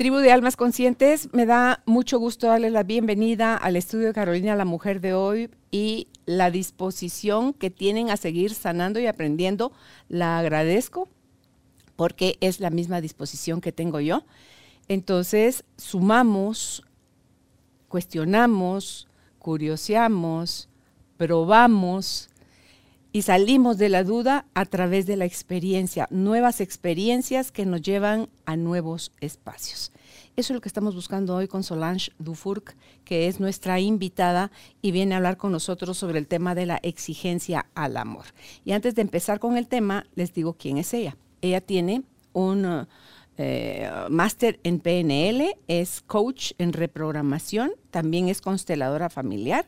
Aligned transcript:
Tribu 0.00 0.16
de 0.16 0.32
Almas 0.32 0.56
Conscientes, 0.56 1.28
me 1.34 1.44
da 1.44 1.82
mucho 1.84 2.18
gusto 2.18 2.46
darle 2.46 2.70
la 2.70 2.84
bienvenida 2.84 3.54
al 3.54 3.76
estudio 3.76 4.06
de 4.06 4.14
Carolina 4.14 4.56
la 4.56 4.64
Mujer 4.64 5.02
de 5.02 5.12
hoy 5.12 5.50
y 5.70 6.08
la 6.24 6.50
disposición 6.50 7.52
que 7.52 7.68
tienen 7.68 8.08
a 8.08 8.16
seguir 8.16 8.54
sanando 8.54 8.98
y 8.98 9.06
aprendiendo. 9.06 9.72
La 10.08 10.38
agradezco 10.38 11.06
porque 11.96 12.38
es 12.40 12.60
la 12.60 12.70
misma 12.70 13.02
disposición 13.02 13.60
que 13.60 13.72
tengo 13.72 14.00
yo. 14.00 14.24
Entonces, 14.88 15.64
sumamos, 15.76 16.82
cuestionamos, 17.88 19.06
curioseamos, 19.38 20.70
probamos 21.18 22.30
y 23.12 23.22
salimos 23.22 23.78
de 23.78 23.88
la 23.88 24.04
duda 24.04 24.46
a 24.54 24.64
través 24.66 25.06
de 25.06 25.16
la 25.16 25.24
experiencia, 25.24 26.06
nuevas 26.10 26.60
experiencias 26.60 27.50
que 27.50 27.66
nos 27.66 27.82
llevan 27.82 28.28
a 28.44 28.56
nuevos 28.56 29.12
espacios. 29.20 29.92
Eso 30.40 30.54
es 30.54 30.54
lo 30.54 30.62
que 30.62 30.70
estamos 30.70 30.94
buscando 30.94 31.36
hoy 31.36 31.48
con 31.48 31.62
Solange 31.62 32.12
Dufourc, 32.18 32.74
que 33.04 33.28
es 33.28 33.40
nuestra 33.40 33.78
invitada 33.78 34.50
y 34.80 34.90
viene 34.90 35.12
a 35.12 35.18
hablar 35.18 35.36
con 35.36 35.52
nosotros 35.52 35.98
sobre 35.98 36.18
el 36.18 36.26
tema 36.26 36.54
de 36.54 36.64
la 36.64 36.80
exigencia 36.82 37.66
al 37.74 37.98
amor. 37.98 38.24
Y 38.64 38.72
antes 38.72 38.94
de 38.94 39.02
empezar 39.02 39.38
con 39.38 39.58
el 39.58 39.68
tema, 39.68 40.06
les 40.14 40.32
digo 40.32 40.54
quién 40.54 40.78
es 40.78 40.94
ella. 40.94 41.14
Ella 41.42 41.60
tiene 41.60 42.04
un 42.32 42.86
eh, 43.36 43.90
máster 44.08 44.60
en 44.62 44.80
PNL, 44.80 45.58
es 45.68 46.00
coach 46.06 46.52
en 46.56 46.72
reprogramación, 46.72 47.72
también 47.90 48.30
es 48.30 48.40
consteladora 48.40 49.10
familiar, 49.10 49.66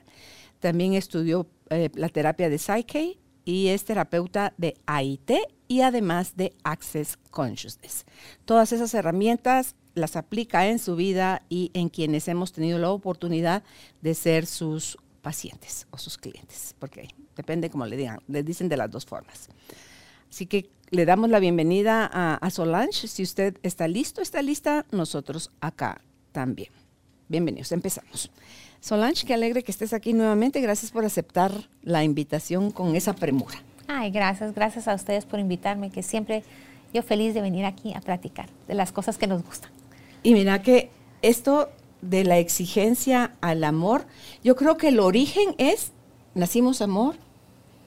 también 0.59 0.95
estudió 0.95 1.49
eh, 1.69 1.91
la 1.93 2.09
terapia 2.09 2.49
de 2.49 2.57
Psyche 2.57 3.19
y 3.45 3.67
es 3.67 3.85
terapeuta 3.85 4.55
de 4.57 4.79
AIT 4.87 5.33
y 5.69 5.83
además 5.83 6.35
de 6.35 6.55
Access 6.65 7.19
Consciousness. 7.31 8.07
Todas 8.47 8.73
esas 8.73 8.95
herramientas 8.95 9.75
las 9.95 10.17
aplica 10.17 10.67
en 10.67 10.79
su 10.79 10.97
vida 10.97 11.43
y 11.49 11.71
en 11.75 11.89
quienes 11.89 12.29
hemos 12.29 12.53
tenido 12.53 12.79
la 12.79 12.91
oportunidad 12.91 13.63
de 14.01 14.15
ser 14.15 14.47
sus 14.47 14.99
pacientes 15.23 15.87
o 15.91 15.99
sus 15.99 16.19
clientes, 16.19 16.75
porque 16.79 17.09
depende 17.37 17.71
como 17.71 17.87
le 17.87 17.97
digan, 17.97 18.21
le 18.29 18.43
dicen 18.43 18.69
de 18.69 18.77
las 18.77 18.91
dos 18.91 19.07
formas. 19.07 19.49
Así 20.31 20.47
que 20.47 20.69
le 20.91 21.05
damos 21.05 21.31
la 21.31 21.41
bienvenida 21.41 22.11
a, 22.13 22.51
Solange. 22.51 23.09
Si 23.09 23.23
usted 23.23 23.57
está 23.63 23.89
listo, 23.89 24.21
está 24.21 24.43
lista, 24.43 24.85
nosotros 24.91 25.51
acá 25.61 26.01
también. 26.33 26.71
Bienvenidos, 27.29 27.73
empezamos. 27.73 28.31
Solange, 28.81 29.27
qué 29.27 29.35
alegre 29.35 29.63
que 29.63 29.73
estés 29.73 29.93
aquí 29.93 30.13
nuevamente. 30.13 30.61
Gracias 30.61 30.91
por 30.91 31.05
aceptar 31.05 31.53
la 31.83 32.03
invitación 32.03 32.71
con 32.71 32.97
esa 32.97 33.13
premura. 33.13 33.63
Ay, 33.89 34.11
gracias, 34.11 34.55
gracias 34.55 34.89
a 34.89 34.95
ustedes 34.95 35.25
por 35.25 35.39
invitarme, 35.39 35.91
que 35.91 36.03
siempre 36.03 36.43
yo 36.93 37.03
feliz 37.03 37.35
de 37.35 37.41
venir 37.41 37.65
aquí 37.65 37.95
a 37.95 38.01
platicar 38.01 38.49
de 38.67 38.75
las 38.75 38.93
cosas 38.93 39.19
que 39.19 39.27
nos 39.27 39.43
gustan. 39.43 39.71
Y 40.23 40.35
mira 40.35 40.63
que 40.63 40.91
esto 41.23 41.71
de 42.01 42.25
la 42.25 42.39
exigencia 42.39 43.35
al 43.41 43.65
amor, 43.65 44.07
yo 44.43 44.57
creo 44.57 44.77
que 44.77 44.89
el 44.89 45.01
origen 45.01 45.55
es, 45.59 45.93
nacimos 46.35 46.83
amor, 46.83 47.17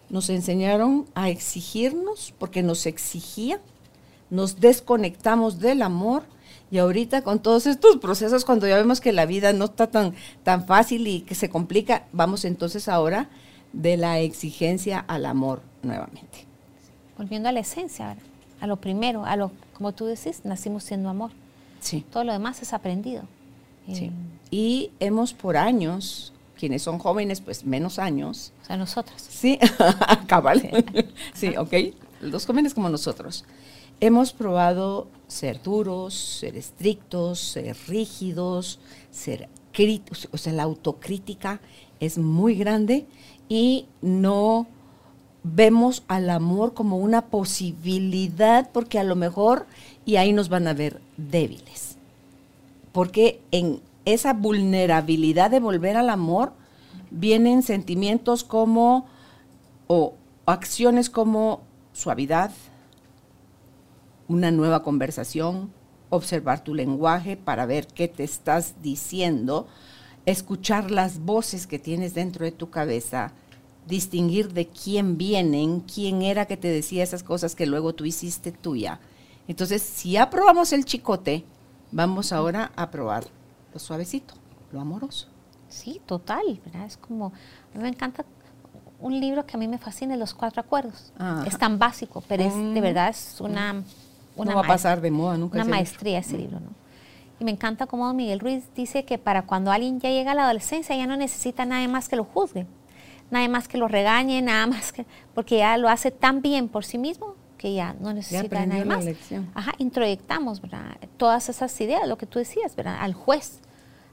nos 0.09 0.29
enseñaron 0.29 1.05
a 1.15 1.29
exigirnos 1.29 2.33
porque 2.37 2.63
nos 2.63 2.85
exigía, 2.85 3.59
nos 4.29 4.59
desconectamos 4.59 5.59
del 5.59 5.81
amor 5.81 6.23
y 6.71 6.77
ahorita 6.77 7.21
con 7.21 7.39
todos 7.39 7.67
estos 7.67 7.97
procesos, 7.97 8.43
cuando 8.43 8.67
ya 8.67 8.77
vemos 8.77 9.01
que 9.01 9.13
la 9.13 9.25
vida 9.25 9.53
no 9.53 9.65
está 9.65 9.87
tan, 9.87 10.13
tan 10.43 10.65
fácil 10.65 11.07
y 11.07 11.21
que 11.21 11.35
se 11.35 11.49
complica, 11.49 12.07
vamos 12.11 12.43
entonces 12.45 12.87
ahora 12.87 13.29
de 13.71 13.97
la 13.97 14.19
exigencia 14.19 14.99
al 14.99 15.25
amor 15.25 15.61
nuevamente. 15.83 16.45
Volviendo 17.17 17.49
a 17.49 17.51
la 17.51 17.59
esencia, 17.59 18.17
a 18.59 18.67
lo 18.67 18.77
primero, 18.77 19.25
a 19.25 19.35
lo, 19.35 19.51
como 19.73 19.93
tú 19.93 20.05
decís, 20.05 20.41
nacimos 20.43 20.83
siendo 20.83 21.09
amor. 21.09 21.31
Sí. 21.85 22.03
Todo 22.11 22.23
lo 22.23 22.33
demás 22.33 22.61
es 22.61 22.73
aprendido. 22.73 23.23
Sí. 23.87 24.05
Eh, 24.05 24.11
y 24.49 24.91
hemos 24.99 25.33
por 25.33 25.55
años 25.55 26.33
quienes 26.57 26.81
son 26.81 26.97
jóvenes, 26.97 27.41
pues 27.41 27.63
menos 27.65 27.99
años. 27.99 28.53
O 28.63 28.65
sea, 28.65 28.77
nosotros. 28.77 29.21
Sí, 29.21 29.59
cabal. 30.27 30.83
Sí, 31.33 31.55
ok. 31.57 31.73
Los 32.21 32.45
jóvenes 32.45 32.73
como 32.73 32.89
nosotros. 32.89 33.45
Hemos 33.99 34.33
probado 34.33 35.07
ser 35.27 35.61
duros, 35.61 36.15
ser 36.15 36.57
estrictos, 36.57 37.39
ser 37.39 37.77
rígidos, 37.87 38.79
ser 39.11 39.47
críticos. 39.71 40.27
O 40.31 40.37
sea, 40.37 40.53
la 40.53 40.63
autocrítica 40.63 41.61
es 41.99 42.17
muy 42.17 42.55
grande 42.55 43.05
y 43.47 43.85
no 44.01 44.67
vemos 45.43 46.03
al 46.07 46.31
amor 46.31 46.73
como 46.73 46.97
una 46.97 47.27
posibilidad 47.27 48.71
porque 48.71 48.97
a 48.97 49.03
lo 49.03 49.15
mejor, 49.15 49.67
y 50.05 50.17
ahí 50.17 50.33
nos 50.33 50.49
van 50.49 50.67
a 50.67 50.73
ver 50.73 51.01
débiles. 51.17 51.97
Porque 52.91 53.41
en 53.51 53.81
esa 54.05 54.33
vulnerabilidad 54.33 55.51
de 55.51 55.59
volver 55.59 55.97
al 55.97 56.09
amor, 56.09 56.53
vienen 57.11 57.63
sentimientos 57.63 58.43
como, 58.43 59.07
o 59.87 60.13
acciones 60.45 61.09
como 61.09 61.61
suavidad, 61.93 62.51
una 64.27 64.51
nueva 64.51 64.83
conversación, 64.83 65.71
observar 66.09 66.63
tu 66.63 66.73
lenguaje 66.73 67.37
para 67.37 67.65
ver 67.65 67.87
qué 67.87 68.07
te 68.07 68.23
estás 68.23 68.75
diciendo, 68.81 69.67
escuchar 70.25 70.91
las 70.91 71.19
voces 71.19 71.67
que 71.67 71.79
tienes 71.79 72.13
dentro 72.13 72.45
de 72.45 72.51
tu 72.51 72.69
cabeza, 72.69 73.33
distinguir 73.87 74.53
de 74.53 74.67
quién 74.67 75.17
vienen, 75.17 75.81
quién 75.81 76.21
era 76.21 76.45
que 76.45 76.57
te 76.57 76.67
decía 76.67 77.03
esas 77.03 77.23
cosas 77.23 77.55
que 77.55 77.65
luego 77.65 77.93
tú 77.93 78.05
hiciste 78.05 78.51
tuya. 78.51 78.99
Entonces, 79.47 79.81
si 79.81 80.11
ya 80.11 80.29
probamos 80.29 80.73
el 80.73 80.85
chicote, 80.85 81.45
vamos 81.91 82.31
ahora 82.31 82.71
a 82.75 82.89
probar 82.89 83.25
lo 83.73 83.79
suavecito, 83.79 84.33
lo 84.71 84.81
amoroso. 84.81 85.27
Sí, 85.69 86.01
total, 86.05 86.61
¿verdad? 86.65 86.85
Es 86.85 86.97
como, 86.97 87.27
a 87.27 87.77
mí 87.77 87.83
me 87.83 87.89
encanta 87.89 88.25
un 88.99 89.19
libro 89.19 89.45
que 89.45 89.57
a 89.57 89.59
mí 89.59 89.67
me 89.67 89.77
fascina, 89.77 90.15
Los 90.15 90.33
Cuatro 90.33 90.61
Acuerdos. 90.61 91.13
Es 91.45 91.57
tan 91.57 91.77
básico, 91.77 92.23
pero 92.27 92.43
es 92.43 92.55
de 92.55 92.61
mm. 92.61 92.81
verdad 92.81 93.09
es 93.09 93.39
una... 93.39 93.83
una 94.35 94.51
no 94.51 94.57
va 94.57 94.63
a 94.63 94.67
pasar 94.67 95.01
de 95.01 95.11
moda 95.11 95.37
nunca. 95.37 95.55
Una 95.57 95.65
maestría 95.65 96.19
ese 96.19 96.37
libro, 96.37 96.59
¿no? 96.59 96.69
Y 97.39 97.43
me 97.43 97.51
encanta 97.51 97.85
cómo 97.85 98.13
Miguel 98.13 98.39
Ruiz 98.39 98.63
dice 98.73 99.03
que 99.03 99.17
para 99.17 99.41
cuando 99.41 99.71
alguien 99.71 99.99
ya 99.99 100.09
llega 100.09 100.31
a 100.31 100.35
la 100.35 100.45
adolescencia 100.45 100.95
ya 100.95 101.05
no 101.05 101.17
necesita 101.17 101.65
nada 101.65 101.85
más 101.89 102.07
que 102.07 102.15
lo 102.15 102.23
juzgue, 102.23 102.65
nada 103.29 103.47
más 103.49 103.67
que 103.67 103.77
lo 103.77 103.89
regañe, 103.89 104.41
nada 104.41 104.67
más 104.67 104.93
que... 104.93 105.05
porque 105.33 105.57
ya 105.57 105.77
lo 105.77 105.89
hace 105.89 106.11
tan 106.11 106.41
bien 106.41 106.69
por 106.69 106.85
sí 106.85 106.97
mismo 106.97 107.35
que 107.57 107.73
ya 107.73 107.95
no 107.99 108.13
necesita 108.13 108.65
nada 108.65 108.85
más. 108.85 109.05
Ajá, 109.53 109.73
introyectamos, 109.77 110.61
¿verdad? 110.61 110.97
Todas 111.17 111.49
esas 111.49 111.79
ideas, 111.81 112.07
lo 112.07 112.17
que 112.17 112.25
tú 112.25 112.39
decías, 112.39 112.75
¿verdad? 112.75 112.97
Al 112.99 113.13
juez 113.13 113.61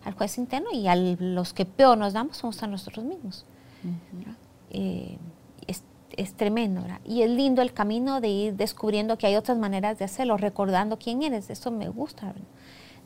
al 0.04 0.14
juez 0.14 0.38
interno 0.38 0.68
y 0.72 0.88
a 0.88 0.96
los 0.96 1.52
que 1.52 1.64
peor 1.64 1.96
nos 1.98 2.12
damos 2.12 2.36
somos 2.36 2.62
a 2.62 2.66
nosotros 2.66 3.04
mismos. 3.04 3.44
Eh, 4.70 5.18
es, 6.16 6.34
tremendo, 6.34 6.82
¿verdad? 6.82 7.00
Y 7.06 7.22
es 7.22 7.30
lindo 7.30 7.62
el 7.62 7.72
camino 7.72 8.20
de 8.20 8.28
ir 8.28 8.54
descubriendo 8.54 9.16
que 9.16 9.26
hay 9.26 9.36
otras 9.36 9.56
maneras 9.56 9.98
de 9.98 10.04
hacerlo, 10.04 10.36
recordando 10.36 10.98
quién 10.98 11.22
eres, 11.22 11.48
eso 11.48 11.70
me 11.70 11.88
gusta. 11.88 12.34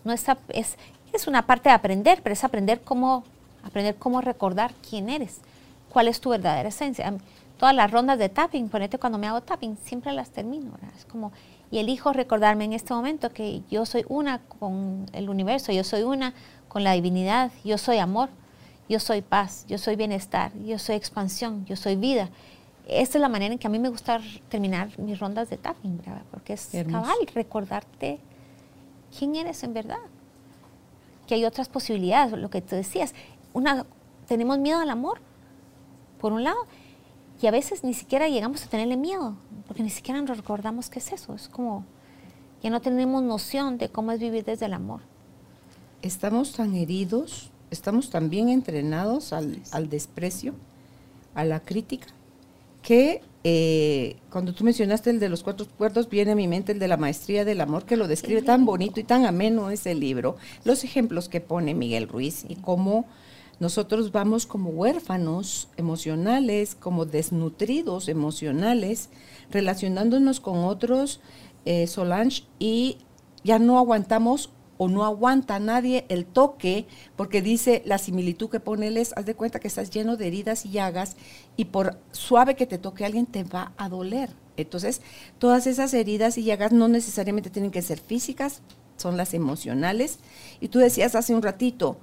No 0.05 0.13
es, 0.13 0.25
es, 0.49 0.77
es 1.13 1.27
una 1.29 1.47
parte 1.47 1.69
de 1.69 1.75
aprender, 1.77 2.21
pero 2.23 2.33
es 2.33 2.43
aprender 2.43 2.81
cómo, 2.81 3.23
aprender 3.63 3.95
cómo 3.95 4.21
recordar 4.21 4.73
quién 4.89 5.09
eres, 5.09 5.41
cuál 5.89 6.09
es 6.09 6.21
tu 6.21 6.31
verdadera 6.31 6.69
esencia. 6.69 7.15
Todas 7.59 7.75
las 7.75 7.91
rondas 7.91 8.19
de 8.19 8.29
tapping, 8.29 8.69
ponete 8.69 8.99
cuando 8.99 9.19
me 9.19 9.27
hago 9.27 9.41
tapping, 9.41 9.77
siempre 9.79 10.13
las 10.13 10.31
termino, 10.31 10.73
¿verdad? 10.73 10.91
Es 10.97 11.07
como, 11.07 11.33
y 11.71 11.79
elijo 11.79 12.13
recordarme 12.13 12.65
en 12.65 12.75
este 12.75 12.93
momento 12.93 13.33
que 13.33 13.63
yo 13.71 13.87
soy 13.87 14.05
una 14.09 14.41
con 14.41 15.07
el 15.13 15.31
universo, 15.31 15.73
yo 15.73 15.85
soy 15.85 16.03
una 16.03 16.35
con 16.69 16.85
la 16.85 16.93
divinidad. 16.93 17.51
Yo 17.65 17.79
soy 17.79 17.97
amor, 17.97 18.29
yo 18.87 19.01
soy 19.01 19.23
paz, 19.23 19.65
yo 19.67 19.79
soy 19.79 19.97
bienestar, 19.97 20.53
yo 20.65 20.79
soy 20.79 20.97
expansión, 20.97 21.65
yo 21.65 21.75
soy 21.75 21.97
vida. 21.97 22.29
Esta 22.87 23.17
es 23.17 23.23
la 23.23 23.31
manera 23.31 23.55
en 23.55 23.59
que 23.59 23.67
a 23.67 23.71
mí 23.71 23.79
me 23.79 23.89
gusta 23.89 24.21
terminar 24.51 24.91
mis 24.99 25.19
rondas 25.19 25.49
de 25.49 25.57
tapping, 25.57 26.03
porque 26.31 26.53
es 26.53 26.69
cabal 26.91 27.17
recordarte 27.35 28.21
quién 29.19 29.35
eres 29.37 29.65
en 29.65 29.73
verdad. 29.73 29.97
Que 31.27 31.35
hay 31.35 31.47
otras 31.47 31.71
posibilidades, 31.71 32.33
lo 32.39 32.51
que 32.51 32.61
tú 32.61 32.77
decías. 32.77 33.15
Una, 33.55 33.87
tenemos 34.29 34.59
miedo 34.59 34.79
al 34.79 34.91
amor, 34.91 35.21
por 36.21 36.35
un 36.35 36.45
lado, 36.45 36.59
y 37.41 37.47
a 37.47 37.51
veces 37.51 37.85
ni 37.85 37.95
siquiera 37.95 38.29
llegamos 38.29 38.65
a 38.65 38.69
tenerle 38.69 38.97
miedo, 38.97 39.37
porque 39.67 39.83
ni 39.83 39.91
siquiera 39.91 40.21
nos 40.21 40.37
recordamos 40.37 40.89
qué 40.89 40.99
es 40.99 41.13
eso. 41.13 41.35
Es 41.35 41.49
como 41.49 41.85
que 42.63 42.71
no 42.71 42.81
tenemos 42.81 43.23
noción 43.23 43.79
de 43.79 43.89
cómo 43.89 44.13
es 44.13 44.21
vivir 44.21 44.45
desde 44.45 44.67
el 44.67 44.75
amor 44.75 45.01
estamos 46.07 46.53
tan 46.53 46.75
heridos, 46.75 47.51
estamos 47.71 48.11
tan 48.11 48.31
bien 48.31 48.49
entrenados 48.49 49.33
al, 49.33 49.61
desprecio, 49.89 50.55
a 51.35 51.45
la 51.45 51.61
crítica, 51.61 52.07
que 52.83 53.21
eh, 53.45 54.17
cuando 54.31 54.55
tú 54.55 54.65
mencionaste 54.65 55.11
el 55.11 55.21
de 55.21 55.29
los 55.29 55.43
cuatro 55.43 55.67
cuerdos, 55.77 56.09
viene 56.09 56.33
a 56.33 56.37
mi 56.37 56.49
mente 56.49 56.73
el 56.73 56.79
de 56.79 56.89
la 56.89 56.97
maestría 56.97 57.45
del 57.45 57.61
amor, 57.61 57.85
que 57.85 57.97
lo 57.97 58.09
describe 58.09 58.43
tan 58.43 58.65
bonito 58.65 59.01
y 59.01 59.05
tan 59.05 59.27
ameno 59.27 59.71
ese 59.71 59.95
libro. 59.95 60.37
Los 60.65 60.85
ejemplos 60.85 61.29
que 61.29 61.41
pone 61.41 61.75
Miguel 61.75 62.09
Ruiz 62.09 62.45
y 62.49 62.57
cómo 62.57 63.07
nosotros 63.59 64.13
vamos 64.13 64.47
como 64.47 64.71
huérfanos 64.71 65.69
emocionales, 65.77 66.75
como 66.75 67.07
desnutridos 67.07 68.09
emocionales, 68.09 69.09
relacionándonos 69.51 70.41
con 70.41 70.59
otros, 70.65 71.21
eh, 71.65 71.87
Solange, 71.87 72.45
y 72.59 72.99
ya 73.45 73.59
no 73.59 73.79
aguantamos 73.79 74.51
o 74.79 74.89
no 74.89 75.05
aguanta 75.05 75.59
nadie 75.59 76.05
el 76.09 76.27
toque, 76.27 76.87
porque 77.17 77.41
dice 77.41 77.83
la 77.87 77.99
similitud 77.99 78.51
que 78.51 78.61
pone 78.61 78.89
él 78.89 78.99
es, 78.99 79.15
haz 79.17 79.25
de 79.25 79.35
cuenta 79.35 79.59
que 79.59 79.69
estás 79.69 79.91
lleno 79.91 80.17
de 80.17 80.27
heridas 80.27 80.67
y 80.67 80.71
llagas 80.71 81.17
y 81.57 81.67
por 81.67 81.99
suave 82.13 82.57
que 82.57 82.67
te 82.67 82.79
toque 82.79 83.05
alguien 83.05 83.27
te 83.27 83.45
va 83.45 83.73
a 83.79 83.89
doler. 83.89 84.31
Entonces, 84.59 85.01
todas 85.39 85.67
esas 85.67 85.95
heridas 85.95 86.37
y 86.39 86.45
llagas 86.45 86.73
no 86.73 86.89
necesariamente 86.89 87.51
tienen 87.51 87.71
que 87.71 87.83
ser 87.83 87.99
físicas, 87.99 88.61
son 88.97 89.17
las 89.17 89.35
emocionales. 89.35 90.19
Y 90.61 90.69
tú 90.69 90.79
decías 90.79 91.15
hace 91.15 91.35
un 91.35 91.43
ratito, 91.43 91.99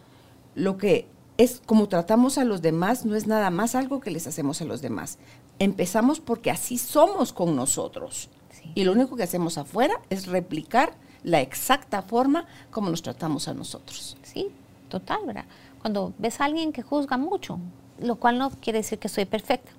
lo 0.56 0.78
que 0.78 1.08
es 1.38 1.62
como 1.66 1.88
tratamos 1.88 2.38
a 2.38 2.44
los 2.44 2.62
demás 2.62 3.06
no 3.06 3.16
es 3.16 3.28
nada 3.28 3.50
más 3.50 3.76
algo 3.76 4.00
que 4.00 4.12
les 4.12 4.28
hacemos 4.28 4.62
a 4.62 4.66
los 4.66 4.82
demás. 4.82 5.18
Empezamos 5.60 6.20
porque 6.20 6.52
así 6.52 6.78
somos 6.78 7.34
con 7.34 7.56
nosotros. 7.56 8.30
Y 8.76 8.86
lo 8.86 8.94
único 8.94 9.16
que 9.16 9.24
hacemos 9.24 9.58
afuera 9.58 9.96
es 10.10 10.28
replicar 10.28 10.94
la 11.24 11.42
exacta 11.42 12.02
forma 12.02 12.46
como 12.72 12.90
nos 12.90 13.02
tratamos 13.02 13.48
a 13.48 13.54
nosotros. 13.54 14.16
Sí, 14.24 14.48
total, 14.90 15.20
¿verdad? 15.26 15.46
Cuando 15.82 16.14
ves 16.18 16.40
a 16.40 16.46
alguien 16.46 16.72
que 16.72 16.82
juzga 16.82 17.18
mucho, 17.18 17.60
lo 18.00 18.16
cual 18.16 18.38
no 18.38 18.52
quiere 18.52 18.80
decir 18.80 19.00
que 19.00 19.10
soy 19.10 19.26
perfecta, 19.26 19.72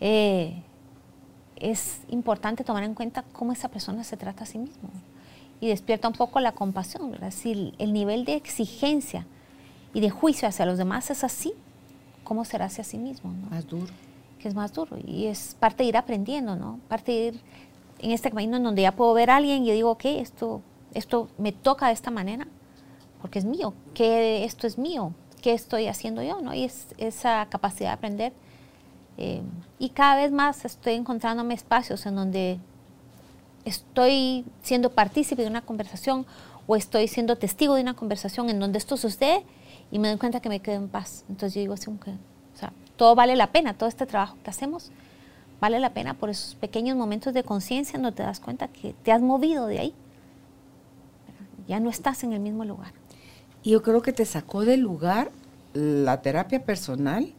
eh, 0.00 0.62
es 1.56 2.00
importante 2.08 2.64
tomar 2.64 2.82
en 2.82 2.94
cuenta 2.94 3.24
cómo 3.32 3.52
esa 3.52 3.68
persona 3.68 4.02
se 4.02 4.16
trata 4.16 4.44
a 4.44 4.46
sí 4.46 4.58
mismo 4.58 4.88
y 5.60 5.68
despierta 5.68 6.08
un 6.08 6.14
poco 6.14 6.40
la 6.40 6.52
compasión, 6.52 7.10
¿verdad? 7.10 7.30
Si 7.30 7.74
el 7.78 7.92
nivel 7.92 8.24
de 8.24 8.34
exigencia 8.34 9.26
y 9.92 10.00
de 10.00 10.10
juicio 10.10 10.48
hacia 10.48 10.66
los 10.66 10.78
demás 10.78 11.10
es 11.10 11.24
así, 11.24 11.52
¿cómo 12.24 12.44
será 12.44 12.66
hacia 12.66 12.84
sí 12.84 12.98
mismo? 12.98 13.32
Más 13.50 13.66
duro. 13.66 13.92
Que 14.38 14.48
es 14.48 14.54
más 14.54 14.72
duro 14.72 14.96
y 15.04 15.26
es 15.26 15.56
parte 15.58 15.82
de 15.82 15.90
ir 15.90 15.96
aprendiendo, 15.96 16.56
¿no? 16.56 16.80
Parte 16.88 17.12
de 17.12 17.18
ir 17.18 17.40
en 17.98 18.12
este 18.12 18.30
camino 18.30 18.56
en 18.56 18.62
donde 18.62 18.82
ya 18.82 18.92
puedo 18.92 19.12
ver 19.12 19.30
a 19.30 19.36
alguien 19.36 19.64
y 19.64 19.68
yo 19.68 19.74
digo, 19.74 19.90
ok, 19.90 20.04
esto, 20.06 20.62
esto 20.94 21.28
me 21.38 21.52
toca 21.52 21.88
de 21.88 21.92
esta 21.92 22.10
manera, 22.10 22.46
porque 23.20 23.38
es 23.38 23.44
mío, 23.44 23.74
que 23.92 24.44
esto 24.44 24.66
es 24.66 24.78
mío, 24.78 25.12
qué 25.42 25.52
estoy 25.52 25.88
haciendo 25.88 26.22
yo, 26.22 26.40
¿no? 26.40 26.54
Y 26.54 26.64
es 26.64 26.86
esa 26.96 27.46
capacidad 27.50 27.90
de 27.90 27.94
aprender. 27.94 28.32
Eh, 29.18 29.42
y 29.78 29.90
cada 29.90 30.16
vez 30.16 30.32
más 30.32 30.64
estoy 30.64 30.94
encontrándome 30.94 31.52
espacios 31.52 32.06
en 32.06 32.14
donde 32.14 32.58
estoy 33.64 34.44
siendo 34.62 34.90
partícipe 34.90 35.42
de 35.42 35.48
una 35.48 35.62
conversación 35.62 36.24
o 36.66 36.76
estoy 36.76 37.08
siendo 37.08 37.36
testigo 37.36 37.74
de 37.74 37.82
una 37.82 37.94
conversación 37.94 38.48
en 38.48 38.58
donde 38.60 38.78
esto 38.78 38.96
sucede 38.96 39.44
y 39.90 39.98
me 39.98 40.08
doy 40.08 40.18
cuenta 40.18 40.40
que 40.40 40.48
me 40.48 40.60
quedo 40.60 40.76
en 40.76 40.88
paz. 40.88 41.24
Entonces 41.28 41.54
yo 41.54 41.60
digo, 41.60 41.76
sí, 41.76 41.90
o 41.90 42.58
sea, 42.58 42.72
todo 42.96 43.14
vale 43.14 43.36
la 43.36 43.52
pena, 43.52 43.74
todo 43.74 43.88
este 43.88 44.06
trabajo 44.06 44.36
que 44.42 44.50
hacemos 44.50 44.90
vale 45.60 45.78
la 45.78 45.92
pena 45.92 46.14
por 46.14 46.30
esos 46.30 46.54
pequeños 46.54 46.96
momentos 46.96 47.34
de 47.34 47.44
conciencia 47.44 47.98
donde 47.98 48.16
te 48.16 48.22
das 48.22 48.40
cuenta 48.40 48.68
que 48.68 48.94
te 49.02 49.12
has 49.12 49.20
movido 49.20 49.66
de 49.66 49.78
ahí. 49.78 49.94
Ya 51.68 51.78
no 51.78 51.90
estás 51.90 52.24
en 52.24 52.32
el 52.32 52.40
mismo 52.40 52.64
lugar. 52.64 52.92
Y 53.62 53.72
yo 53.72 53.82
creo 53.82 54.02
que 54.02 54.12
te 54.12 54.24
sacó 54.24 54.64
del 54.64 54.80
lugar 54.80 55.30
la 55.74 56.22
terapia 56.22 56.64
personal. 56.64 57.32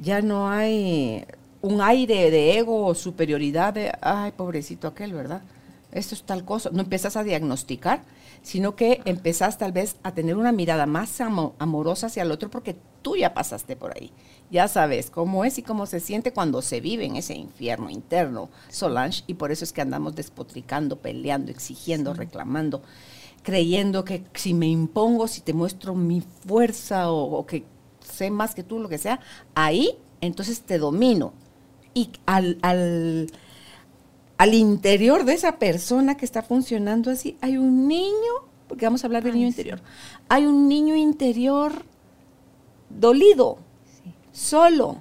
Ya 0.00 0.22
no 0.22 0.48
hay 0.48 1.26
un 1.60 1.80
aire 1.82 2.30
de 2.30 2.58
ego 2.58 2.86
o 2.86 2.94
superioridad 2.94 3.74
de, 3.74 3.92
ay, 4.00 4.32
pobrecito 4.32 4.86
aquel, 4.86 5.12
¿verdad? 5.12 5.42
Esto 5.90 6.14
es 6.14 6.22
tal 6.22 6.44
cosa. 6.44 6.70
No 6.72 6.82
empiezas 6.82 7.16
a 7.16 7.24
diagnosticar, 7.24 8.02
sino 8.42 8.76
que 8.76 9.00
empezás 9.04 9.58
tal 9.58 9.72
vez 9.72 9.96
a 10.02 10.12
tener 10.12 10.36
una 10.36 10.52
mirada 10.52 10.86
más 10.86 11.20
amorosa 11.20 12.06
hacia 12.06 12.22
el 12.22 12.30
otro 12.30 12.50
porque 12.50 12.76
tú 13.02 13.16
ya 13.16 13.34
pasaste 13.34 13.76
por 13.76 13.96
ahí 13.96 14.12
ya 14.50 14.68
sabes 14.68 15.10
cómo 15.10 15.44
es 15.44 15.58
y 15.58 15.62
cómo 15.62 15.86
se 15.86 16.00
siente 16.00 16.32
cuando 16.32 16.62
se 16.62 16.80
vive 16.80 17.04
en 17.04 17.16
ese 17.16 17.34
infierno 17.34 17.90
interno, 17.90 18.48
Solange, 18.70 19.22
y 19.26 19.34
por 19.34 19.52
eso 19.52 19.64
es 19.64 19.72
que 19.72 19.82
andamos 19.82 20.14
despotricando, 20.14 20.96
peleando, 20.96 21.50
exigiendo, 21.50 22.14
reclamando, 22.14 22.82
creyendo 23.42 24.04
que 24.04 24.24
si 24.34 24.54
me 24.54 24.66
impongo, 24.66 25.28
si 25.28 25.42
te 25.42 25.52
muestro 25.52 25.94
mi 25.94 26.22
fuerza 26.46 27.10
o, 27.10 27.44
que 27.46 27.64
sé 28.00 28.30
más 28.30 28.54
que 28.54 28.62
tú, 28.62 28.78
lo 28.78 28.88
que 28.88 28.98
sea, 28.98 29.20
ahí 29.54 29.98
entonces 30.20 30.62
te 30.62 30.78
domino. 30.78 31.32
Y 31.94 32.10
al, 32.26 32.58
al, 32.62 33.30
al 34.38 34.54
interior 34.54 35.24
de 35.24 35.34
esa 35.34 35.58
persona 35.58 36.16
que 36.16 36.24
está 36.24 36.42
funcionando 36.42 37.10
así, 37.10 37.36
hay 37.40 37.58
un 37.58 37.88
niño, 37.88 38.32
porque 38.68 38.86
vamos 38.86 39.02
a 39.02 39.08
hablar 39.08 39.24
del 39.24 39.34
niño 39.34 39.48
interior, 39.48 39.80
hay 40.28 40.46
un 40.46 40.68
niño 40.68 40.94
interior 40.94 41.84
dolido, 42.88 43.58
solo, 44.32 44.98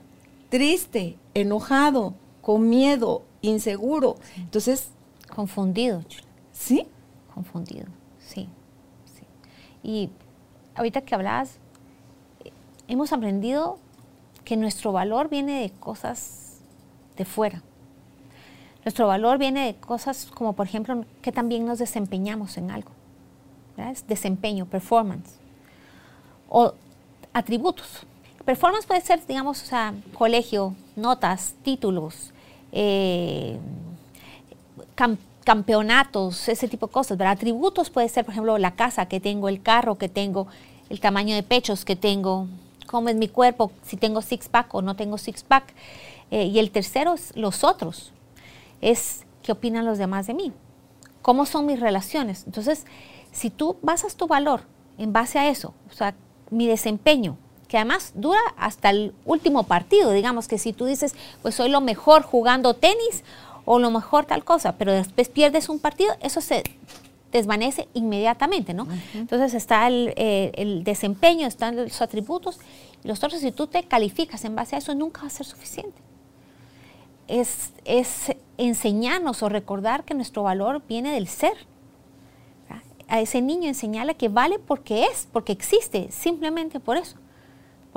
triste, 0.49 1.17
enojado, 1.33 2.15
con 2.41 2.67
miedo, 2.67 3.23
inseguro. 3.41 4.15
Entonces... 4.37 4.89
Confundido. 5.33 6.03
¿Sí? 6.51 6.87
Confundido, 7.33 7.85
sí, 8.17 8.49
sí. 9.05 9.23
Y 9.83 10.09
ahorita 10.73 11.01
que 11.01 11.13
hablabas, 11.13 11.59
hemos 12.87 13.13
aprendido 13.13 13.77
que 14.43 14.57
nuestro 14.57 14.91
valor 14.91 15.29
viene 15.29 15.61
de 15.61 15.69
cosas 15.69 16.61
de 17.15 17.25
fuera. 17.25 17.61
Nuestro 18.87 19.05
valor 19.05 19.37
viene 19.37 19.65
de 19.65 19.75
cosas 19.75 20.27
como, 20.33 20.53
por 20.53 20.65
ejemplo, 20.65 21.03
que 21.21 21.33
también 21.33 21.65
nos 21.65 21.77
desempeñamos 21.77 22.55
en 22.55 22.71
algo. 22.71 22.91
Es 23.75 24.07
desempeño, 24.07 24.65
performance. 24.65 25.35
O 26.47 26.71
atributos. 27.33 28.05
Performance 28.45 28.85
puede 28.85 29.01
ser, 29.01 29.19
digamos, 29.27 29.61
o 29.61 29.65
sea, 29.65 29.93
colegio, 30.17 30.73
notas, 30.95 31.55
títulos, 31.63 32.31
eh, 32.71 33.59
campeonatos, 35.43 36.47
ese 36.47 36.69
tipo 36.69 36.87
de 36.87 36.93
cosas. 36.93 37.17
Pero 37.17 37.29
atributos 37.29 37.89
puede 37.89 38.07
ser, 38.07 38.23
por 38.23 38.31
ejemplo, 38.31 38.57
la 38.57 38.75
casa 38.75 39.07
que 39.07 39.19
tengo, 39.19 39.49
el 39.49 39.61
carro 39.61 39.97
que 39.97 40.07
tengo, 40.07 40.47
el 40.89 41.01
tamaño 41.01 41.35
de 41.35 41.43
pechos 41.43 41.83
que 41.83 41.97
tengo, 41.97 42.47
cómo 42.85 43.09
es 43.09 43.17
mi 43.17 43.27
cuerpo, 43.27 43.69
si 43.83 43.97
tengo 43.97 44.21
six-pack 44.21 44.73
o 44.75 44.81
no 44.81 44.95
tengo 44.95 45.17
six-pack. 45.17 45.73
Eh, 46.31 46.45
y 46.45 46.59
el 46.59 46.71
tercero 46.71 47.15
es 47.15 47.35
los 47.35 47.65
otros, 47.65 48.13
es 48.81 49.25
qué 49.43 49.51
opinan 49.51 49.85
los 49.85 49.97
demás 49.97 50.27
de 50.27 50.33
mí, 50.33 50.53
cómo 51.21 51.45
son 51.45 51.65
mis 51.65 51.79
relaciones. 51.79 52.43
Entonces, 52.45 52.85
si 53.31 53.49
tú 53.49 53.77
basas 53.81 54.15
tu 54.15 54.27
valor 54.27 54.61
en 54.97 55.13
base 55.13 55.39
a 55.39 55.49
eso, 55.49 55.73
o 55.89 55.93
sea, 55.93 56.15
mi 56.49 56.67
desempeño, 56.67 57.37
que 57.67 57.77
además 57.77 58.13
dura 58.15 58.39
hasta 58.57 58.89
el 58.89 59.13
último 59.25 59.63
partido. 59.63 60.11
Digamos 60.11 60.47
que 60.47 60.57
si 60.57 60.73
tú 60.73 60.85
dices, 60.85 61.15
pues 61.41 61.55
soy 61.55 61.69
lo 61.69 61.81
mejor 61.81 62.23
jugando 62.23 62.73
tenis 62.73 63.23
o 63.65 63.79
lo 63.79 63.91
mejor 63.91 64.25
tal 64.25 64.43
cosa, 64.43 64.77
pero 64.77 64.93
después 64.93 65.27
pierdes 65.29 65.67
un 65.67 65.79
partido, 65.79 66.15
eso 66.21 66.39
se 66.39 66.63
desvanece 67.33 67.89
inmediatamente, 67.93 68.73
¿no? 68.73 68.87
Entonces 69.13 69.53
está 69.53 69.89
eh, 69.89 70.51
el, 70.55 70.85
desempeño, 70.85 71.45
están 71.45 71.75
los 71.75 72.01
atributos, 72.01 72.59
y 73.03 73.07
los 73.09 73.21
otros, 73.21 73.41
si 73.41 73.51
tú 73.51 73.67
te 73.67 73.83
calificas 73.83 74.45
en 74.45 74.55
base 74.55 74.75
a 74.75 74.79
eso, 74.79 74.95
nunca 74.95 75.21
va 75.21 75.27
a 75.27 75.31
ser 75.31 75.45
suficiente. 75.45 76.06
Es, 77.27 77.73
es 77.85 78.35
enseñarnos 78.57 79.43
o 79.43 79.49
recordar 79.49 80.03
que 80.03 80.13
nuestro 80.13 80.43
valor 80.43 80.81
viene 80.87 81.11
del 81.11 81.27
ser. 81.27 81.53
A 83.09 83.21
ese 83.21 83.41
niño 83.41 83.69
enseñarle 83.69 84.15
que 84.15 84.27
vale 84.27 84.59
porque 84.59 85.05
es, 85.05 85.29
porque 85.31 85.53
existe, 85.53 86.11
simplemente 86.11 86.81
por 86.81 86.97
eso 86.97 87.15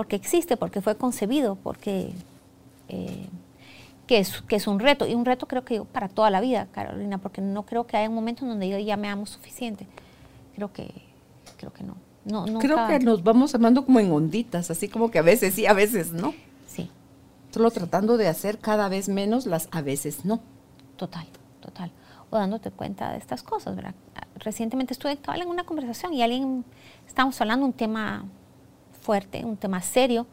porque 0.00 0.16
existe, 0.16 0.56
porque 0.56 0.80
fue 0.80 0.96
concebido, 0.96 1.56
porque 1.56 2.12
eh, 2.88 3.26
que, 4.06 4.16
es, 4.16 4.40
que 4.48 4.56
es 4.56 4.66
un 4.66 4.80
reto. 4.80 5.06
Y 5.06 5.14
un 5.14 5.26
reto 5.26 5.46
creo 5.46 5.62
que 5.62 5.82
para 5.82 6.08
toda 6.08 6.30
la 6.30 6.40
vida, 6.40 6.68
Carolina, 6.72 7.18
porque 7.18 7.42
no 7.42 7.66
creo 7.66 7.86
que 7.86 7.98
haya 7.98 8.08
un 8.08 8.14
momento 8.14 8.46
en 8.46 8.48
donde 8.48 8.66
yo 8.66 8.78
ya 8.78 8.96
me 8.96 9.08
amo 9.08 9.26
suficiente. 9.26 9.86
Creo 10.54 10.72
que, 10.72 10.90
creo 11.58 11.70
que 11.74 11.84
no. 11.84 11.96
no 12.24 12.58
creo 12.60 12.88
que 12.88 12.98
nos 13.00 13.22
vamos 13.22 13.54
amando 13.54 13.84
como 13.84 14.00
en 14.00 14.10
onditas, 14.10 14.70
así 14.70 14.88
como 14.88 15.10
que 15.10 15.18
a 15.18 15.22
veces 15.22 15.52
sí, 15.52 15.66
a 15.66 15.74
veces 15.74 16.12
no. 16.12 16.32
Solo 17.52 17.70
tratando 17.70 18.16
de 18.16 18.28
hacer 18.28 18.58
cada 18.58 18.88
vez 18.88 19.08
menos 19.08 19.46
las 19.46 19.68
a 19.72 19.82
veces 19.82 20.24
no. 20.24 20.40
Total, 20.96 21.26
total. 21.60 21.90
O 22.30 22.36
dándote 22.36 22.70
cuenta 22.70 23.10
de 23.12 23.18
estas 23.18 23.42
cosas, 23.42 23.74
¿verdad? 23.74 23.94
Recientemente 24.36 24.92
estuve 24.92 25.18
en 25.34 25.48
una 25.48 25.64
conversación 25.64 26.14
y 26.14 26.22
alguien, 26.22 26.64
estábamos 27.06 27.40
hablando 27.40 27.66
un 27.66 27.72
tema 27.72 28.24
fuerte, 29.00 29.44
un 29.44 29.56
tema 29.56 29.80
serio, 29.82 30.26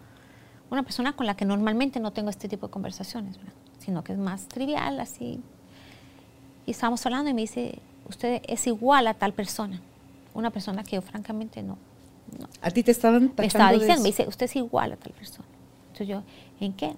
una 0.70 0.84
persona 0.84 1.14
con 1.14 1.26
la 1.26 1.36
que 1.36 1.46
normalmente 1.46 2.00
no 2.00 2.12
tengo 2.12 2.30
este 2.30 2.48
tipo 2.48 2.68
de 2.68 2.72
conversaciones, 2.72 3.38
sino 3.80 4.04
que 4.04 4.14
es 4.14 4.20
más 4.20 4.48
trivial, 4.48 5.00
así. 5.00 5.42
Y 6.66 6.72
estábamos 6.72 7.06
hablando 7.06 7.30
y 7.30 7.34
me 7.34 7.42
dice, 7.42 7.80
usted 8.08 8.42
es 8.48 8.68
igual 8.68 9.08
a 9.08 9.14
tal 9.14 9.34
persona, 9.34 9.82
una 10.34 10.52
persona 10.52 10.84
que 10.84 10.98
yo 10.98 11.02
francamente 11.02 11.64
no. 11.64 11.78
¿A 12.62 12.70
ti 12.72 12.84
te 12.84 12.92
estaban 12.92 13.34
Me 13.38 13.46
estaba 13.46 13.72
diciendo, 13.72 14.04
me 14.04 14.10
dice, 14.10 14.28
usted 14.28 14.46
es 14.46 14.56
igual 14.58 14.92
a 14.92 14.98
tal 14.98 15.14
persona. 15.14 15.48
Entonces 15.88 16.08
yo, 16.08 16.24
¿en 16.60 16.74
qué? 16.74 16.96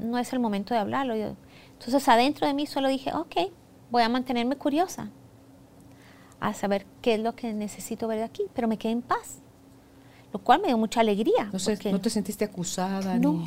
No 0.00 0.18
es 0.18 0.32
el 0.32 0.38
momento 0.40 0.74
de 0.74 0.80
hablarlo. 0.80 1.14
Entonces 1.14 2.08
adentro 2.08 2.46
de 2.46 2.54
mí 2.54 2.66
solo 2.66 2.88
dije, 2.88 3.12
ok, 3.14 3.36
voy 3.90 4.02
a 4.02 4.08
mantenerme 4.08 4.56
curiosa 4.56 5.08
a 6.40 6.54
saber 6.54 6.86
qué 7.02 7.14
es 7.14 7.20
lo 7.20 7.34
que 7.34 7.52
necesito 7.52 8.08
ver 8.08 8.22
aquí, 8.22 8.42
pero 8.54 8.66
me 8.66 8.78
quedé 8.78 8.92
en 8.92 9.02
paz, 9.02 9.38
lo 10.32 10.38
cual 10.38 10.60
me 10.60 10.68
dio 10.68 10.78
mucha 10.78 11.00
alegría. 11.00 11.50
No, 11.52 11.58
sé, 11.58 11.78
¿no 11.90 12.00
te 12.00 12.08
sentiste 12.10 12.44
acusada? 12.44 13.18
no, 13.18 13.32
ni- 13.32 13.44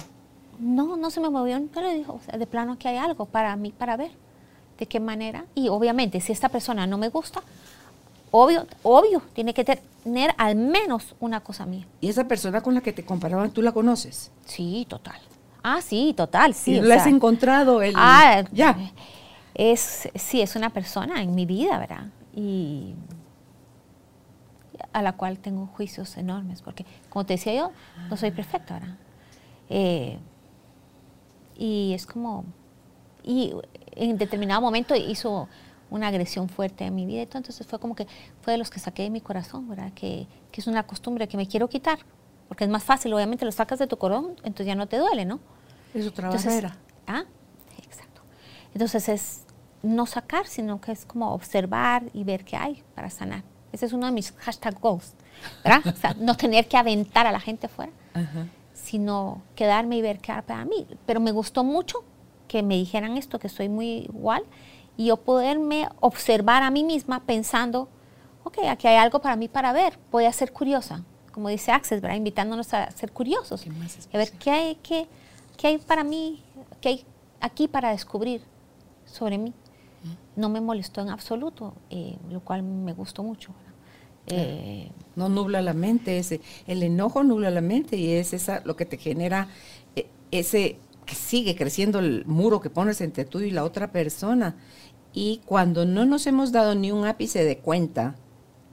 no, 0.60 0.96
no 0.98 1.10
se 1.10 1.20
me 1.20 1.30
movió, 1.30 1.60
pero 1.74 1.90
dijo, 1.90 2.14
o 2.14 2.22
sea, 2.22 2.38
de 2.38 2.46
plano 2.46 2.78
que 2.78 2.88
hay 2.88 2.98
algo 2.98 3.26
para 3.26 3.56
mí, 3.56 3.72
para 3.72 3.98
ver 3.98 4.12
de 4.78 4.86
qué 4.86 5.00
manera. 5.00 5.46
Y 5.56 5.70
obviamente, 5.70 6.22
si 6.22 6.32
esta 6.32 6.50
persona 6.50 6.86
no 6.86 6.98
me 7.00 7.10
gusta, 7.10 7.42
obvio, 8.32 8.68
obvio, 8.84 9.22
tiene 9.34 9.54
que 9.56 9.64
tener 9.64 10.34
al 10.38 10.56
menos 10.56 11.16
una 11.20 11.40
cosa 11.42 11.66
mía. 11.66 11.88
¿Y 12.00 12.10
esa 12.10 12.28
persona 12.28 12.62
con 12.62 12.76
la 12.76 12.82
que 12.82 12.94
te 12.94 13.04
comparaban, 13.04 13.50
tú 13.52 13.62
la 13.64 13.72
conoces? 13.72 14.32
Sí, 14.46 14.86
total. 14.88 15.20
Ah, 15.64 15.82
sí, 15.82 16.14
total, 16.16 16.54
sí. 16.54 16.74
¿Y 16.74 16.80
o 16.80 16.84
la 16.84 16.96
has 16.96 17.08
encontrado? 17.08 17.82
El, 17.82 17.94
Ah, 17.98 18.44
ya. 18.52 18.78
Es, 19.56 20.10
sí, 20.16 20.42
es 20.42 20.56
una 20.56 20.70
persona 20.72 21.22
en 21.22 21.34
mi 21.34 21.46
vida, 21.46 21.80
¿verdad? 21.80 22.08
Y 22.36 22.96
a 24.92 25.02
la 25.02 25.14
cual 25.14 25.40
tengo 25.40 25.68
juicios 25.68 26.18
enormes, 26.18 26.62
porque 26.62 26.86
como 27.10 27.26
te 27.26 27.34
decía 27.34 27.54
yo, 27.54 27.72
no 28.10 28.18
soy 28.18 28.32
perfecta, 28.32 28.76
¿verdad? 28.76 28.96
Eh, 29.70 30.20
y 31.58 31.94
es 31.94 32.06
como, 32.06 32.46
y 33.24 33.54
en 33.96 34.18
determinado 34.18 34.62
momento 34.62 34.96
hizo 34.96 35.48
una 35.90 36.08
agresión 36.08 36.50
fuerte 36.50 36.86
en 36.86 36.96
mi 36.96 37.06
vida, 37.06 37.22
y 37.22 37.26
todo, 37.26 37.38
entonces 37.38 37.66
fue 37.66 37.80
como 37.80 37.96
que 37.96 38.08
fue 38.42 38.54
de 38.54 38.58
los 38.58 38.70
que 38.70 38.80
saqué 38.80 39.04
de 39.04 39.10
mi 39.10 39.22
corazón, 39.22 39.70
¿verdad? 39.70 39.92
Que, 39.94 40.28
que 40.52 40.62
es 40.62 40.68
una 40.68 40.84
costumbre 40.84 41.28
que 41.28 41.38
me 41.38 41.48
quiero 41.48 41.70
quitar, 41.70 42.00
porque 42.48 42.64
es 42.64 42.70
más 42.70 42.84
fácil, 42.84 43.14
obviamente 43.14 43.46
lo 43.46 43.52
sacas 43.52 43.80
de 43.80 43.88
tu 43.88 43.98
corazón, 43.98 44.36
entonces 44.38 44.66
ya 44.68 44.76
no 44.76 44.88
te 44.88 44.98
duele, 44.98 45.26
¿no? 45.26 45.40
Es 45.94 46.08
otra 46.08 46.28
Entonces, 46.28 46.54
barrera. 46.54 46.78
Ah, 47.08 47.24
exacto. 47.78 48.22
Entonces 48.74 49.10
es 49.10 49.44
no 49.82 50.06
sacar, 50.06 50.48
sino 50.48 50.80
que 50.82 50.92
es 50.92 51.06
como 51.06 51.34
observar 51.34 52.04
y 52.14 52.24
ver 52.24 52.46
qué 52.46 52.56
hay 52.56 52.84
para 52.96 53.10
sanar. 53.10 53.44
Ese 53.72 53.86
es 53.86 53.94
uno 53.94 54.06
de 54.06 54.12
mis 54.12 54.32
hashtag 54.32 54.80
goals, 54.80 55.14
¿verdad? 55.64 55.82
O 55.94 55.98
sea, 55.98 56.16
no 56.20 56.36
tener 56.38 56.68
que 56.68 56.78
aventar 56.78 57.28
a 57.28 57.32
la 57.32 57.40
gente 57.40 57.66
afuera, 57.66 57.92
Ajá. 58.14 58.48
sino 58.74 59.42
quedarme 59.56 59.98
y 59.98 60.02
ver 60.02 60.20
qué 60.20 60.32
hay 60.32 60.42
para 60.44 60.64
mí. 60.64 60.88
Pero 61.06 61.20
me 61.20 61.32
gustó 61.32 61.64
mucho 61.64 62.04
que 62.48 62.62
me 62.64 62.76
dijeran 62.76 63.18
esto, 63.18 63.40
que 63.40 63.50
soy 63.50 63.68
muy 63.70 63.88
igual, 64.10 64.44
y 64.96 65.08
yo 65.08 65.18
poderme 65.18 65.90
observar 66.00 66.62
a 66.62 66.70
mí 66.70 66.84
misma 66.84 67.22
pensando, 67.22 67.90
ok, 68.44 68.60
aquí 68.70 68.88
hay 68.88 68.98
algo 68.98 69.20
para 69.20 69.36
mí 69.36 69.48
para 69.48 69.74
ver, 69.74 69.98
voy 70.12 70.26
a 70.26 70.32
ser 70.32 70.54
curiosa, 70.54 71.04
como 71.32 71.50
dice 71.50 71.72
Access, 71.72 72.00
¿verdad? 72.00 72.16
Invitándonos 72.16 72.74
a 72.76 72.92
ser 72.92 73.12
curiosos, 73.12 73.66
a 74.14 74.18
ver 74.18 74.32
qué 74.34 74.52
hay, 74.52 74.76
qué, 74.84 75.08
qué 75.58 75.68
hay 75.68 75.78
para 75.78 76.04
mí, 76.04 76.44
qué 76.82 76.90
hay 76.90 77.06
aquí 77.42 77.68
para 77.68 77.92
descubrir 77.92 78.42
sobre 79.06 79.38
mí. 79.38 79.54
No 80.36 80.50
me 80.50 80.60
molestó 80.60 81.02
en 81.02 81.10
absoluto, 81.10 81.76
eh, 81.90 82.18
lo 82.30 82.42
cual 82.42 82.64
me 82.64 82.94
gustó 82.94 83.24
mucho. 83.24 83.52
Eh, 84.28 84.90
No 85.16 85.30
nubla 85.30 85.62
la 85.62 85.74
mente, 85.74 86.18
ese, 86.18 86.42
el 86.66 86.82
enojo 86.82 87.24
nubla 87.24 87.52
la 87.52 87.62
mente 87.62 87.98
y 87.98 88.12
es 88.14 88.34
esa 88.34 88.62
lo 88.66 88.76
que 88.76 88.86
te 88.86 88.98
genera 88.98 89.50
eh, 89.96 90.08
ese 90.32 90.80
que 91.06 91.16
sigue 91.16 91.56
creciendo 91.56 92.00
el 92.00 92.26
muro 92.26 92.62
que 92.62 92.70
pones 92.70 93.02
entre 93.02 93.26
tú 93.26 93.42
y 93.42 93.52
la 93.52 93.64
otra 93.64 93.92
persona. 93.92 94.56
Y 95.14 95.42
cuando 95.46 95.86
no 95.86 96.06
nos 96.06 96.26
hemos 96.26 96.52
dado 96.52 96.74
ni 96.76 96.92
un 96.92 97.06
ápice 97.06 97.44
de 97.44 97.60
cuenta 97.60 98.16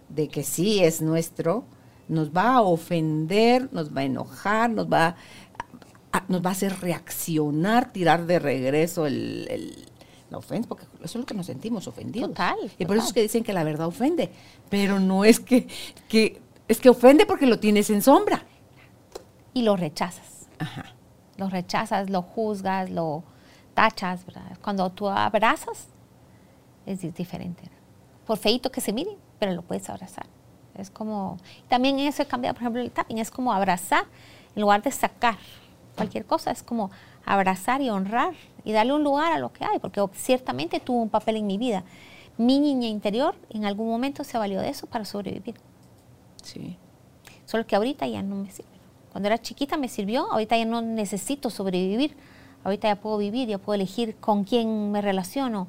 de 0.08 0.28
que 0.28 0.42
sí 0.44 0.82
es 0.82 1.02
nuestro, 1.02 1.64
nos 2.08 2.30
va 2.30 2.54
a 2.54 2.62
ofender, 2.62 3.68
nos 3.72 3.94
va 3.94 4.00
a 4.00 4.04
enojar, 4.04 4.70
nos 4.70 4.86
va 4.90 5.16
a, 6.12 6.24
nos 6.28 6.44
va 6.44 6.50
a 6.50 6.52
hacer 6.52 6.78
reaccionar, 6.80 7.92
tirar 7.92 8.26
de 8.26 8.38
regreso 8.38 9.06
el, 9.06 9.46
el- 9.50 9.86
la 10.30 10.38
ofensa, 10.38 10.68
porque 10.68 10.84
eso 10.84 11.04
es 11.04 11.14
lo 11.16 11.26
que 11.26 11.34
nos 11.34 11.46
sentimos 11.46 11.88
ofendidos. 11.88 12.30
Total, 12.30 12.56
Y 12.78 12.86
por 12.86 12.96
eso 12.96 13.08
es 13.08 13.12
que 13.12 13.22
dicen 13.22 13.42
que 13.42 13.52
la 13.52 13.64
verdad 13.64 13.88
ofende, 13.88 14.30
pero 14.68 15.00
no 15.00 15.24
es 15.24 15.40
que, 15.40 15.66
que 16.08 16.40
es 16.68 16.78
que 16.78 16.88
ofende 16.88 17.26
porque 17.26 17.46
lo 17.46 17.58
tienes 17.58 17.90
en 17.90 18.00
sombra. 18.00 18.44
y 19.54 19.62
lo 19.62 19.76
rechazas. 19.76 20.46
Ajá. 20.60 20.84
Lo 21.36 21.48
rechazas, 21.50 22.10
lo 22.10 22.22
juzgas, 22.22 22.90
lo 22.90 23.24
tachas, 23.74 24.24
¿verdad? 24.24 24.56
Cuando 24.62 24.88
tú 24.90 25.08
abrazas, 25.08 25.88
es 26.86 27.00
di- 27.00 27.10
diferente. 27.10 27.62
¿verdad? 27.62 27.78
Por 28.26 28.38
feito 28.38 28.70
que 28.70 28.80
se 28.80 28.92
mire, 28.92 29.16
pero 29.40 29.52
lo 29.52 29.62
puedes 29.62 29.88
abrazar. 29.90 30.26
Es 30.76 30.90
como, 30.90 31.38
también 31.68 31.98
eso 31.98 32.24
cambia, 32.28 32.52
por 32.52 32.62
ejemplo, 32.62 32.80
el 32.82 32.92
tapping, 32.92 33.18
es 33.18 33.32
como 33.32 33.52
abrazar 33.52 34.04
en 34.54 34.62
lugar 34.62 34.80
de 34.82 34.92
sacar 34.92 35.36
cualquier 36.00 36.24
cosa, 36.24 36.50
es 36.50 36.62
como 36.62 36.90
abrazar 37.26 37.82
y 37.82 37.90
honrar 37.90 38.32
y 38.64 38.72
darle 38.72 38.94
un 38.94 39.04
lugar 39.04 39.32
a 39.32 39.38
lo 39.38 39.52
que 39.52 39.64
hay, 39.64 39.78
porque 39.78 40.02
ciertamente 40.14 40.80
tuvo 40.80 41.02
un 41.02 41.10
papel 41.10 41.36
en 41.36 41.46
mi 41.46 41.58
vida. 41.58 41.84
Mi 42.38 42.58
niña 42.58 42.88
interior 42.88 43.34
en 43.50 43.66
algún 43.66 43.88
momento 43.88 44.24
se 44.24 44.38
valió 44.38 44.60
de 44.60 44.70
eso 44.70 44.86
para 44.86 45.04
sobrevivir. 45.04 45.56
Sí. 46.42 46.78
Solo 47.44 47.66
que 47.66 47.76
ahorita 47.76 48.06
ya 48.06 48.22
no 48.22 48.36
me 48.36 48.50
sirve. 48.50 48.70
Cuando 49.12 49.26
era 49.26 49.36
chiquita 49.36 49.76
me 49.76 49.88
sirvió, 49.88 50.32
ahorita 50.32 50.56
ya 50.56 50.64
no 50.64 50.80
necesito 50.80 51.50
sobrevivir. 51.50 52.16
Ahorita 52.64 52.88
ya 52.88 52.96
puedo 52.96 53.18
vivir, 53.18 53.48
ya 53.48 53.58
puedo 53.58 53.74
elegir 53.74 54.16
con 54.16 54.44
quién 54.44 54.90
me 54.92 55.02
relaciono, 55.02 55.68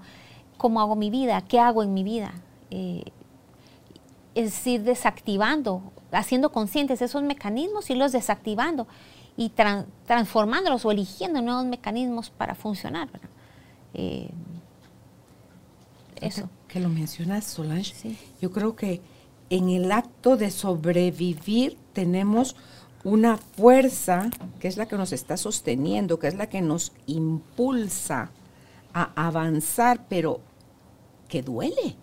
cómo 0.58 0.80
hago 0.80 0.96
mi 0.96 1.10
vida, 1.10 1.42
qué 1.42 1.60
hago 1.60 1.84
en 1.84 1.94
mi 1.94 2.04
vida. 2.04 2.34
Eh, 2.70 3.04
es 4.36 4.66
ir 4.66 4.84
desactivando, 4.84 5.92
haciendo 6.12 6.54
conscientes 6.54 7.02
esos 7.02 7.22
mecanismos, 7.24 7.90
irlos 7.90 8.14
desactivando 8.14 8.88
y 9.42 9.50
tran- 9.50 9.86
transformándolos 10.06 10.86
o 10.86 10.92
eligiendo 10.92 11.42
nuevos 11.42 11.66
mecanismos 11.66 12.30
para 12.30 12.54
funcionar. 12.54 13.10
Eh, 13.94 14.30
eso. 16.18 16.48
Que 16.68 16.80
lo 16.80 16.90
mencionas, 16.90 17.46
Solange. 17.46 17.96
Sí. 17.96 18.18
Yo 18.42 18.52
creo 18.52 18.76
que 18.76 19.02
en 19.50 19.70
el 19.70 19.92
acto 19.92 20.38
de 20.38 20.52
sobrevivir 20.52 21.78
tenemos 21.94 22.56
una 23.04 23.38
fuerza 23.38 24.30
que 24.60 24.68
es 24.68 24.78
la 24.78 24.88
que 24.88 24.96
nos 24.96 25.12
está 25.12 25.36
sosteniendo, 25.38 26.20
que 26.20 26.28
es 26.28 26.36
la 26.36 26.48
que 26.48 26.62
nos 26.62 26.92
impulsa 27.08 28.30
a 28.94 29.12
avanzar, 29.28 30.06
pero 30.08 30.40
que 31.28 31.42
duele. 31.42 31.96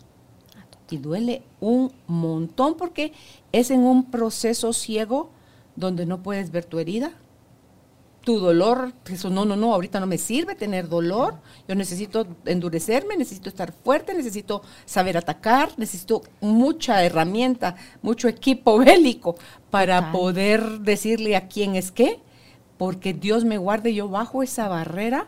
Y 0.90 0.96
duele 0.96 1.42
un 1.60 1.92
montón 2.08 2.74
porque 2.76 3.12
es 3.52 3.70
en 3.70 3.80
un 3.80 4.10
proceso 4.10 4.72
ciego 4.72 5.30
donde 5.76 6.06
no 6.06 6.22
puedes 6.22 6.50
ver 6.50 6.64
tu 6.64 6.78
herida, 6.80 7.12
tu 8.28 8.38
dolor, 8.38 8.92
eso 9.10 9.30
no, 9.30 9.46
no, 9.46 9.56
no, 9.56 9.72
ahorita 9.72 10.00
no 10.00 10.06
me 10.06 10.18
sirve 10.18 10.54
tener 10.54 10.86
dolor, 10.86 11.36
yo 11.66 11.74
necesito 11.74 12.26
endurecerme, 12.44 13.16
necesito 13.16 13.48
estar 13.48 13.72
fuerte, 13.72 14.12
necesito 14.12 14.60
saber 14.84 15.16
atacar, 15.16 15.70
necesito 15.78 16.20
mucha 16.42 17.02
herramienta, 17.02 17.76
mucho 18.02 18.28
equipo 18.28 18.76
bélico 18.84 19.36
para 19.70 20.00
Total. 20.00 20.12
poder 20.12 20.80
decirle 20.80 21.36
a 21.36 21.48
quién 21.48 21.74
es 21.74 21.90
qué, 21.90 22.20
porque 22.76 23.14
Dios 23.14 23.46
me 23.46 23.56
guarde, 23.56 23.94
yo 23.94 24.10
bajo 24.10 24.42
esa 24.42 24.68
barrera, 24.68 25.26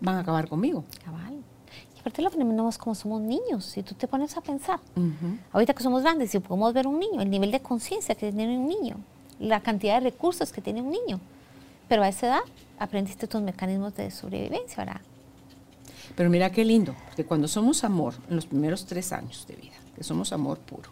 van 0.00 0.16
a 0.16 0.20
acabar 0.22 0.48
conmigo. 0.48 0.82
Cabal. 1.04 1.34
Y 1.94 2.00
aparte 2.00 2.20
lo 2.20 2.32
ponemos 2.32 2.78
como 2.78 2.96
somos 2.96 3.20
niños, 3.20 3.64
si 3.64 3.84
tú 3.84 3.94
te 3.94 4.08
pones 4.08 4.36
a 4.36 4.40
pensar. 4.40 4.80
Ahorita 5.52 5.72
que 5.72 5.84
somos 5.84 6.02
grandes, 6.02 6.32
si 6.32 6.40
podemos 6.40 6.74
ver 6.74 6.88
un 6.88 6.98
niño, 6.98 7.20
el 7.20 7.30
nivel 7.30 7.52
de 7.52 7.60
conciencia 7.60 8.16
que 8.16 8.32
tiene 8.32 8.58
un 8.58 8.66
niño, 8.66 8.96
la 9.38 9.60
cantidad 9.60 10.00
de 10.00 10.10
recursos 10.10 10.50
que 10.50 10.60
tiene 10.60 10.82
un 10.82 10.90
niño. 10.90 11.20
Pero 11.90 12.04
a 12.04 12.08
esa 12.08 12.28
edad 12.28 12.40
aprendiste 12.78 13.26
tus 13.26 13.42
mecanismos 13.42 13.96
de 13.96 14.12
sobrevivencia, 14.12 14.84
¿verdad? 14.84 15.00
Pero 16.14 16.30
mira 16.30 16.52
qué 16.52 16.64
lindo, 16.64 16.94
que 17.16 17.24
cuando 17.24 17.48
somos 17.48 17.82
amor, 17.82 18.14
en 18.28 18.36
los 18.36 18.46
primeros 18.46 18.86
tres 18.86 19.12
años 19.12 19.44
de 19.48 19.56
vida, 19.56 19.74
que 19.96 20.04
somos 20.04 20.32
amor 20.32 20.58
puro, 20.58 20.88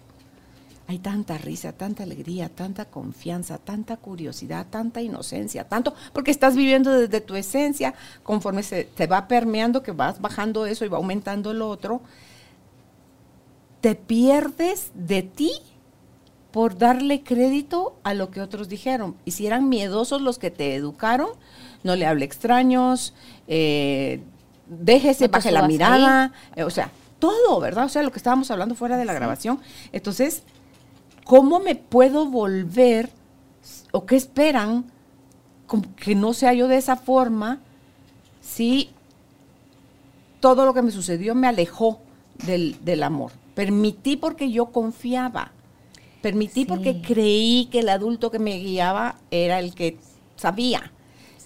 hay 0.88 0.98
tanta 0.98 1.38
risa, 1.38 1.70
tanta 1.70 2.02
alegría, 2.02 2.48
tanta 2.48 2.86
confianza, 2.86 3.58
tanta 3.58 3.96
curiosidad, 3.96 4.66
tanta 4.70 5.00
inocencia, 5.00 5.68
tanto, 5.68 5.94
porque 6.12 6.32
estás 6.32 6.56
viviendo 6.56 6.90
desde 6.90 7.20
tu 7.20 7.36
esencia, 7.36 7.94
conforme 8.24 8.64
se 8.64 8.82
te 8.82 9.06
va 9.06 9.28
permeando, 9.28 9.84
que 9.84 9.92
vas 9.92 10.20
bajando 10.20 10.66
eso 10.66 10.84
y 10.84 10.88
va 10.88 10.96
aumentando 10.96 11.54
lo 11.54 11.68
otro, 11.68 12.00
te 13.80 13.94
pierdes 13.94 14.90
de 14.94 15.22
ti 15.22 15.52
por 16.50 16.78
darle 16.78 17.22
crédito 17.22 17.96
a 18.04 18.14
lo 18.14 18.30
que 18.30 18.40
otros 18.40 18.68
dijeron. 18.68 19.16
Y 19.24 19.32
si 19.32 19.46
eran 19.46 19.68
miedosos 19.68 20.22
los 20.22 20.38
que 20.38 20.50
te 20.50 20.74
educaron, 20.74 21.28
no 21.82 21.94
le 21.94 22.06
hable 22.06 22.24
extraños, 22.24 23.14
eh, 23.46 24.22
déjese, 24.66 25.28
baje 25.28 25.50
la 25.50 25.66
mirada, 25.66 26.32
eh, 26.56 26.64
o 26.64 26.70
sea, 26.70 26.90
todo, 27.18 27.60
¿verdad? 27.60 27.84
O 27.84 27.88
sea, 27.88 28.02
lo 28.02 28.12
que 28.12 28.18
estábamos 28.18 28.50
hablando 28.50 28.74
fuera 28.74 28.96
de 28.96 29.04
la 29.04 29.12
grabación. 29.12 29.60
Entonces, 29.92 30.42
¿cómo 31.24 31.60
me 31.60 31.74
puedo 31.74 32.26
volver 32.26 33.10
o 33.92 34.06
qué 34.06 34.16
esperan 34.16 34.84
como 35.66 35.84
que 35.96 36.14
no 36.14 36.32
sea 36.32 36.54
yo 36.54 36.68
de 36.68 36.78
esa 36.78 36.96
forma 36.96 37.60
si 38.40 38.90
todo 40.40 40.64
lo 40.64 40.72
que 40.72 40.82
me 40.82 40.90
sucedió 40.90 41.34
me 41.34 41.48
alejó 41.48 42.00
del, 42.46 42.82
del 42.84 43.02
amor? 43.02 43.32
Permití 43.54 44.16
porque 44.16 44.50
yo 44.50 44.66
confiaba. 44.66 45.52
Permití 46.22 46.62
Sí. 46.62 46.66
porque 46.66 47.00
creí 47.00 47.66
que 47.70 47.80
el 47.80 47.88
adulto 47.88 48.30
que 48.30 48.38
me 48.38 48.58
guiaba 48.58 49.18
era 49.30 49.58
el 49.60 49.74
que 49.74 49.98
sabía. 50.36 50.92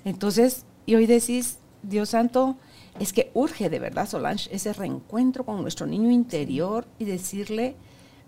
Entonces, 0.05 0.65
y 0.87 0.95
hoy 0.95 1.07
decís, 1.07 1.59
Dios 1.83 2.11
santo, 2.11 2.57
es 2.99 3.13
que 3.13 3.31
urge 3.35 3.71
de 3.71 3.79
verdad, 3.79 4.09
Solange, 4.09 4.55
ese 4.55 4.73
reencuentro 4.73 5.45
con 5.45 5.63
nuestro 5.63 5.87
niño 5.87 6.11
interior 6.11 6.87
y 6.99 7.05
decirle, 7.05 7.77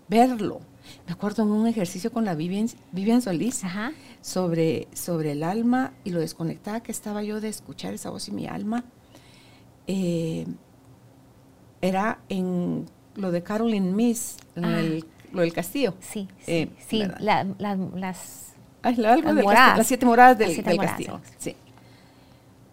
verlo. 0.08 0.60
Me 1.06 1.12
acuerdo 1.12 1.42
en 1.42 1.50
un 1.50 1.66
ejercicio 1.66 2.12
con 2.12 2.24
la 2.24 2.34
Vivian, 2.34 2.68
Vivian 2.92 3.22
Solís 3.22 3.62
Sobre, 4.20 4.88
sobre 4.92 5.32
el 5.32 5.42
alma 5.42 5.94
y 6.04 6.10
lo 6.10 6.20
desconectada 6.20 6.82
que 6.82 6.92
estaba 6.92 7.22
yo 7.22 7.40
de 7.40 7.48
escuchar 7.48 7.94
esa 7.94 8.10
voz 8.10 8.28
y 8.28 8.32
mi 8.32 8.46
alma. 8.46 8.84
Eh, 9.86 10.46
era 11.80 12.20
en 12.28 12.86
lo 13.16 13.30
de 13.30 13.42
Caroline 13.42 13.92
Miss, 13.92 14.36
en 14.56 14.64
ah. 14.64 14.80
el, 14.80 15.06
lo 15.34 15.42
del 15.42 15.52
castillo. 15.52 15.94
Sí, 16.00 16.28
sí, 16.38 16.52
eh, 16.52 16.70
sí 16.86 17.04
las, 17.18 17.46
las 17.58 18.54
siete 19.86 20.06
moradas 20.06 20.38
del, 20.38 20.78
castillo. 20.78 21.20
Sí. 21.38 21.56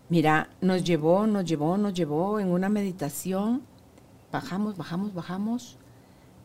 Mira, 0.10 0.50
nos 0.60 0.84
llevó, 0.84 1.26
nos 1.26 1.46
llevó, 1.46 1.78
nos 1.78 1.94
llevó 1.94 2.40
en 2.40 2.50
una 2.50 2.70
meditación. 2.70 3.62
Bajamos, 4.32 4.76
bajamos, 4.76 5.14
bajamos. 5.14 5.78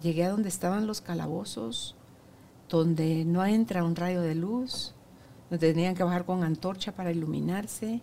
Llegué 0.02 0.24
a 0.24 0.30
donde 0.30 0.48
estaban 0.48 0.86
los 0.86 1.00
calabozos, 1.00 1.96
donde 2.68 3.24
no 3.24 3.44
entra 3.44 3.82
un 3.82 3.96
rayo 3.96 4.20
de 4.20 4.34
luz, 4.34 4.94
donde 5.50 5.72
tenían 5.72 5.94
que 5.94 6.04
bajar 6.04 6.24
con 6.24 6.44
antorcha 6.44 6.92
para 6.92 7.10
iluminarse, 7.10 8.00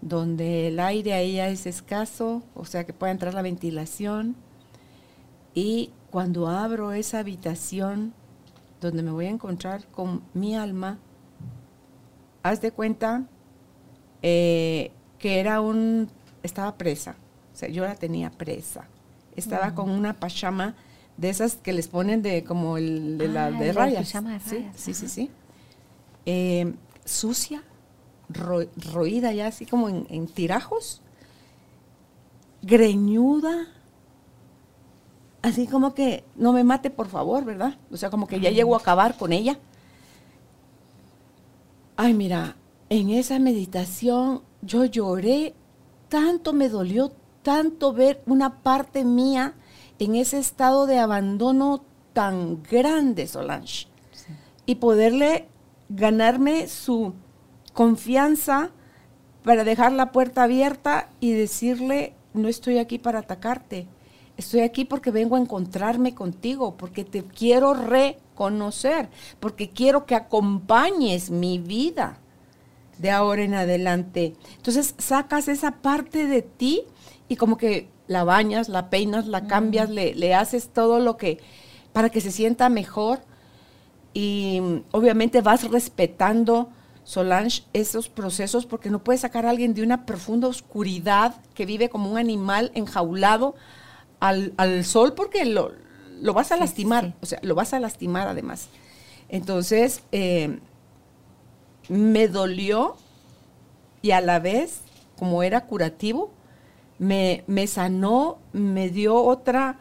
donde 0.00 0.68
el 0.68 0.80
aire 0.80 1.12
ahí 1.12 1.38
es 1.38 1.66
escaso, 1.66 2.42
o 2.54 2.64
sea 2.64 2.84
que 2.84 2.92
puede 2.92 3.12
entrar 3.12 3.34
la 3.34 3.42
ventilación. 3.42 4.36
Y 5.54 5.90
cuando 6.14 6.46
abro 6.46 6.92
esa 6.92 7.18
habitación 7.18 8.14
donde 8.80 9.02
me 9.02 9.10
voy 9.10 9.26
a 9.26 9.30
encontrar 9.30 9.84
con 9.88 10.22
mi 10.32 10.54
alma, 10.54 11.00
haz 12.44 12.60
de 12.60 12.70
cuenta 12.70 13.24
eh, 14.22 14.92
que 15.18 15.40
era 15.40 15.60
un, 15.60 16.08
estaba 16.44 16.76
presa, 16.76 17.16
o 17.52 17.56
sea, 17.56 17.68
yo 17.68 17.82
la 17.82 17.96
tenía 17.96 18.30
presa. 18.30 18.86
Estaba 19.34 19.74
con 19.74 19.90
una 19.90 20.20
pachama 20.20 20.76
de 21.16 21.30
esas 21.30 21.56
que 21.56 21.72
les 21.72 21.88
ponen 21.88 22.22
de 22.22 22.44
como 22.44 22.78
el 22.78 23.18
de 23.18 23.26
la 23.26 23.46
ah, 23.46 23.50
de 23.50 23.72
rayas. 23.72 24.14
sí, 24.46 24.68
sí, 24.76 24.94
sí, 24.94 25.08
sí. 25.08 25.30
Eh, 26.26 26.74
sucia, 27.04 27.64
roída 28.28 29.32
ya 29.32 29.48
así 29.48 29.66
como 29.66 29.88
en, 29.88 30.28
tirajos, 30.28 31.02
greñuda, 32.62 33.66
así 35.44 35.66
como 35.66 35.94
que 35.94 36.24
no 36.36 36.54
me 36.54 36.64
mate 36.64 36.88
por 36.88 37.08
favor, 37.08 37.44
¿verdad? 37.44 37.76
O 37.92 37.98
sea, 37.98 38.08
como 38.08 38.26
que 38.26 38.40
ya 38.40 38.50
llego 38.50 38.74
a 38.74 38.78
acabar 38.78 39.18
con 39.18 39.30
ella. 39.30 39.58
Ay, 41.96 42.14
mira, 42.14 42.56
en 42.88 43.10
esa 43.10 43.38
meditación 43.38 44.40
yo 44.62 44.86
lloré, 44.86 45.54
tanto 46.08 46.54
me 46.54 46.70
dolió, 46.70 47.12
tanto 47.42 47.92
ver 47.92 48.22
una 48.24 48.62
parte 48.62 49.04
mía 49.04 49.52
en 49.98 50.14
ese 50.14 50.38
estado 50.38 50.86
de 50.86 50.98
abandono 50.98 51.84
tan 52.14 52.62
grande, 52.62 53.26
Solange. 53.26 53.88
Y 54.64 54.76
poderle 54.76 55.46
ganarme 55.90 56.68
su 56.68 57.12
confianza 57.74 58.70
para 59.42 59.62
dejar 59.62 59.92
la 59.92 60.10
puerta 60.10 60.44
abierta 60.44 61.10
y 61.20 61.32
decirle, 61.32 62.14
no 62.32 62.48
estoy 62.48 62.78
aquí 62.78 62.98
para 62.98 63.18
atacarte, 63.18 63.88
estoy 64.36 64.60
aquí 64.60 64.84
porque 64.84 65.10
vengo 65.10 65.36
a 65.36 65.40
encontrarme 65.40 66.14
contigo, 66.14 66.76
porque 66.76 67.04
te 67.04 67.22
quiero 67.24 67.74
reconocer, 67.74 69.08
porque 69.40 69.70
quiero 69.70 70.06
que 70.06 70.14
acompañes 70.14 71.30
mi 71.30 71.58
vida 71.58 72.18
de 72.98 73.10
ahora 73.10 73.42
en 73.42 73.54
adelante. 73.54 74.34
Entonces 74.56 74.94
sacas 74.98 75.48
esa 75.48 75.72
parte 75.82 76.26
de 76.26 76.42
ti 76.42 76.82
y 77.28 77.36
como 77.36 77.56
que 77.56 77.88
la 78.06 78.24
bañas, 78.24 78.68
la 78.68 78.90
peinas, 78.90 79.26
la 79.26 79.46
cambias, 79.46 79.88
le, 79.90 80.14
le, 80.14 80.34
haces 80.34 80.68
todo 80.68 81.00
lo 81.00 81.16
que 81.16 81.38
para 81.92 82.10
que 82.10 82.20
se 82.20 82.30
sienta 82.30 82.68
mejor 82.68 83.20
y 84.12 84.60
obviamente 84.92 85.40
vas 85.40 85.68
respetando, 85.70 86.70
Solange, 87.04 87.64
esos 87.74 88.08
procesos 88.08 88.64
porque 88.64 88.88
no 88.88 89.04
puedes 89.04 89.20
sacar 89.20 89.44
a 89.44 89.50
alguien 89.50 89.74
de 89.74 89.82
una 89.82 90.06
profunda 90.06 90.48
oscuridad 90.48 91.34
que 91.54 91.66
vive 91.66 91.90
como 91.90 92.10
un 92.10 92.16
animal 92.16 92.70
enjaulado 92.74 93.56
al, 94.28 94.84
sol 94.84 95.14
porque 95.14 95.44
lo, 95.44 95.72
lo 96.20 96.32
vas 96.34 96.52
a 96.52 96.56
lastimar, 96.56 97.14
o 97.20 97.26
sea, 97.26 97.38
lo 97.42 97.54
vas 97.54 97.72
a 97.74 97.80
lastimar 97.80 98.28
además. 98.28 98.68
Entonces, 99.28 100.02
eh, 100.12 100.58
me 101.88 102.28
dolió 102.28 102.96
y 104.02 104.12
a 104.12 104.20
la 104.20 104.38
vez, 104.38 104.80
como 105.18 105.42
era 105.42 105.66
curativo, 105.66 106.30
me, 106.98 107.44
me 107.46 107.66
sanó, 107.66 108.38
me 108.52 108.88
dio 108.88 109.16
otra 109.16 109.78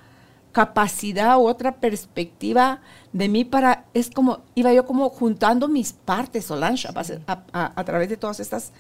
capacidad, 0.54 1.38
otra 1.40 1.76
perspectiva 1.78 2.82
de 3.12 3.28
mí 3.28 3.44
para, 3.44 3.86
es 3.94 4.10
como, 4.10 4.42
iba 4.56 4.72
yo 4.72 4.86
como 4.86 5.10
juntando 5.10 5.68
mis 5.68 5.94
partes, 5.94 6.46
Solange, 6.46 6.88
a, 6.88 7.84
través 7.84 8.10
de 8.10 8.18
todas 8.18 8.40
estas 8.40 8.72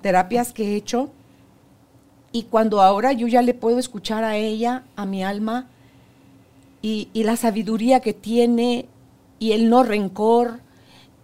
terapias 0.00 0.52
que 0.52 0.72
he 0.72 0.76
hecho. 0.76 1.10
Y 2.32 2.44
cuando 2.44 2.82
ahora 2.82 3.12
yo 3.12 3.26
ya 3.26 3.42
le 3.42 3.54
puedo 3.54 3.78
escuchar 3.78 4.24
a 4.24 4.36
ella, 4.36 4.84
a 4.96 5.06
mi 5.06 5.24
alma, 5.24 5.68
y, 6.82 7.08
y 7.12 7.24
la 7.24 7.36
sabiduría 7.36 8.00
que 8.00 8.12
tiene, 8.12 8.86
y 9.38 9.52
el 9.52 9.70
no 9.70 9.82
rencor, 9.82 10.60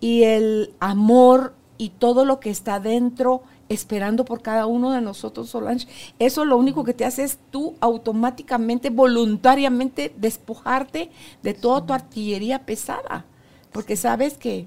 y 0.00 0.24
el 0.24 0.74
amor 0.80 1.54
y 1.78 1.90
todo 1.90 2.24
lo 2.24 2.40
que 2.40 2.50
está 2.50 2.80
dentro 2.80 3.42
esperando 3.68 4.24
por 4.24 4.42
cada 4.42 4.66
uno 4.66 4.90
de 4.90 5.00
nosotros, 5.00 5.50
Solange. 5.50 5.86
Eso 6.18 6.44
lo 6.44 6.56
único 6.56 6.84
que 6.84 6.94
te 6.94 7.04
hace 7.04 7.24
es 7.24 7.38
tú 7.50 7.74
automáticamente, 7.80 8.90
voluntariamente 8.90 10.12
despojarte 10.16 11.10
de 11.42 11.54
toda 11.54 11.86
tu 11.86 11.92
artillería 11.92 12.66
pesada, 12.66 13.24
porque 13.72 13.96
sabes 13.96 14.36
que 14.36 14.66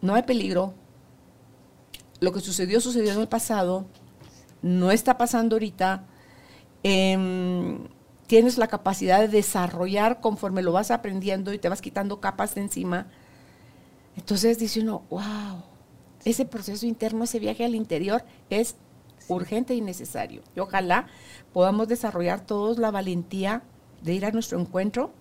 no 0.00 0.14
hay 0.14 0.22
peligro. 0.22 0.74
Lo 2.20 2.32
que 2.32 2.40
sucedió, 2.40 2.80
sucedió 2.80 3.12
en 3.12 3.20
el 3.20 3.28
pasado, 3.28 3.86
no 4.62 4.90
está 4.90 5.18
pasando 5.18 5.56
ahorita. 5.56 6.04
Em, 6.82 7.78
tienes 8.26 8.58
la 8.58 8.68
capacidad 8.68 9.20
de 9.20 9.28
desarrollar 9.28 10.20
conforme 10.20 10.62
lo 10.62 10.72
vas 10.72 10.90
aprendiendo 10.90 11.52
y 11.52 11.58
te 11.58 11.68
vas 11.68 11.80
quitando 11.80 12.20
capas 12.20 12.54
de 12.54 12.62
encima 12.62 13.06
entonces 14.18 14.58
dice 14.58 14.80
uno, 14.80 15.04
wow, 15.10 15.62
ese 16.24 16.44
proceso 16.44 16.86
interno, 16.86 17.22
ese 17.22 17.38
viaje 17.38 17.64
al 17.64 17.76
interior 17.76 18.24
es 18.50 18.74
urgente 19.28 19.74
y 19.74 19.80
necesario. 19.80 20.42
Y 20.56 20.60
ojalá 20.60 21.06
podamos 21.52 21.86
desarrollar 21.86 22.44
todos 22.44 22.78
la 22.78 22.90
valentía 22.90 23.62
de 24.02 24.14
ir 24.14 24.26
a 24.26 24.32
nuestro 24.32 24.60
encuentro, 24.60 25.12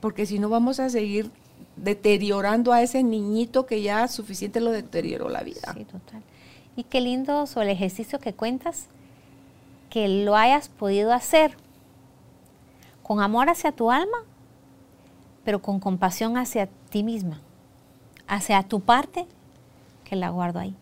porque 0.00 0.24
si 0.24 0.38
no 0.38 0.48
vamos 0.48 0.80
a 0.80 0.88
seguir 0.88 1.30
deteriorando 1.76 2.72
a 2.72 2.82
ese 2.82 3.02
niñito 3.02 3.66
que 3.66 3.82
ya 3.82 4.08
suficiente 4.08 4.60
lo 4.60 4.70
deterioró 4.70 5.28
la 5.28 5.42
vida. 5.42 5.74
Sí, 5.76 5.84
total. 5.84 6.22
Y 6.80 6.84
qué 6.84 7.02
lindo 7.02 7.46
sobre 7.46 7.66
el 7.66 7.76
ejercicio 7.76 8.18
que 8.20 8.32
cuentas, 8.32 8.86
que 9.90 10.08
lo 10.08 10.34
hayas 10.34 10.70
podido 10.70 11.12
hacer 11.12 11.54
con 13.02 13.20
amor 13.20 13.50
hacia 13.50 13.70
tu 13.70 13.90
alma, 13.90 14.16
pero 15.44 15.60
con 15.60 15.78
compasión 15.78 16.38
hacia 16.38 16.70
ti 16.88 17.02
misma 17.02 17.42
hacia 18.26 18.62
tu 18.62 18.80
parte 18.80 19.26
que 20.04 20.16
la 20.16 20.30
guardo 20.30 20.58
ahí. 20.58 20.74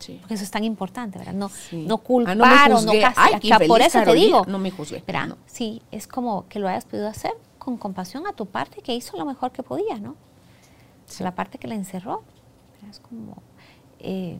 Sí. 0.00 0.16
Porque 0.20 0.34
eso 0.34 0.42
es 0.42 0.50
tan 0.50 0.64
importante, 0.64 1.20
¿verdad? 1.20 1.34
No, 1.34 1.52
no 1.70 1.98
culpar 1.98 2.36
ah, 2.40 2.68
no 2.68 2.78
o 2.78 2.82
no 2.82 2.92
castigar. 3.00 3.64
Por 3.68 3.80
eso 3.80 4.02
te 4.02 4.14
digo. 4.14 4.44
No 4.48 4.58
me 4.58 4.72
juzgué. 4.72 5.04
Sí, 5.46 5.82
es 5.92 6.08
como 6.08 6.48
que 6.48 6.58
lo 6.58 6.66
hayas 6.66 6.84
podido 6.84 7.06
hacer 7.06 7.30
con 7.60 7.76
compasión 7.76 8.26
a 8.26 8.32
tu 8.32 8.46
parte 8.46 8.82
que 8.82 8.92
hizo 8.92 9.16
lo 9.16 9.24
mejor 9.24 9.52
que 9.52 9.62
podía, 9.62 10.00
¿no? 10.00 10.16
La 11.20 11.36
parte 11.36 11.58
que 11.58 11.68
la 11.68 11.76
encerró. 11.76 12.24
Es 12.90 12.98
como. 12.98 13.36
Eh, 14.00 14.38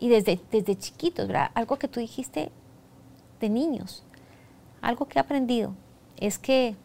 y 0.00 0.08
desde, 0.08 0.40
desde 0.50 0.76
chiquitos, 0.76 1.26
¿verdad? 1.28 1.50
Algo 1.54 1.76
que 1.76 1.88
tú 1.88 2.00
dijiste 2.00 2.50
de 3.40 3.48
niños, 3.48 4.04
algo 4.80 5.06
que 5.06 5.18
he 5.18 5.20
aprendido 5.20 5.74
es 6.16 6.38
que 6.38 6.76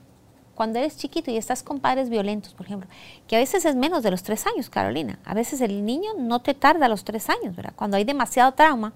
cuando 0.56 0.80
eres 0.80 0.98
chiquito 0.98 1.32
y 1.32 1.38
estás 1.38 1.64
con 1.64 1.80
padres 1.80 2.10
violentos, 2.10 2.54
por 2.54 2.66
ejemplo, 2.66 2.90
que 3.28 3.38
a 3.38 3.40
veces 3.40 3.64
es 3.64 3.76
menos 3.76 4.04
de 4.04 4.12
los 4.12 4.24
tres 4.24 4.46
años, 4.46 4.70
Carolina. 4.70 5.18
A 5.24 5.34
veces 5.34 5.62
el 5.62 5.86
niño 5.86 6.12
no 6.18 6.42
te 6.42 6.54
tarda 6.54 6.90
los 6.90 7.06
tres 7.06 7.30
años, 7.30 7.56
¿verdad? 7.56 7.72
Cuando 7.78 7.96
hay 7.96 8.04
demasiado 8.04 8.52
trauma, 8.52 8.92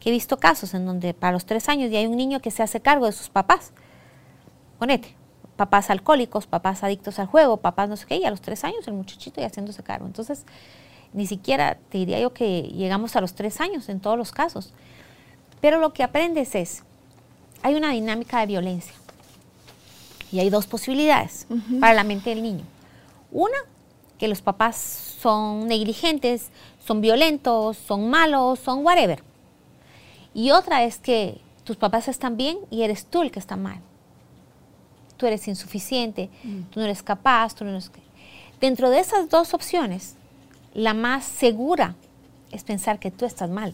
que 0.00 0.08
he 0.10 0.12
visto 0.12 0.36
casos 0.38 0.74
en 0.74 0.84
donde 0.84 1.14
para 1.14 1.32
los 1.32 1.46
tres 1.46 1.68
años 1.68 1.90
ya 1.90 2.00
hay 2.00 2.06
un 2.06 2.16
niño 2.16 2.40
que 2.40 2.50
se 2.50 2.62
hace 2.62 2.80
cargo 2.80 3.06
de 3.06 3.12
sus 3.12 3.28
papás. 3.28 3.72
Ponete, 4.80 5.14
papás 5.56 5.90
alcohólicos, 5.90 6.46
papás 6.46 6.82
adictos 6.82 7.18
al 7.18 7.26
juego, 7.26 7.58
papás 7.58 7.88
no 7.88 7.96
sé 7.96 8.06
qué, 8.06 8.16
y 8.16 8.24
a 8.24 8.30
los 8.30 8.40
tres 8.40 8.64
años 8.64 8.86
el 8.88 8.94
muchachito 8.94 9.40
ya 9.40 9.46
haciéndose 9.46 9.82
cargo. 9.82 10.06
Entonces, 10.06 10.44
ni 11.12 11.26
siquiera 11.26 11.78
te 11.90 11.98
diría 11.98 12.20
yo 12.20 12.32
que 12.32 12.62
llegamos 12.62 13.16
a 13.16 13.20
los 13.20 13.34
tres 13.34 13.60
años 13.60 13.88
en 13.88 14.00
todos 14.00 14.18
los 14.18 14.32
casos. 14.32 14.72
Pero 15.60 15.78
lo 15.78 15.92
que 15.92 16.02
aprendes 16.02 16.54
es, 16.54 16.82
hay 17.62 17.74
una 17.74 17.90
dinámica 17.92 18.40
de 18.40 18.46
violencia. 18.46 18.94
Y 20.32 20.40
hay 20.40 20.50
dos 20.50 20.66
posibilidades 20.66 21.46
para 21.80 21.94
la 21.94 22.04
mente 22.04 22.30
del 22.30 22.42
niño. 22.42 22.64
Una, 23.30 23.56
que 24.18 24.28
los 24.28 24.42
papás 24.42 24.76
son 24.76 25.66
negligentes, 25.66 26.50
son 26.84 27.00
violentos, 27.00 27.76
son 27.76 28.10
malos, 28.10 28.58
son 28.58 28.84
whatever. 28.84 29.22
Y 30.34 30.50
otra 30.50 30.84
es 30.84 30.98
que 30.98 31.40
tus 31.64 31.76
papás 31.76 32.08
están 32.08 32.36
bien 32.36 32.58
y 32.70 32.82
eres 32.82 33.06
tú 33.06 33.22
el 33.22 33.30
que 33.30 33.38
está 33.38 33.56
mal. 33.56 33.80
Tú 35.16 35.26
eres 35.26 35.48
insuficiente, 35.48 36.28
Mm. 36.44 36.62
tú 36.70 36.80
no 36.80 36.84
eres 36.86 37.02
capaz, 37.02 37.54
tú 37.54 37.64
no 37.64 37.70
eres... 37.70 37.90
Dentro 38.60 38.90
de 38.90 39.00
esas 39.00 39.28
dos 39.28 39.54
opciones, 39.54 40.16
la 40.76 40.92
más 40.92 41.24
segura 41.24 41.96
es 42.52 42.62
pensar 42.62 42.98
que 42.98 43.10
tú 43.10 43.24
estás 43.24 43.48
mal. 43.48 43.72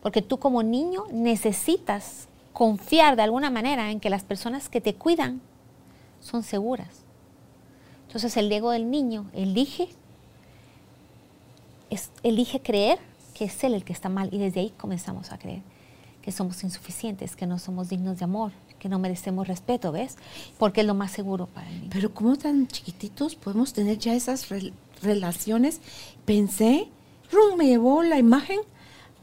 Porque 0.00 0.22
tú 0.22 0.38
como 0.38 0.62
niño 0.62 1.06
necesitas 1.10 2.28
confiar 2.52 3.16
de 3.16 3.22
alguna 3.22 3.50
manera 3.50 3.90
en 3.90 3.98
que 3.98 4.08
las 4.08 4.22
personas 4.22 4.68
que 4.68 4.80
te 4.80 4.94
cuidan 4.94 5.40
son 6.20 6.44
seguras. 6.44 7.02
Entonces 8.06 8.36
el 8.36 8.50
ego 8.52 8.70
del 8.70 8.92
niño 8.92 9.26
elige, 9.32 9.88
elige 12.22 12.60
creer 12.60 13.00
que 13.34 13.46
es 13.46 13.64
él 13.64 13.74
el 13.74 13.84
que 13.84 13.92
está 13.92 14.08
mal 14.08 14.32
y 14.32 14.38
desde 14.38 14.60
ahí 14.60 14.70
comenzamos 14.70 15.32
a 15.32 15.38
creer 15.38 15.62
que 16.22 16.32
somos 16.32 16.62
insuficientes, 16.64 17.36
que 17.36 17.46
no 17.46 17.58
somos 17.58 17.88
dignos 17.88 18.18
de 18.18 18.24
amor, 18.24 18.52
que 18.78 18.88
no 18.88 18.98
merecemos 18.98 19.46
respeto, 19.48 19.92
¿ves? 19.92 20.16
Porque 20.58 20.80
es 20.80 20.86
lo 20.86 20.94
más 20.94 21.10
seguro 21.10 21.46
para 21.46 21.68
el 21.68 21.74
niño. 21.80 21.90
Pero 21.92 22.14
como 22.14 22.36
tan 22.36 22.66
chiquititos 22.68 23.34
podemos 23.34 23.72
tener 23.72 23.98
ya 23.98 24.14
esas 24.14 24.50
rel- 24.50 24.72
relaciones. 25.02 25.80
Pensé, 26.24 26.88
rum, 27.30 27.58
me 27.58 27.66
llevó 27.66 28.02
la 28.02 28.18
imagen 28.18 28.60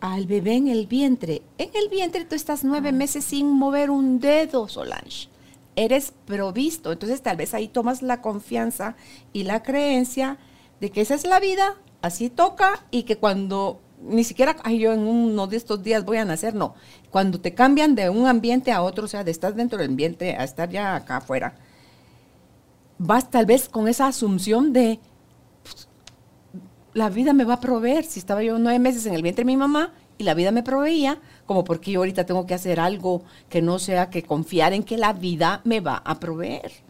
al 0.01 0.27
bebé 0.27 0.55
en 0.55 0.67
el 0.67 0.87
vientre. 0.87 1.41
En 1.57 1.69
el 1.73 1.89
vientre 1.89 2.25
tú 2.25 2.35
estás 2.35 2.63
nueve 2.63 2.91
meses 2.91 3.25
sin 3.25 3.49
mover 3.51 3.89
un 3.89 4.19
dedo, 4.19 4.67
Solange. 4.67 5.27
Eres 5.75 6.13
provisto. 6.25 6.91
Entonces 6.91 7.21
tal 7.21 7.37
vez 7.37 7.53
ahí 7.53 7.67
tomas 7.67 8.01
la 8.01 8.21
confianza 8.21 8.95
y 9.33 9.43
la 9.43 9.63
creencia 9.63 10.37
de 10.79 10.89
que 10.89 11.01
esa 11.01 11.15
es 11.15 11.25
la 11.25 11.39
vida, 11.39 11.75
así 12.01 12.29
toca 12.29 12.85
y 12.91 13.03
que 13.03 13.17
cuando 13.17 13.81
ni 14.01 14.23
siquiera, 14.23 14.55
ay, 14.63 14.79
yo 14.79 14.93
en 14.93 15.01
uno 15.01 15.47
de 15.47 15.57
estos 15.57 15.83
días 15.83 16.05
voy 16.05 16.17
a 16.17 16.25
nacer, 16.25 16.55
no. 16.55 16.75
Cuando 17.09 17.39
te 17.39 17.53
cambian 17.53 17.95
de 17.95 18.09
un 18.09 18.27
ambiente 18.27 18.71
a 18.71 18.81
otro, 18.81 19.05
o 19.05 19.07
sea, 19.07 19.23
de 19.23 19.31
estar 19.31 19.53
dentro 19.55 19.77
del 19.77 19.89
ambiente 19.89 20.35
a 20.35 20.43
estar 20.43 20.69
ya 20.69 20.95
acá 20.95 21.17
afuera, 21.17 21.55
vas 22.97 23.29
tal 23.29 23.45
vez 23.45 23.67
con 23.67 23.87
esa 23.87 24.07
asunción 24.07 24.73
de 24.73 24.99
pues, 25.63 25.87
la 26.93 27.09
vida 27.09 27.33
me 27.33 27.43
va 27.43 27.55
a 27.55 27.59
proveer. 27.59 28.05
Si 28.05 28.19
estaba 28.19 28.43
yo 28.43 28.57
nueve 28.57 28.79
meses 28.79 29.05
en 29.05 29.13
el 29.13 29.21
vientre 29.21 29.43
de 29.43 29.47
mi 29.47 29.57
mamá 29.57 29.93
y 30.17 30.23
la 30.23 30.33
vida 30.33 30.51
me 30.51 30.63
proveía, 30.63 31.19
como 31.45 31.63
porque 31.63 31.91
yo 31.91 31.99
ahorita 31.99 32.25
tengo 32.25 32.45
que 32.45 32.53
hacer 32.53 32.79
algo 32.79 33.23
que 33.49 33.61
no 33.61 33.79
sea 33.79 34.09
que 34.09 34.23
confiar 34.23 34.73
en 34.73 34.83
que 34.83 34.97
la 34.97 35.13
vida 35.13 35.61
me 35.63 35.79
va 35.79 36.01
a 36.05 36.19
proveer. 36.19 36.88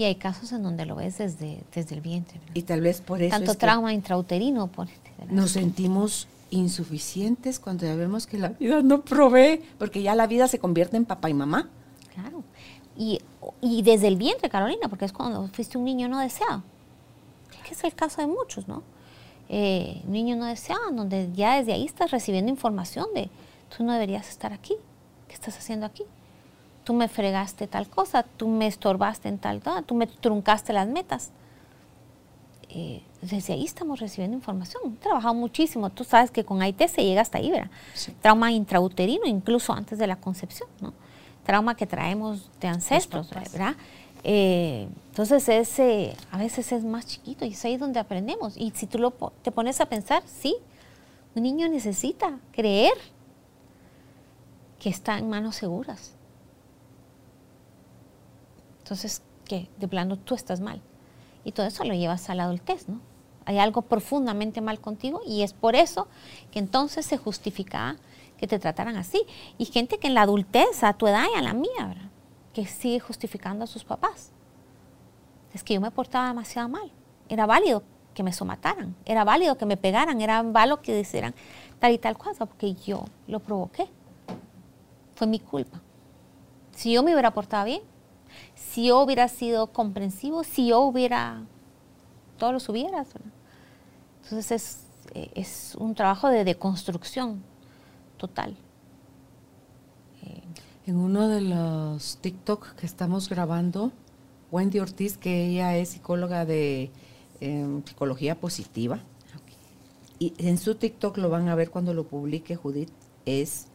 Y 0.00 0.04
hay 0.04 0.14
casos 0.14 0.50
en 0.52 0.62
donde 0.62 0.86
lo 0.86 0.96
ves 0.96 1.18
desde, 1.18 1.62
desde 1.74 1.94
el 1.94 2.00
vientre. 2.00 2.38
¿verdad? 2.38 2.52
Y 2.54 2.62
tal 2.62 2.80
vez 2.80 3.02
por 3.02 3.20
eso 3.20 3.36
Tanto 3.36 3.52
es 3.52 3.58
trauma 3.58 3.92
intrauterino. 3.92 4.66
ponete, 4.68 5.12
¿verdad? 5.18 5.30
nos 5.30 5.50
sentimos 5.50 6.26
insuficientes 6.48 7.60
cuando 7.60 7.84
ya 7.84 7.94
vemos 7.96 8.26
que 8.26 8.38
la 8.38 8.48
vida 8.48 8.80
no 8.80 9.02
provee, 9.02 9.60
porque 9.78 10.00
ya 10.02 10.14
la 10.14 10.26
vida 10.26 10.48
se 10.48 10.58
convierte 10.58 10.96
en 10.96 11.04
papá 11.04 11.28
y 11.28 11.34
mamá. 11.34 11.68
Claro. 12.14 12.42
Y, 12.96 13.20
y 13.60 13.82
desde 13.82 14.08
el 14.08 14.16
vientre, 14.16 14.48
Carolina, 14.48 14.88
porque 14.88 15.04
es 15.04 15.12
cuando 15.12 15.46
fuiste 15.48 15.76
un 15.76 15.84
niño 15.84 16.08
no 16.08 16.18
deseado. 16.18 16.62
Que 17.68 17.74
es 17.74 17.84
el 17.84 17.92
caso 17.94 18.22
de 18.22 18.26
muchos, 18.26 18.68
¿no? 18.68 18.82
Eh, 19.50 20.00
un 20.06 20.12
niño 20.12 20.34
no 20.34 20.46
deseado, 20.46 20.90
donde 20.92 21.28
ya 21.34 21.58
desde 21.58 21.74
ahí 21.74 21.84
estás 21.84 22.10
recibiendo 22.10 22.50
información 22.50 23.04
de 23.14 23.28
tú 23.76 23.84
no 23.84 23.92
deberías 23.92 24.30
estar 24.30 24.54
aquí. 24.54 24.76
¿Qué 25.28 25.34
estás 25.34 25.58
haciendo 25.58 25.84
aquí? 25.84 26.04
Tú 26.90 26.96
me 26.96 27.06
fregaste 27.06 27.68
tal 27.68 27.88
cosa, 27.88 28.24
tú 28.24 28.48
me 28.48 28.66
estorbaste 28.66 29.28
en 29.28 29.38
tal, 29.38 29.60
tal, 29.60 29.84
tú 29.84 29.94
me 29.94 30.08
truncaste 30.08 30.72
las 30.72 30.88
metas. 30.88 31.30
Eh, 32.68 33.04
desde 33.22 33.52
ahí 33.52 33.64
estamos 33.64 34.00
recibiendo 34.00 34.36
información. 34.36 34.82
He 34.96 35.00
trabajado 35.00 35.34
muchísimo. 35.34 35.90
Tú 35.90 36.02
sabes 36.02 36.32
que 36.32 36.44
con 36.44 36.62
AIT 36.62 36.88
se 36.88 37.04
llega 37.04 37.20
hasta 37.20 37.38
ahí, 37.38 37.52
¿verdad? 37.52 37.70
Sí. 37.94 38.12
Trauma 38.20 38.50
intrauterino, 38.50 39.24
incluso 39.24 39.72
antes 39.72 40.00
de 40.00 40.08
la 40.08 40.16
concepción, 40.16 40.68
¿no? 40.80 40.92
Trauma 41.44 41.76
que 41.76 41.86
traemos 41.86 42.50
de 42.60 42.66
ancestros. 42.66 43.30
¿verdad? 43.30 43.76
Eh, 44.24 44.88
entonces, 45.10 45.48
ese 45.48 46.16
a 46.32 46.38
veces 46.38 46.72
es 46.72 46.82
más 46.82 47.06
chiquito 47.06 47.44
y 47.44 47.50
es 47.52 47.64
ahí 47.64 47.76
donde 47.76 48.00
aprendemos. 48.00 48.56
Y 48.56 48.72
si 48.72 48.88
tú 48.88 48.98
lo, 48.98 49.12
te 49.12 49.52
pones 49.52 49.80
a 49.80 49.86
pensar, 49.86 50.24
sí, 50.26 50.56
un 51.36 51.44
niño 51.44 51.68
necesita 51.68 52.40
creer 52.50 52.94
que 54.80 54.88
está 54.88 55.18
en 55.18 55.28
manos 55.28 55.54
seguras. 55.54 56.16
Entonces, 58.90 59.22
que 59.44 59.68
de 59.78 59.86
plano 59.86 60.16
tú 60.16 60.34
estás 60.34 60.60
mal. 60.60 60.82
Y 61.44 61.52
todo 61.52 61.64
eso 61.64 61.84
lo 61.84 61.94
llevas 61.94 62.28
a 62.28 62.34
la 62.34 62.42
adultez, 62.42 62.88
¿no? 62.88 63.00
Hay 63.44 63.58
algo 63.58 63.82
profundamente 63.82 64.60
mal 64.60 64.80
contigo 64.80 65.20
y 65.24 65.42
es 65.42 65.52
por 65.52 65.76
eso 65.76 66.08
que 66.50 66.58
entonces 66.58 67.06
se 67.06 67.16
justificaba 67.16 67.98
que 68.36 68.48
te 68.48 68.58
trataran 68.58 68.96
así. 68.96 69.22
Y 69.58 69.66
gente 69.66 69.98
que 69.98 70.08
en 70.08 70.14
la 70.14 70.22
adultez, 70.22 70.82
a 70.82 70.94
tu 70.94 71.06
edad 71.06 71.26
y 71.32 71.38
a 71.38 71.40
la 71.40 71.54
mía, 71.54 71.86
¿verdad? 71.86 72.10
que 72.52 72.66
sigue 72.66 72.98
justificando 72.98 73.62
a 73.62 73.68
sus 73.68 73.84
papás. 73.84 74.32
Es 75.54 75.62
que 75.62 75.74
yo 75.74 75.80
me 75.80 75.92
portaba 75.92 76.26
demasiado 76.26 76.68
mal. 76.68 76.90
Era 77.28 77.46
válido 77.46 77.84
que 78.12 78.24
me 78.24 78.32
somataran, 78.32 78.96
era 79.04 79.22
válido 79.22 79.56
que 79.56 79.66
me 79.66 79.76
pegaran, 79.76 80.20
era 80.20 80.42
válido 80.42 80.82
que 80.82 80.96
dijeran 80.96 81.32
tal 81.78 81.92
y 81.92 81.98
tal 81.98 82.18
cosa, 82.18 82.44
porque 82.44 82.74
yo 82.74 83.04
lo 83.28 83.38
provoqué. 83.38 83.86
Fue 85.14 85.28
mi 85.28 85.38
culpa. 85.38 85.80
Si 86.72 86.92
yo 86.92 87.04
me 87.04 87.12
hubiera 87.12 87.30
portado 87.30 87.66
bien, 87.66 87.82
si 88.54 88.88
yo 88.88 89.00
hubiera 89.00 89.28
sido 89.28 89.68
comprensivo, 89.68 90.44
si 90.44 90.68
yo 90.68 90.80
hubiera, 90.80 91.42
todos 92.38 92.52
los 92.52 92.68
hubieras. 92.68 93.08
Entonces 94.22 94.50
es, 94.50 94.78
eh, 95.14 95.30
es 95.34 95.74
un 95.78 95.94
trabajo 95.94 96.28
de 96.28 96.44
deconstrucción 96.44 97.42
total. 98.16 98.56
En 100.86 100.96
uno 100.96 101.28
de 101.28 101.40
los 101.42 102.18
TikTok 102.20 102.74
que 102.74 102.86
estamos 102.86 103.28
grabando, 103.28 103.92
Wendy 104.50 104.80
Ortiz, 104.80 105.16
que 105.16 105.46
ella 105.46 105.76
es 105.76 105.90
psicóloga 105.90 106.44
de 106.44 106.90
em, 107.40 107.84
psicología 107.84 108.34
positiva, 108.34 108.98
y 110.18 110.34
en 110.38 110.58
su 110.58 110.74
TikTok 110.74 111.16
lo 111.18 111.30
van 111.30 111.48
a 111.48 111.54
ver 111.54 111.70
cuando 111.70 111.94
lo 111.94 112.08
publique 112.08 112.56
Judith, 112.56 112.90
es, 113.24 113.68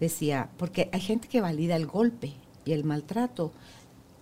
decía, 0.00 0.50
porque 0.58 0.90
hay 0.92 1.00
gente 1.00 1.28
que 1.28 1.40
valida 1.40 1.76
el 1.76 1.86
golpe 1.86 2.32
y 2.64 2.72
el 2.72 2.84
maltrato. 2.84 3.52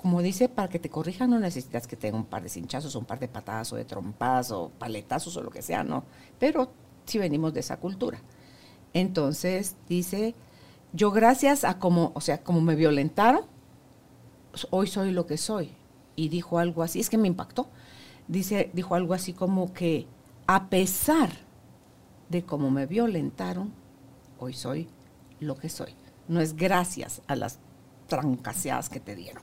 Como 0.07 0.23
dice, 0.23 0.49
para 0.49 0.69
que 0.69 0.79
te 0.79 0.89
corrijan 0.89 1.31
no 1.31 1.41
necesitas 1.41 1.89
que 1.89 1.97
tenga 1.97 2.17
un 2.17 2.27
par 2.27 2.41
de 2.41 2.49
cinchazos, 2.49 2.95
un 2.95 3.07
par 3.07 3.19
de 3.19 3.27
patadas 3.27 3.73
o 3.73 3.77
de 3.77 3.85
trompadas 3.85 4.53
o 4.53 4.71
paletazos 4.79 5.37
o 5.37 5.43
lo 5.43 5.51
que 5.51 5.63
sea, 5.63 5.83
no. 5.83 6.05
Pero 6.39 6.71
sí 7.07 7.19
venimos 7.19 7.53
de 7.53 7.59
esa 7.59 7.79
cultura. 7.79 8.23
Entonces 8.95 9.75
dice, 9.89 10.37
yo 10.93 11.11
gracias 11.11 11.65
a 11.65 11.81
como, 11.81 12.13
o 12.15 12.21
sea, 12.21 12.45
como 12.45 12.61
me 12.61 12.77
violentaron, 12.77 13.47
hoy 14.71 14.87
soy 14.87 15.11
lo 15.11 15.27
que 15.27 15.39
soy. 15.39 15.73
Y 16.15 16.29
dijo 16.29 16.61
algo 16.61 16.85
así, 16.85 17.01
es 17.01 17.11
que 17.11 17.19
me 17.19 17.27
impactó. 17.27 17.69
Dice, 18.29 18.71
dijo 18.75 18.95
algo 18.95 19.13
así 19.13 19.33
como 19.33 19.73
que 19.73 20.07
a 20.47 20.69
pesar 20.69 21.31
de 22.29 22.45
cómo 22.45 22.71
me 22.71 22.87
violentaron, 22.87 23.73
hoy 24.39 24.53
soy 24.53 24.89
lo 25.41 25.57
que 25.57 25.69
soy. 25.69 25.97
No 26.29 26.41
es 26.41 26.55
gracias 26.55 27.23
a 27.27 27.35
las 27.35 27.59
trancaseadas 28.07 28.89
que 28.89 29.01
te 29.01 29.17
dieron, 29.17 29.43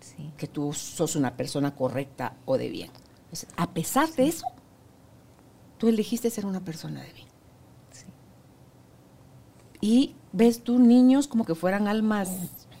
Sí. 0.00 0.32
que 0.36 0.46
tú 0.46 0.72
sos 0.72 1.14
una 1.16 1.36
persona 1.36 1.74
correcta 1.74 2.34
o 2.46 2.56
de 2.58 2.68
bien. 2.68 2.90
A 3.56 3.70
pesar 3.70 4.08
de 4.14 4.28
eso, 4.28 4.46
tú 5.78 5.88
elegiste 5.88 6.30
ser 6.30 6.46
una 6.46 6.60
persona 6.60 7.02
de 7.02 7.12
bien. 7.12 7.28
Sí. 7.90 8.06
Y 9.80 10.14
ves 10.32 10.62
tú 10.62 10.78
niños 10.78 11.28
como 11.28 11.44
que 11.44 11.54
fueran 11.54 11.86
almas 11.86 12.30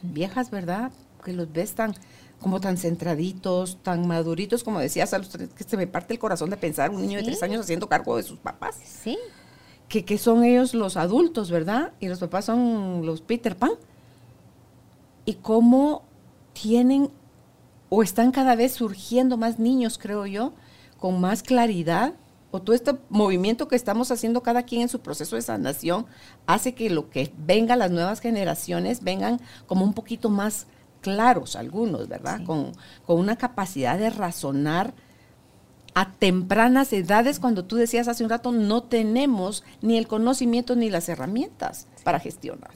viejas, 0.02 0.50
¿verdad? 0.50 0.92
Que 1.24 1.32
los 1.32 1.52
ves 1.52 1.74
tan 1.74 1.94
como 2.40 2.60
tan 2.60 2.78
centraditos, 2.78 3.78
tan 3.82 4.08
maduritos, 4.08 4.64
como 4.64 4.80
decías, 4.80 5.12
a 5.12 5.18
los 5.18 5.28
tres, 5.28 5.50
que 5.50 5.62
se 5.62 5.76
me 5.76 5.86
parte 5.86 6.14
el 6.14 6.18
corazón 6.18 6.48
de 6.48 6.56
pensar 6.56 6.90
un 6.90 7.02
niño 7.02 7.18
de 7.18 7.24
tres 7.24 7.42
años 7.42 7.60
haciendo 7.60 7.86
cargo 7.86 8.16
de 8.16 8.22
sus 8.22 8.38
papás, 8.38 8.76
Sí, 8.82 9.18
que, 9.88 10.04
que 10.06 10.16
son 10.16 10.42
ellos 10.44 10.72
los 10.72 10.96
adultos, 10.96 11.50
¿verdad? 11.50 11.92
Y 12.00 12.08
los 12.08 12.18
papás 12.18 12.46
son 12.46 13.04
los 13.04 13.20
Peter 13.20 13.56
Pan. 13.56 13.72
Y 15.26 15.34
cómo 15.34 16.02
tienen 16.60 17.10
o 17.88 18.02
están 18.02 18.30
cada 18.32 18.54
vez 18.54 18.72
surgiendo 18.72 19.36
más 19.36 19.58
niños, 19.58 19.98
creo 19.98 20.26
yo, 20.26 20.52
con 20.98 21.20
más 21.20 21.42
claridad, 21.42 22.14
o 22.52 22.60
todo 22.60 22.74
este 22.74 22.96
movimiento 23.08 23.68
que 23.68 23.76
estamos 23.76 24.10
haciendo 24.10 24.42
cada 24.42 24.64
quien 24.64 24.82
en 24.82 24.88
su 24.88 25.00
proceso 25.00 25.36
de 25.36 25.42
sanación 25.42 26.06
hace 26.46 26.74
que 26.74 26.90
lo 26.90 27.08
que 27.08 27.32
venga, 27.38 27.76
las 27.76 27.90
nuevas 27.90 28.20
generaciones, 28.20 29.02
vengan 29.02 29.40
como 29.66 29.84
un 29.84 29.94
poquito 29.94 30.30
más 30.30 30.66
claros 31.00 31.56
algunos, 31.56 32.08
¿verdad? 32.08 32.38
Sí. 32.38 32.44
Con, 32.44 32.72
con 33.06 33.18
una 33.18 33.36
capacidad 33.36 33.98
de 33.98 34.10
razonar 34.10 34.92
a 35.94 36.12
tempranas 36.12 36.92
edades, 36.92 37.40
cuando 37.40 37.64
tú 37.64 37.76
decías 37.76 38.08
hace 38.08 38.24
un 38.24 38.30
rato, 38.30 38.52
no 38.52 38.82
tenemos 38.82 39.64
ni 39.80 39.96
el 39.96 40.08
conocimiento 40.08 40.76
ni 40.76 40.90
las 40.90 41.08
herramientas 41.08 41.86
para 42.04 42.20
gestionar. 42.20 42.70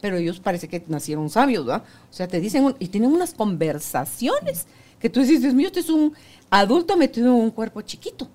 Pero 0.00 0.16
ellos 0.16 0.40
parece 0.40 0.66
que 0.68 0.82
nacieron 0.88 1.28
sabios, 1.30 1.66
¿verdad? 1.66 1.84
O 2.10 2.12
sea, 2.12 2.26
te 2.26 2.40
dicen, 2.40 2.64
un- 2.64 2.76
y 2.78 2.88
tienen 2.88 3.12
unas 3.12 3.34
conversaciones 3.34 4.66
que 4.98 5.10
tú 5.10 5.20
dices, 5.20 5.42
Dios 5.42 5.54
mío, 5.54 5.66
este 5.68 5.80
es 5.80 5.90
un 5.90 6.12
adulto 6.50 6.96
metido 6.96 7.28
en 7.28 7.34
un 7.42 7.50
cuerpo 7.50 7.80
chiquito. 7.82 8.28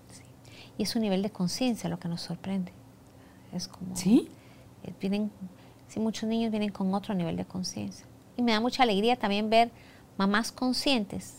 y 0.77 0.83
es 0.83 0.93
un 0.95 1.03
nivel 1.03 1.21
de 1.21 1.29
conciencia 1.29 1.89
lo 1.89 1.97
que 1.99 2.09
nos 2.09 2.19
sorprende. 2.21 2.71
Es 3.53 3.67
como... 3.69 3.95
¿Sí? 3.95 4.27
Eh, 4.83 4.93
Vienen, 4.99 5.31
sí, 5.87 6.01
muchos 6.01 6.27
niños 6.27 6.51
vienen 6.51 6.69
con 6.69 6.93
otro 6.93 7.13
nivel 7.15 7.37
de 7.37 7.45
conciencia. 7.45 8.05
Y 8.35 8.41
me 8.41 8.51
da 8.51 8.59
mucha 8.59 8.83
alegría 8.83 9.15
también 9.15 9.49
ver 9.49 9.71
mamás 10.17 10.51
conscientes 10.51 11.35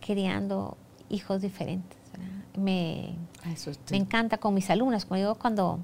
criando 0.00 0.76
hijos 1.08 1.42
diferentes. 1.42 1.98
¿verdad? 2.12 2.26
Me, 2.56 3.14
Ah, 3.44 3.52
Eso 3.52 3.70
me 3.90 3.96
encanta 3.96 4.38
con 4.38 4.54
mis 4.54 4.68
alumnas, 4.70 5.04
como 5.04 5.16
digo, 5.18 5.34
cuando, 5.36 5.78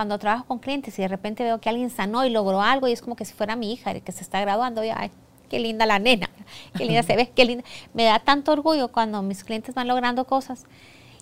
cuando 0.00 0.18
trabajo 0.18 0.46
con 0.46 0.60
clientes 0.60 0.98
y 0.98 1.02
de 1.02 1.08
repente 1.08 1.44
veo 1.44 1.60
que 1.60 1.68
alguien 1.68 1.90
sanó 1.90 2.24
y 2.24 2.30
logró 2.30 2.62
algo 2.62 2.88
y 2.88 2.92
es 2.92 3.02
como 3.02 3.16
que 3.16 3.26
si 3.26 3.34
fuera 3.34 3.54
mi 3.54 3.70
hija 3.70 3.92
que 4.00 4.12
se 4.12 4.22
está 4.22 4.40
graduando, 4.40 4.82
y, 4.82 4.88
ay, 4.88 5.10
qué 5.50 5.60
linda 5.60 5.84
la 5.84 5.98
nena, 5.98 6.30
qué 6.74 6.86
linda 6.86 7.02
se 7.02 7.16
ve, 7.16 7.30
qué 7.36 7.44
linda. 7.44 7.64
Me 7.92 8.04
da 8.04 8.18
tanto 8.18 8.50
orgullo 8.52 8.88
cuando 8.88 9.20
mis 9.20 9.44
clientes 9.44 9.74
van 9.74 9.88
logrando 9.88 10.24
cosas. 10.24 10.64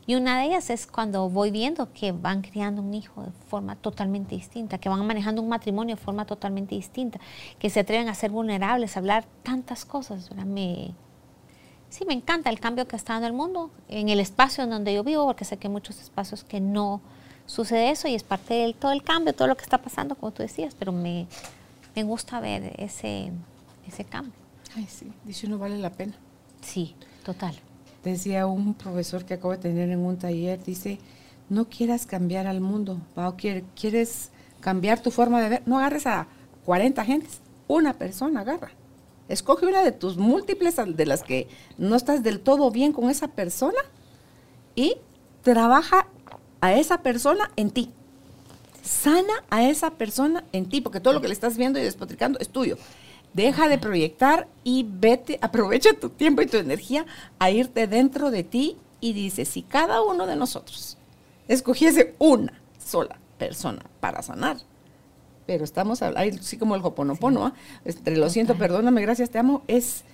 Y 0.07 0.15
una 0.15 0.39
de 0.39 0.45
ellas 0.45 0.71
es 0.71 0.87
cuando 0.87 1.29
voy 1.29 1.51
viendo 1.51 1.93
que 1.93 2.13
van 2.13 2.43
criando 2.43 2.81
un 2.81 2.95
hijo 2.95 3.25
de 3.25 3.33
forma 3.49 3.75
totalmente 3.75 4.37
distinta, 4.37 4.79
que 4.79 4.89
van 4.89 5.05
manejando 5.05 5.43
un 5.43 5.49
matrimonio 5.49 5.97
de 5.97 6.01
forma 6.01 6.25
totalmente 6.25 6.77
distinta, 6.77 7.19
que 7.59 7.71
se 7.71 7.81
atreven 7.81 8.09
a 8.09 8.15
ser 8.15 8.31
vulnerables, 8.31 8.97
a 8.97 9.01
hablar 9.01 9.25
tantas 9.43 9.85
cosas. 9.85 10.31
Me, 10.47 10.95
sí, 11.89 12.05
me 12.07 12.15
encanta 12.15 12.49
el 12.49 12.61
cambio 12.61 12.87
que 12.87 12.95
está 12.95 13.15
dando 13.15 13.27
el 13.27 13.33
mundo, 13.33 13.73
en 13.89 14.09
el 14.09 14.21
espacio 14.21 14.63
en 14.63 14.71
donde 14.71 14.95
yo 14.95 15.03
vivo, 15.03 15.27
porque 15.27 15.45
sé 15.45 15.57
que 15.57 15.67
hay 15.67 15.73
muchos 15.73 16.01
espacios 16.01 16.45
que 16.45 16.61
no 16.61 17.01
sucede 17.49 17.91
eso 17.91 18.07
y 18.07 18.15
es 18.15 18.23
parte 18.23 18.55
de 18.55 18.73
todo 18.75 18.93
el 18.93 19.03
cambio, 19.03 19.33
todo 19.33 19.49
lo 19.49 19.57
que 19.57 19.63
está 19.65 19.79
pasando, 19.79 20.15
como 20.15 20.31
tú 20.33 20.43
decías, 20.43 20.75
pero 20.79 20.93
me, 20.93 21.27
me 21.97 22.05
gusta 22.05 22.39
ver 22.41 22.73
ese, 22.79 23.33
ese 23.89 24.05
cambio. 24.05 24.33
Ay, 24.77 24.87
sí, 24.89 25.11
dice 25.25 25.49
no 25.49 25.59
vale 25.59 25.79
la 25.79 25.91
pena. 25.91 26.15
Sí, 26.61 26.95
total. 27.25 27.59
Decía 28.05 28.47
un 28.47 28.75
profesor 28.75 29.25
que 29.25 29.35
acabo 29.35 29.53
de 29.53 29.59
tener 29.59 29.89
en 29.91 29.99
un 29.99 30.17
taller, 30.19 30.63
dice, 30.63 30.99
no 31.49 31.65
quieras 31.69 32.07
cambiar 32.07 32.47
al 32.47 32.61
mundo, 32.61 33.01
quiere- 33.37 33.65
quieres 33.75 34.31
cambiar 34.61 35.01
tu 35.01 35.11
forma 35.11 35.41
de 35.41 35.49
ver, 35.49 35.63
no 35.67 35.79
agarres 35.79 36.07
a 36.07 36.27
40 36.67 37.05
gentes, 37.05 37.41
una 37.67 37.95
persona 37.95 38.41
agarra. 38.43 38.71
Escoge 39.29 39.67
una 39.67 39.83
de 39.83 39.93
tus 39.93 40.17
múltiples 40.17 40.77
de 40.77 41.07
las 41.07 41.23
que 41.23 41.49
no 41.79 41.97
estás 41.97 42.23
del 42.23 42.41
todo 42.41 42.71
bien 42.71 42.93
con 42.93 43.09
esa 43.11 43.29
persona 43.29 43.79
y 44.75 44.97
trabaja 45.43 46.08
a 46.61 46.73
esa 46.75 47.03
persona 47.03 47.51
en 47.57 47.71
ti. 47.71 47.91
Sana 48.83 49.45
a 49.51 49.65
esa 49.65 49.91
persona 49.91 50.45
en 50.53 50.69
ti, 50.69 50.81
porque 50.81 51.01
todo 51.01 51.13
lo 51.15 51.21
que 51.21 51.29
le 51.29 51.35
estás 51.35 51.57
viendo 51.57 51.79
y 51.79 51.83
despotricando 51.83 52.39
es 52.39 52.49
tuyo. 52.49 52.79
Deja 53.35 53.69
de 53.69 53.79
proyectar 53.79 54.49
y 54.65 54.87
vete, 54.89 55.39
aprovecha 55.43 55.93
tu 55.95 56.11
tiempo 56.11 56.43
y 56.43 56.47
tu 56.47 56.57
energía 56.57 57.07
a 57.39 57.51
irte 57.51 57.87
dentro 57.87 58.31
de 58.31 58.45
ti 58.45 58.77
y 59.01 59.13
dice, 59.13 59.45
si 59.45 59.63
cada 59.63 60.03
uno 60.03 60.27
de 60.27 60.37
nosotros 60.37 60.97
escogiese 61.47 62.15
una 62.19 62.61
sola 62.85 63.19
persona 63.39 63.85
para 64.01 64.23
sanar, 64.23 64.57
pero 65.47 65.65
estamos 65.65 66.03
hablando, 66.03 66.41
así 66.41 66.59
como 66.59 66.75
el 66.75 66.85
hoponopono, 66.85 67.47
¿ah? 67.47 67.55
entre 67.85 68.17
lo 68.17 68.29
siento, 68.29 68.57
perdóname, 68.57 69.01
gracias, 69.01 69.31
te 69.31 69.39
amo, 69.39 69.63
es 69.67 70.05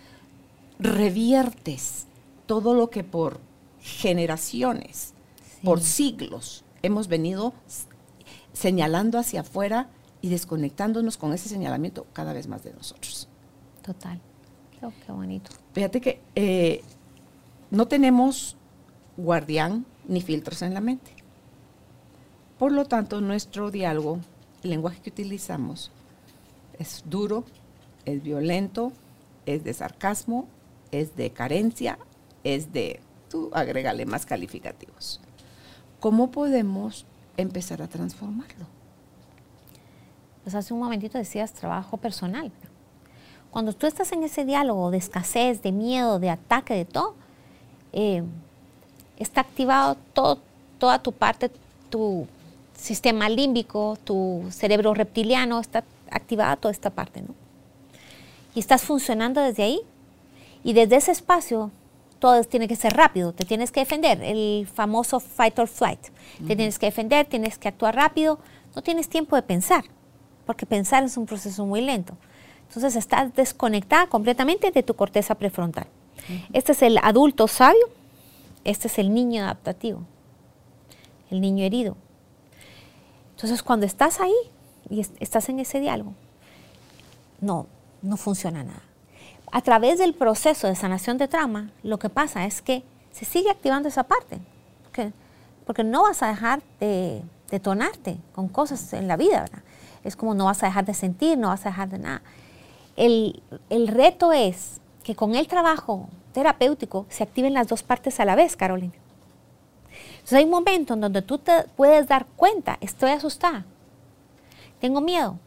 reviertes 0.79 2.07
todo 2.47 2.75
lo 2.75 2.91
que 2.91 3.05
por 3.05 3.41
generaciones, 3.81 5.14
Sí. 5.14 5.14
Por 5.65 5.81
siglos, 5.81 6.65
hemos 6.83 7.09
venido 7.09 7.55
señalando 8.53 9.19
hacia 9.19 9.41
afuera 9.41 9.89
y 10.21 10.29
desconectándonos 10.29 11.17
con 11.17 11.33
ese 11.33 11.49
señalamiento 11.49 12.07
cada 12.13 12.33
vez 12.33 12.47
más 12.47 12.63
de 12.63 12.73
nosotros. 12.73 13.29
Total. 13.83 14.21
Oh, 14.83 14.93
qué 15.05 15.13
bonito. 15.13 15.51
Fíjate 15.73 16.01
que 16.01 16.21
eh, 16.35 16.83
no 17.71 17.89
tenemos 17.89 18.57
guardián 19.17 19.87
ni 20.07 20.21
filtros 20.21 20.63
en 20.63 20.75
la 20.75 20.81
mente. 20.81 21.11
Por 22.59 22.73
lo 22.73 22.85
tanto, 22.85 23.21
nuestro 23.21 23.71
diálogo, 23.71 24.21
el 24.63 24.71
lenguaje 24.71 25.01
que 25.01 25.11
utilizamos, 25.11 25.91
es 26.79 27.03
duro, 27.07 27.45
es 28.05 28.23
violento, 28.23 28.93
es 29.47 29.65
de 29.65 29.73
sarcasmo, 29.75 30.49
es 30.91 31.17
de 31.17 31.31
carencia, 31.31 31.99
es 32.45 32.73
de, 32.73 33.01
tú 33.29 33.51
agrégale 33.53 34.07
más 34.07 34.27
calificativos. 34.27 35.21
¿Cómo 36.05 36.31
podemos 36.31 37.07
empezar 37.39 37.81
a 37.81 37.89
transformarlo? 37.89 38.67
Pues 40.43 40.55
hace 40.55 40.75
un 40.75 40.81
momentito 40.81 41.17
decías 41.17 41.55
trabajo 41.55 41.97
personal. 41.97 42.53
Cuando 43.51 43.73
tú 43.73 43.87
estás 43.87 44.13
en 44.13 44.23
ese 44.23 44.45
diálogo 44.45 44.91
de 44.91 44.99
escasez, 44.99 45.63
de 45.63 45.73
miedo, 45.73 46.19
de 46.19 46.29
ataque, 46.29 46.75
de 46.75 46.85
todo, 46.85 47.15
eh, 47.95 48.23
está 49.17 49.41
activado 49.41 49.97
todo, 50.13 50.41
toda 50.79 50.99
tu 50.99 51.11
parte, 51.13 51.51
tu 51.89 52.27
sistema 52.77 53.31
límbico, 53.31 53.97
tu 54.05 54.45
cerebro 54.51 54.93
reptiliano, 54.93 55.59
está 55.59 55.85
activada 56.11 56.57
toda 56.57 56.73
esta 56.73 56.91
parte, 56.91 57.23
¿no? 57.23 57.35
Y 58.55 58.61
estás 58.61 58.83
funcionando 58.83 59.41
desde 59.41 59.63
ahí. 59.63 59.81
Y 60.65 60.75
desde 60.75 60.97
ese 60.97 61.13
espacio, 61.13 61.71
todo 62.25 62.43
tiene 62.45 62.69
que 62.69 62.75
ser 62.75 62.97
rápido, 62.97 63.35
te 63.35 63.45
tienes 63.45 63.71
que 63.71 63.81
defender, 63.81 64.23
el 64.23 64.67
famoso 64.73 65.21
fight 65.21 65.59
or 65.59 65.69
flight. 65.69 66.01
Te 66.47 66.57
tienes 66.57 66.79
que 66.79 66.87
defender, 66.87 67.27
tienes 67.27 67.59
que 67.59 67.69
actuar 67.69 67.95
rápido, 67.95 68.39
no 68.75 68.81
tienes 68.83 69.11
tiempo 69.11 69.37
de 69.37 69.43
pensar, 69.43 69.85
porque 70.47 70.65
pensar 70.65 71.05
es 71.05 71.19
un 71.19 71.27
proceso 71.27 71.67
muy 71.67 71.83
lento. 71.83 72.17
Entonces 72.67 72.97
estás 72.97 73.35
desconectada 73.35 74.07
completamente 74.07 74.71
de 74.71 74.83
tu 74.83 74.95
corteza 74.95 75.35
prefrontal. 75.35 75.87
Este 76.55 76.73
es 76.73 76.81
el 76.81 76.97
adulto 77.03 77.47
sabio, 77.47 77.87
este 78.65 78.89
es 78.89 78.99
el 78.99 79.13
niño 79.13 79.43
adaptativo, 79.43 80.01
el 81.31 81.43
niño 81.43 81.63
herido. 81.63 81.95
Entonces 83.37 83.63
cuando 83.63 83.85
estás 83.85 84.21
ahí 84.23 84.33
y 84.89 85.01
es- 85.01 85.13
estás 85.21 85.51
en 85.51 85.61
ese 85.61 85.79
diálogo, 85.79 86.15
no, 87.43 87.67
no 88.01 88.17
funciona 88.17 88.65
nada. 88.65 88.83
A 89.55 89.61
través 89.61 90.01
del 90.01 90.15
proceso 90.15 90.67
de 90.67 90.75
sanación 90.75 91.17
de 91.17 91.29
trauma, 91.29 91.71
lo 91.85 92.01
que 92.01 92.09
pasa 92.09 92.45
es 92.45 92.61
que 92.61 92.83
se 93.13 93.25
sigue 93.25 93.51
activando 93.51 93.89
esa 93.89 94.03
parte, 94.03 94.41
porque, 95.65 95.85
no 95.85 96.03
vas 96.03 96.25
a 96.25 96.27
dejar 96.27 96.61
de 96.81 97.23
detonarte 97.53 98.19
con 98.35 98.49
cosas 98.49 98.93
en 98.95 99.07
la 99.07 99.17
vida, 99.17 99.43
¿verdad? 99.43 99.63
Es 100.03 100.17
como 100.17 100.35
no 100.35 100.47
vas 100.47 100.65
a 100.65 100.67
dejar 100.67 100.87
de 100.87 100.95
sentir, 100.95 101.39
no 101.39 101.51
vas 101.51 101.65
a 101.67 101.69
dejar 101.69 101.89
de 101.89 102.01
nada. 102.01 102.23
El, 102.97 103.45
el 103.71 103.87
reto 103.87 104.33
es 104.33 104.81
que 105.05 105.15
con 105.15 105.37
el 105.37 105.47
trabajo 105.47 106.09
terapéutico 106.33 107.07
se 107.09 107.23
activen 107.23 107.55
las 107.55 107.69
dos 107.69 107.85
partes 107.85 108.19
a 108.19 108.25
la 108.25 108.35
vez, 108.35 108.57
Carolina. 108.57 108.95
Entonces 110.15 110.33
hay 110.33 110.45
un 110.47 110.51
momento 110.51 110.95
en 110.95 111.01
donde 111.01 111.23
tú 111.23 111.39
te 111.39 111.63
puedes 111.77 112.09
dar 112.09 112.27
cuenta, 112.35 112.77
estoy 112.81 113.13
asustada, 113.13 113.65
tengo 114.81 115.01
miedo, 115.01 115.39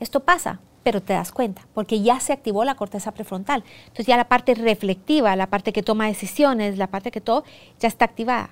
esto 0.00 0.18
pasa, 0.18 0.58
pero 0.90 1.00
te 1.00 1.12
das 1.12 1.30
cuenta, 1.30 1.62
porque 1.72 2.02
ya 2.02 2.18
se 2.18 2.32
activó 2.32 2.64
la 2.64 2.74
corteza 2.74 3.12
prefrontal. 3.12 3.62
Entonces 3.82 4.06
ya 4.06 4.16
la 4.16 4.24
parte 4.24 4.56
reflectiva, 4.56 5.36
la 5.36 5.46
parte 5.46 5.72
que 5.72 5.84
toma 5.84 6.08
decisiones, 6.08 6.78
la 6.78 6.88
parte 6.88 7.12
que 7.12 7.20
todo, 7.20 7.44
ya 7.78 7.86
está 7.86 8.06
activada. 8.06 8.50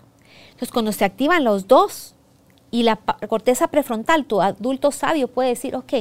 Entonces 0.51 0.71
cuando 0.71 0.93
se 0.93 1.05
activan 1.05 1.43
los 1.43 1.67
dos 1.67 2.15
y 2.71 2.85
la 2.85 2.95
corteza 2.95 3.67
prefrontal, 3.67 4.25
tu 4.25 4.41
adulto 4.41 4.93
sabio 4.93 5.27
puede 5.27 5.49
decir, 5.49 5.75
ok, 5.75 5.93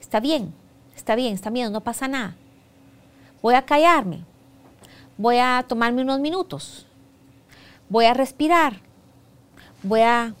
está 0.00 0.18
bien, 0.18 0.54
está 0.96 1.14
bien, 1.14 1.34
está 1.34 1.50
bien, 1.50 1.70
no 1.70 1.82
pasa 1.82 2.08
nada. 2.08 2.36
Voy 3.42 3.52
a 3.52 3.66
callarme, 3.66 4.24
voy 5.18 5.36
a 5.36 5.62
tomarme 5.68 6.00
unos 6.00 6.20
minutos, 6.20 6.86
voy 7.90 8.06
a 8.06 8.14
respirar, 8.14 8.80
voy 9.82 10.00
a 10.00 10.34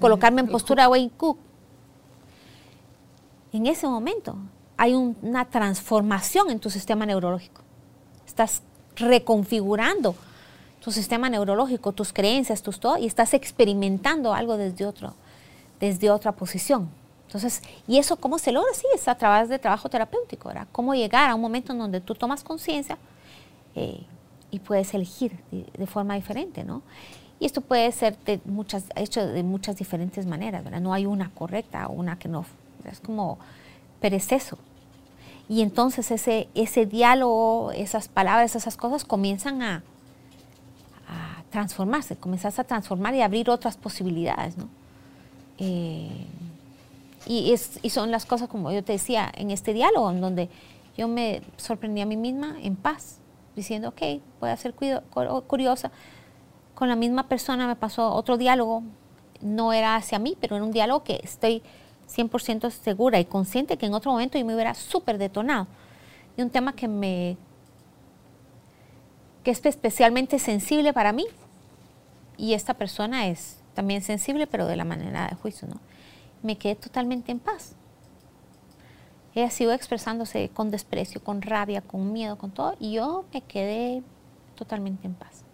colocarme 0.00 0.40
en 0.40 0.48
postura 0.48 0.88
Wayne 0.88 1.12
Cook. 1.16 1.38
En 3.56 3.66
ese 3.66 3.86
momento 3.86 4.36
hay 4.76 4.92
un- 4.92 5.16
una 5.22 5.46
transformación 5.46 6.50
en 6.50 6.60
tu 6.60 6.68
sistema 6.68 7.06
neurológico. 7.06 7.62
Estás 8.26 8.60
reconfigurando 8.96 10.14
tu 10.80 10.92
sistema 10.92 11.30
neurológico, 11.30 11.92
tus 11.92 12.12
creencias, 12.12 12.62
tus 12.62 12.78
todo, 12.78 12.98
y 12.98 13.06
estás 13.06 13.32
experimentando 13.32 14.34
algo 14.34 14.58
desde, 14.58 14.84
otro, 14.84 15.14
desde 15.80 16.10
otra 16.10 16.32
posición. 16.32 16.90
Entonces, 17.26 17.62
¿y 17.88 17.96
eso 17.96 18.16
cómo 18.16 18.38
se 18.38 18.52
logra? 18.52 18.72
Sí, 18.74 18.84
es 18.94 19.08
a 19.08 19.14
través 19.14 19.48
de 19.48 19.58
trabajo 19.58 19.88
terapéutico, 19.88 20.48
¿verdad? 20.48 20.68
Cómo 20.70 20.94
llegar 20.94 21.30
a 21.30 21.34
un 21.34 21.40
momento 21.40 21.72
en 21.72 21.78
donde 21.78 22.00
tú 22.02 22.14
tomas 22.14 22.44
conciencia 22.44 22.98
eh, 23.74 24.04
y 24.50 24.58
puedes 24.58 24.92
elegir 24.92 25.32
de, 25.50 25.86
forma 25.86 26.14
diferente, 26.14 26.62
¿no? 26.62 26.82
Y 27.40 27.46
esto 27.46 27.62
puede 27.62 27.90
ser 27.92 28.16
hecho 28.96 29.26
de 29.26 29.42
muchas 29.42 29.76
diferentes 29.76 30.26
maneras, 30.26 30.62
¿verdad? 30.62 30.80
No 30.80 30.92
hay 30.92 31.06
una 31.06 31.30
correcta 31.30 31.86
o 31.86 31.92
una 31.92 32.18
que 32.18 32.28
no. 32.28 32.44
Es 32.90 33.00
como 33.00 33.38
perezoso. 34.00 34.58
Y 35.48 35.62
entonces 35.62 36.10
ese, 36.10 36.48
ese 36.54 36.86
diálogo, 36.86 37.70
esas 37.72 38.08
palabras, 38.08 38.56
esas 38.56 38.76
cosas 38.76 39.04
comienzan 39.04 39.62
a, 39.62 39.82
transformarse, 41.50 42.16
comenzás 42.16 42.58
a 42.58 42.64
transformar 42.64 43.14
y 43.14 43.22
abrir 43.22 43.48
otras 43.48 43.78
posibilidades, 43.78 44.58
¿no? 44.58 44.68
Eh, 45.58 46.26
y, 47.24 47.52
es, 47.52 47.78
y 47.82 47.90
son 47.90 48.10
las 48.10 48.26
cosas, 48.26 48.48
como 48.48 48.72
yo 48.72 48.84
te 48.84 48.92
decía, 48.92 49.32
en 49.34 49.50
este 49.50 49.72
diálogo, 49.72 50.10
en 50.10 50.20
donde 50.20 50.50
yo 50.98 51.08
me 51.08 51.42
sorprendí 51.56 52.02
a 52.02 52.06
mí 52.06 52.16
misma 52.16 52.56
en 52.60 52.76
paz, 52.76 53.20
diciendo, 53.54 53.88
ok, 53.88 54.20
voy 54.40 54.50
a 54.50 54.56
ser 54.56 54.74
curiosa. 54.74 55.90
Con 56.74 56.88
la 56.88 56.96
misma 56.96 57.26
persona 57.26 57.66
me 57.66 57.76
pasó 57.76 58.12
otro 58.12 58.36
diálogo 58.36 58.82
no 59.40 59.72
era 59.72 59.96
hacia 59.96 60.18
mí, 60.18 60.36
pero 60.40 60.56
en 60.56 60.62
un 60.62 60.72
diálogo 60.72 61.04
que 61.04 61.20
estoy 61.22 61.62
100% 62.08 62.70
segura 62.70 63.18
y 63.18 63.24
consciente 63.24 63.76
que 63.76 63.86
en 63.86 63.94
otro 63.94 64.12
momento 64.12 64.38
yo 64.38 64.44
me 64.44 64.54
hubiera 64.54 64.74
súper 64.74 65.18
detonado. 65.18 65.66
Y 66.36 66.42
un 66.42 66.50
tema 66.50 66.72
que 66.72 66.88
me 66.88 67.36
que 69.42 69.52
es 69.52 69.64
especialmente 69.64 70.40
sensible 70.40 70.92
para 70.92 71.12
mí 71.12 71.24
y 72.36 72.54
esta 72.54 72.74
persona 72.74 73.28
es 73.28 73.58
también 73.74 74.02
sensible, 74.02 74.48
pero 74.48 74.66
de 74.66 74.74
la 74.74 74.84
manera 74.84 75.28
de 75.28 75.36
juicio, 75.36 75.68
¿no? 75.68 75.76
Me 76.42 76.58
quedé 76.58 76.74
totalmente 76.74 77.30
en 77.30 77.38
paz. 77.38 77.76
Ella 79.36 79.50
siguió 79.50 79.72
expresándose 79.72 80.48
con 80.48 80.70
desprecio, 80.70 81.22
con 81.22 81.42
rabia, 81.42 81.80
con 81.80 82.12
miedo, 82.12 82.36
con 82.38 82.50
todo, 82.50 82.74
y 82.80 82.94
yo 82.94 83.24
me 83.32 83.42
quedé 83.42 84.02
totalmente 84.56 85.06
en 85.06 85.14
paz. 85.14 85.44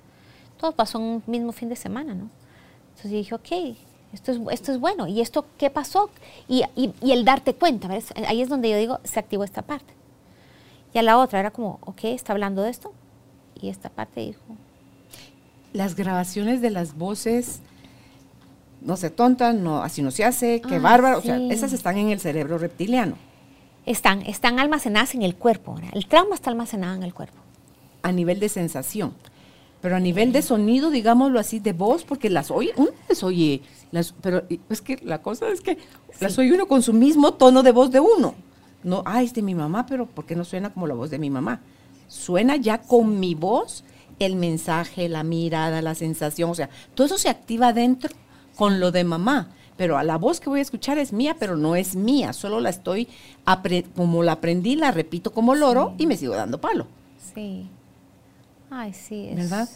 Todo 0.56 0.72
pasó 0.72 0.98
en 0.98 1.04
un 1.04 1.22
mismo 1.26 1.52
fin 1.52 1.68
de 1.68 1.76
semana, 1.76 2.14
¿no? 2.14 2.30
Entonces 2.90 3.10
dije, 3.10 3.34
ok, 3.34 3.76
esto 4.12 4.32
es, 4.32 4.38
esto 4.50 4.72
es 4.72 4.78
bueno. 4.80 5.06
¿Y 5.06 5.20
esto 5.20 5.46
qué 5.58 5.70
pasó? 5.70 6.10
Y, 6.48 6.64
y, 6.76 7.12
el 7.12 7.24
darte 7.24 7.54
cuenta, 7.54 7.88
¿ves? 7.88 8.12
ahí 8.26 8.42
es 8.42 8.48
donde 8.48 8.70
yo 8.70 8.76
digo, 8.76 9.00
se 9.04 9.18
activó 9.18 9.44
esta 9.44 9.62
parte. 9.62 9.92
Y 10.94 10.98
a 10.98 11.02
la 11.02 11.18
otra 11.18 11.40
era 11.40 11.50
como, 11.50 11.78
ok, 11.82 12.04
está 12.04 12.32
hablando 12.32 12.62
de 12.62 12.70
esto, 12.70 12.92
y 13.60 13.68
esta 13.70 13.88
parte 13.88 14.20
dijo. 14.20 14.40
Las 15.72 15.96
grabaciones 15.96 16.60
de 16.60 16.68
las 16.70 16.94
voces, 16.96 17.60
no 18.82 18.96
se 18.96 19.08
tontan, 19.08 19.64
no, 19.64 19.82
así 19.82 20.02
no 20.02 20.10
se 20.10 20.24
hace, 20.24 20.60
qué 20.60 20.76
Ah, 20.76 20.80
bárbaro. 20.80 21.18
O 21.18 21.22
sea, 21.22 21.38
sí. 21.38 21.48
esas 21.50 21.72
están 21.72 21.96
en 21.96 22.10
el 22.10 22.20
cerebro 22.20 22.58
reptiliano. 22.58 23.16
Están, 23.86 24.22
están 24.22 24.58
almacenadas 24.60 25.14
en 25.14 25.22
el 25.22 25.34
cuerpo. 25.34 25.74
¿verdad? 25.74 25.90
El 25.94 26.06
trauma 26.06 26.34
está 26.34 26.50
almacenado 26.50 26.94
en 26.94 27.02
el 27.02 27.14
cuerpo. 27.14 27.38
a 28.02 28.12
nivel 28.12 28.38
de 28.40 28.48
sensación. 28.48 29.14
Pero 29.82 29.96
a 29.96 30.00
nivel 30.00 30.32
de 30.32 30.40
sonido, 30.42 30.90
digámoslo 30.90 31.38
así, 31.40 31.58
de 31.58 31.72
voz, 31.72 32.04
porque 32.04 32.30
las 32.30 32.50
oye, 32.50 32.72
uno 32.76 32.90
las 33.08 33.22
oye, 33.24 33.60
las, 33.90 34.14
pero 34.22 34.44
es 34.70 34.80
que 34.80 34.98
la 35.02 35.20
cosa 35.20 35.48
es 35.50 35.60
que 35.60 35.76
las 36.20 36.38
oye 36.38 36.52
uno 36.54 36.66
con 36.66 36.82
su 36.82 36.92
mismo 36.92 37.34
tono 37.34 37.62
de 37.64 37.72
voz 37.72 37.90
de 37.90 37.98
uno. 38.00 38.34
No, 38.84 39.02
ah, 39.04 39.22
es 39.22 39.34
de 39.34 39.42
mi 39.42 39.54
mamá, 39.54 39.84
pero 39.86 40.06
¿por 40.06 40.24
qué 40.24 40.34
no 40.36 40.44
suena 40.44 40.72
como 40.72 40.86
la 40.86 40.94
voz 40.94 41.10
de 41.10 41.18
mi 41.18 41.30
mamá? 41.30 41.60
Suena 42.08 42.56
ya 42.56 42.78
con 42.78 43.18
mi 43.20 43.34
voz 43.34 43.84
el 44.20 44.36
mensaje, 44.36 45.08
la 45.08 45.24
mirada, 45.24 45.82
la 45.82 45.94
sensación, 45.96 46.50
o 46.50 46.54
sea, 46.54 46.68
todo 46.94 47.06
eso 47.06 47.18
se 47.18 47.28
activa 47.28 47.72
dentro 47.72 48.10
con 48.56 48.78
lo 48.78 48.92
de 48.92 49.02
mamá. 49.04 49.50
Pero 49.76 49.96
a 49.98 50.04
la 50.04 50.16
voz 50.18 50.38
que 50.38 50.48
voy 50.50 50.60
a 50.60 50.62
escuchar 50.62 50.98
es 50.98 51.12
mía, 51.12 51.34
pero 51.40 51.56
no 51.56 51.74
es 51.74 51.96
mía, 51.96 52.32
solo 52.34 52.60
la 52.60 52.70
estoy, 52.70 53.08
apre- 53.46 53.84
como 53.96 54.22
la 54.22 54.32
aprendí, 54.32 54.76
la 54.76 54.92
repito 54.92 55.32
como 55.32 55.54
loro 55.56 55.94
y 55.98 56.06
me 56.06 56.16
sigo 56.16 56.34
dando 56.34 56.60
palo. 56.60 56.86
Sí. 57.34 57.68
Ay, 58.74 58.94
sí. 58.94 59.28
Es, 59.28 59.36
¿verdad? 59.36 59.68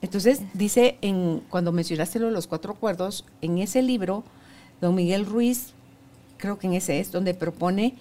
Entonces, 0.00 0.40
dice, 0.54 0.98
en, 1.00 1.42
cuando 1.50 1.72
mencionaste 1.72 2.20
lo 2.20 2.26
de 2.26 2.32
los 2.32 2.46
cuatro 2.46 2.74
acuerdos, 2.74 3.24
en 3.42 3.58
ese 3.58 3.82
libro, 3.82 4.22
don 4.80 4.94
Miguel 4.94 5.26
Ruiz, 5.26 5.72
creo 6.36 6.56
que 6.56 6.68
en 6.68 6.74
ese 6.74 7.00
es, 7.00 7.10
donde 7.10 7.34
propone 7.34 7.94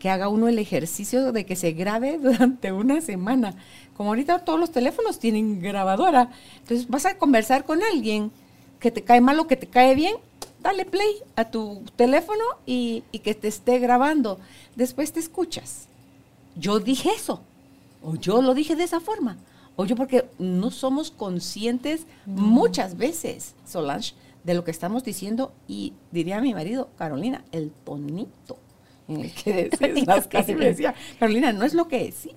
que 0.00 0.10
haga 0.10 0.28
uno 0.28 0.48
el 0.48 0.58
ejercicio 0.58 1.30
de 1.30 1.46
que 1.46 1.54
se 1.54 1.70
grabe 1.70 2.18
durante 2.22 2.72
una 2.72 3.00
semana. 3.00 3.54
Como 3.96 4.10
ahorita 4.10 4.40
todos 4.40 4.58
los 4.58 4.72
teléfonos 4.72 5.20
tienen 5.20 5.60
grabadora, 5.60 6.30
entonces 6.58 6.88
vas 6.88 7.06
a 7.06 7.16
conversar 7.16 7.64
con 7.64 7.80
alguien 7.84 8.32
que 8.80 8.90
te 8.90 9.02
cae 9.02 9.20
mal 9.20 9.38
o 9.38 9.46
que 9.46 9.56
te 9.56 9.68
cae 9.68 9.94
bien, 9.94 10.16
dale 10.60 10.84
play 10.84 11.14
a 11.36 11.44
tu 11.44 11.84
teléfono 11.94 12.42
y, 12.66 13.04
y 13.12 13.20
que 13.20 13.36
te 13.36 13.46
esté 13.46 13.78
grabando. 13.78 14.40
Después 14.74 15.12
te 15.12 15.20
escuchas. 15.20 15.86
Yo 16.56 16.80
dije 16.80 17.10
eso, 17.14 17.40
o 18.02 18.16
yo 18.16 18.42
lo 18.42 18.54
dije 18.54 18.74
de 18.74 18.82
esa 18.82 18.98
forma, 18.98 19.38
o 19.76 19.84
yo 19.84 19.96
porque 19.96 20.28
no 20.38 20.70
somos 20.70 21.10
conscientes 21.10 22.06
muchas 22.26 22.96
veces, 22.96 23.54
Solange, 23.64 24.14
de 24.44 24.54
lo 24.54 24.64
que 24.64 24.70
estamos 24.70 25.04
diciendo 25.04 25.52
y 25.68 25.92
diría 26.10 26.40
mi 26.40 26.52
marido, 26.54 26.90
Carolina, 26.98 27.44
el 27.52 27.70
tonito 27.70 28.58
en 29.08 29.20
el 29.20 29.32
que 29.32 29.52
decís, 29.70 30.06
las 30.06 30.26
casi 30.28 30.54
me 30.54 30.66
decía, 30.66 30.94
Carolina, 31.18 31.52
no 31.52 31.64
es 31.64 31.74
lo 31.74 31.88
que 31.88 31.98
decís, 31.98 32.34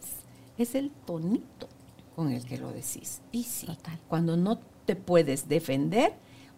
es 0.57 0.75
el 0.75 0.91
tonito 1.05 1.67
con 2.15 2.31
el 2.31 2.45
que 2.45 2.57
lo 2.57 2.71
decís. 2.71 3.21
Y 3.31 3.43
sí, 3.43 3.65
Total. 3.65 3.99
cuando 4.07 4.37
no 4.37 4.59
te 4.85 4.95
puedes 4.95 5.47
defender, 5.49 6.13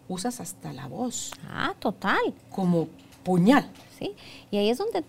usas 0.06 0.40
hasta 0.40 0.72
la 0.72 0.86
voz 0.86 1.32
Ah, 1.48 1.74
total. 1.78 2.34
como 2.50 2.88
puñal. 3.24 3.70
¿sí? 3.98 4.14
Y 4.50 4.56
ahí 4.58 4.70
es 4.70 4.78
donde 4.78 5.02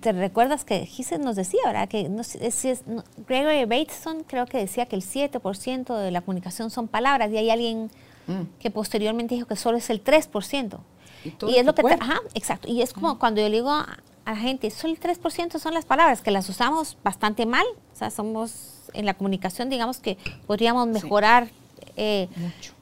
te 0.00 0.12
recuerdas 0.12 0.64
que 0.64 0.86
Gises 0.86 1.18
nos 1.18 1.36
decía, 1.36 1.60
¿verdad? 1.66 1.88
Que 1.88 2.08
no 2.08 2.22
es, 2.22 2.84
Gregory 3.26 3.64
Bateson 3.64 4.24
creo 4.24 4.46
que 4.46 4.58
decía 4.58 4.86
que 4.86 4.96
el 4.96 5.02
7% 5.02 5.96
de 5.96 6.10
la 6.10 6.20
comunicación 6.20 6.70
son 6.70 6.88
palabras 6.88 7.30
y 7.32 7.36
hay 7.38 7.50
alguien 7.50 7.90
Mm. 8.26 8.42
que 8.60 8.70
posteriormente 8.70 9.34
dijo 9.34 9.46
que 9.48 9.56
solo 9.56 9.78
es 9.78 9.90
el 9.90 10.04
3%. 10.04 10.78
Y 11.24 11.30
todo 11.30 11.50
Y 11.50 11.56
es 11.56 11.66
lo 11.66 11.74
que, 11.74 11.82
te- 11.82 11.94
ajá, 11.94 12.20
exacto. 12.34 12.68
Y 12.70 12.80
es 12.82 12.92
como 12.92 13.18
cuando 13.18 13.40
yo 13.40 13.48
le 13.48 13.56
digo 13.56 13.70
a, 13.70 13.98
a 14.24 14.30
la 14.32 14.36
gente, 14.36 14.70
solo 14.70 14.92
el 14.92 15.00
3% 15.00 15.58
son 15.58 15.74
las 15.74 15.84
palabras, 15.84 16.20
que 16.20 16.30
las 16.30 16.48
usamos 16.48 16.96
bastante 17.02 17.44
mal. 17.46 17.64
O 17.92 17.96
sea, 17.96 18.10
somos 18.10 18.82
en 18.92 19.06
la 19.06 19.14
comunicación, 19.14 19.68
digamos 19.70 19.98
que 19.98 20.16
podríamos 20.46 20.86
Sí. 20.86 20.92
mejorar 21.02 21.48
eh, 21.96 22.28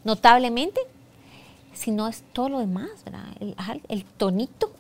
notablemente, 0.05 0.81
si 1.73 1.91
no 1.93 2.09
es 2.09 2.23
todo 2.33 2.49
lo 2.49 2.59
demás, 2.59 2.91
¿verdad? 3.05 3.25
El, 3.41 3.55
el 3.89 4.05
tonito, 4.05 4.71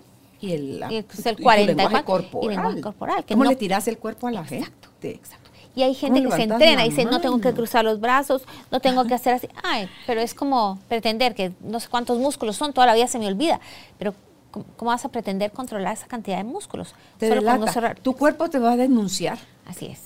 Y 0.40 0.53
el, 0.53 0.85
Y 0.90 1.03
pues 1.03 1.27
el 1.27 1.37
tu 1.37 1.42
44, 1.42 1.66
lenguaje 1.66 2.05
corporal. 2.05 2.44
y 2.44 2.48
lenguaje 2.57 2.81
corporal, 2.81 3.24
que 3.24 3.35
¿Cómo 3.35 3.44
no- 3.44 3.51
le 3.51 3.57
tiras 3.57 3.88
el 3.88 3.98
cuerpo 3.98 4.29
a 4.29 4.31
la 4.31 4.40
Exacto, 4.42 4.88
gente? 4.90 5.11
exacto. 5.16 5.51
Y 5.74 5.83
hay 5.83 5.94
gente 5.94 6.20
que 6.20 6.24
¿Cómo 6.27 6.37
se 6.37 6.42
entrena 6.44 6.85
y 6.85 6.90
dice, 6.90 7.05
no 7.05 7.20
tengo 7.20 7.40
que 7.40 7.53
cruzar 7.53 7.85
los 7.85 8.01
brazos, 8.01 8.42
no 8.70 8.81
tengo 8.81 9.05
que 9.07 9.14
hacer 9.14 9.35
así. 9.35 9.48
Ay, 9.62 9.88
pero 10.07 10.20
es 10.20 10.35
como 10.35 10.79
pretender 10.88 11.35
que 11.35 11.53
no 11.61 11.79
sé 11.79 11.88
cuántos 11.88 12.18
músculos 12.18 12.57
son, 12.57 12.72
toda 12.72 12.87
la 12.87 12.94
vida 12.94 13.07
se 13.07 13.18
me 13.20 13.27
olvida. 13.29 13.61
Pero 13.96 14.12
¿cómo, 14.51 14.64
cómo 14.77 14.90
vas 14.90 15.05
a 15.05 15.09
pretender 15.09 15.53
controlar 15.53 15.92
esa 15.94 16.07
cantidad 16.09 16.37
de 16.38 16.44
músculos? 16.44 16.94
Te 17.18 17.29
Solo 17.29 17.42
con 17.42 17.46
no 17.46 17.53
delata. 17.55 17.72
cerrar. 17.72 18.01
Tu 18.01 18.12
cuerpo 18.16 18.48
te 18.51 18.59
va 18.59 18.72
a 18.72 18.77
denunciar. 18.77 19.38
Así 19.66 19.87
es. 19.87 20.01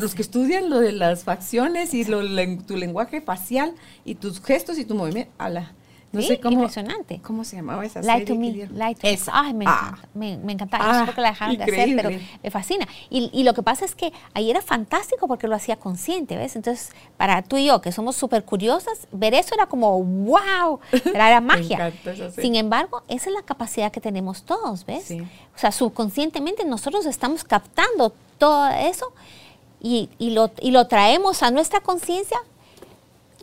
Los 0.00 0.14
que 0.14 0.22
estudian 0.22 0.70
lo 0.70 0.78
de 0.80 0.92
las 0.92 1.24
facciones 1.24 1.92
y 1.92 2.04
lo, 2.04 2.20
tu 2.64 2.76
lenguaje 2.76 3.20
facial 3.20 3.74
y 4.04 4.14
tus 4.14 4.40
gestos 4.40 4.78
y 4.78 4.84
tu 4.84 4.94
movimiento, 4.94 5.32
ala, 5.38 5.72
no 6.10 6.22
Sí, 6.22 6.28
sé 6.28 6.40
cómo, 6.40 6.54
impresionante. 6.62 7.20
¿cómo 7.22 7.44
se 7.44 7.56
llamaba 7.56 7.84
esa 7.84 8.00
Lie 8.00 8.08
serie 8.10 8.24
to 8.26 8.34
me, 8.36 8.50
lie 8.52 8.94
to 8.94 9.06
me. 9.06 9.18
Ay, 9.32 9.52
me 9.54 9.64
Ah, 9.68 9.88
encanta, 9.90 10.08
me, 10.14 10.36
me 10.38 10.52
encanta. 10.54 10.78
Ah, 10.80 10.92
no 10.92 10.98
sé 11.00 11.04
por 11.04 11.14
qué 11.16 11.20
la 11.20 11.28
dejaron 11.30 11.56
de 11.58 11.64
hacer, 11.64 11.96
pero 11.96 12.10
me 12.42 12.50
fascina. 12.50 12.88
Y, 13.10 13.30
y 13.32 13.42
lo 13.44 13.52
que 13.52 13.62
pasa 13.62 13.84
es 13.84 13.94
que 13.94 14.12
ahí 14.32 14.50
era 14.50 14.62
fantástico 14.62 15.28
porque 15.28 15.48
lo 15.48 15.54
hacía 15.54 15.76
consciente, 15.76 16.36
¿ves? 16.36 16.56
Entonces, 16.56 16.92
para 17.18 17.42
tú 17.42 17.58
y 17.58 17.66
yo, 17.66 17.80
que 17.82 17.92
somos 17.92 18.16
súper 18.16 18.44
curiosas, 18.44 19.06
ver 19.12 19.34
eso 19.34 19.54
era 19.54 19.66
como, 19.66 20.02
wow, 20.02 20.80
era, 21.14 21.40
magia. 21.42 21.92
Sin 22.34 22.54
embargo, 22.54 23.02
esa 23.08 23.28
es 23.28 23.34
la 23.36 23.42
capacidad 23.42 23.92
que 23.92 24.00
tenemos 24.00 24.44
todos, 24.44 24.86
¿ves? 24.86 25.04
Sí. 25.04 25.20
O 25.20 25.58
sea, 25.58 25.72
subconscientemente 25.72 26.64
nosotros 26.64 27.04
estamos 27.04 27.44
captando 27.44 28.14
todo 28.38 28.68
eso 28.68 29.12
y, 29.80 30.08
y 30.18 30.30
lo, 30.30 30.50
y 30.60 30.70
lo 30.70 30.86
traemos 30.86 31.42
a 31.42 31.50
nuestra 31.50 31.80
conciencia 31.80 32.38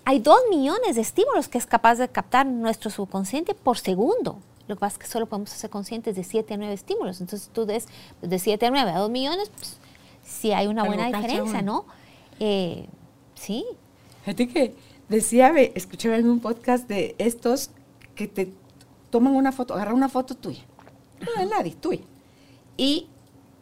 hay 0.05 0.19
dos 0.19 0.39
millones 0.49 0.95
de 0.95 1.01
estímulos 1.01 1.47
que 1.47 1.57
es 1.57 1.65
capaz 1.65 1.95
de 1.95 2.07
captar 2.07 2.45
nuestro 2.45 2.89
subconsciente 2.89 3.53
por 3.53 3.77
segundo. 3.77 4.39
Lo 4.67 4.75
que 4.75 4.79
pasa 4.79 4.93
es 4.95 4.99
que 4.99 5.07
solo 5.07 5.25
podemos 5.25 5.49
ser 5.49 5.69
conscientes 5.69 6.15
de 6.15 6.23
7 6.23 6.53
a 6.53 6.57
9 6.57 6.73
estímulos. 6.73 7.21
Entonces 7.21 7.49
tú 7.51 7.65
des 7.65 7.87
de 8.21 8.39
7 8.39 8.65
a 8.65 8.71
9 8.71 8.91
a 8.91 8.99
2 8.99 9.09
millones, 9.11 9.51
pues, 9.55 9.77
sí 10.23 10.51
hay 10.53 10.67
una 10.67 10.83
buena 10.83 11.07
diferencia. 11.07 11.61
¿no? 11.61 11.85
Eh, 12.39 12.87
sí, 13.35 13.65
Fíjate 14.25 14.47
que 14.47 14.75
decía, 15.07 15.49
escuchaba 15.75 16.17
en 16.17 16.27
un 16.27 16.39
podcast 16.39 16.87
de 16.87 17.13
estos 17.19 17.69
que 18.15 18.27
te 18.27 18.51
toman 19.11 19.35
una 19.35 19.51
foto, 19.51 19.75
agarran 19.75 19.93
una 19.93 20.09
foto 20.09 20.33
tuya, 20.33 20.63
no 21.21 21.39
de 21.39 21.47
nadie, 21.47 21.75
tuya, 21.75 22.01
y 22.75 23.07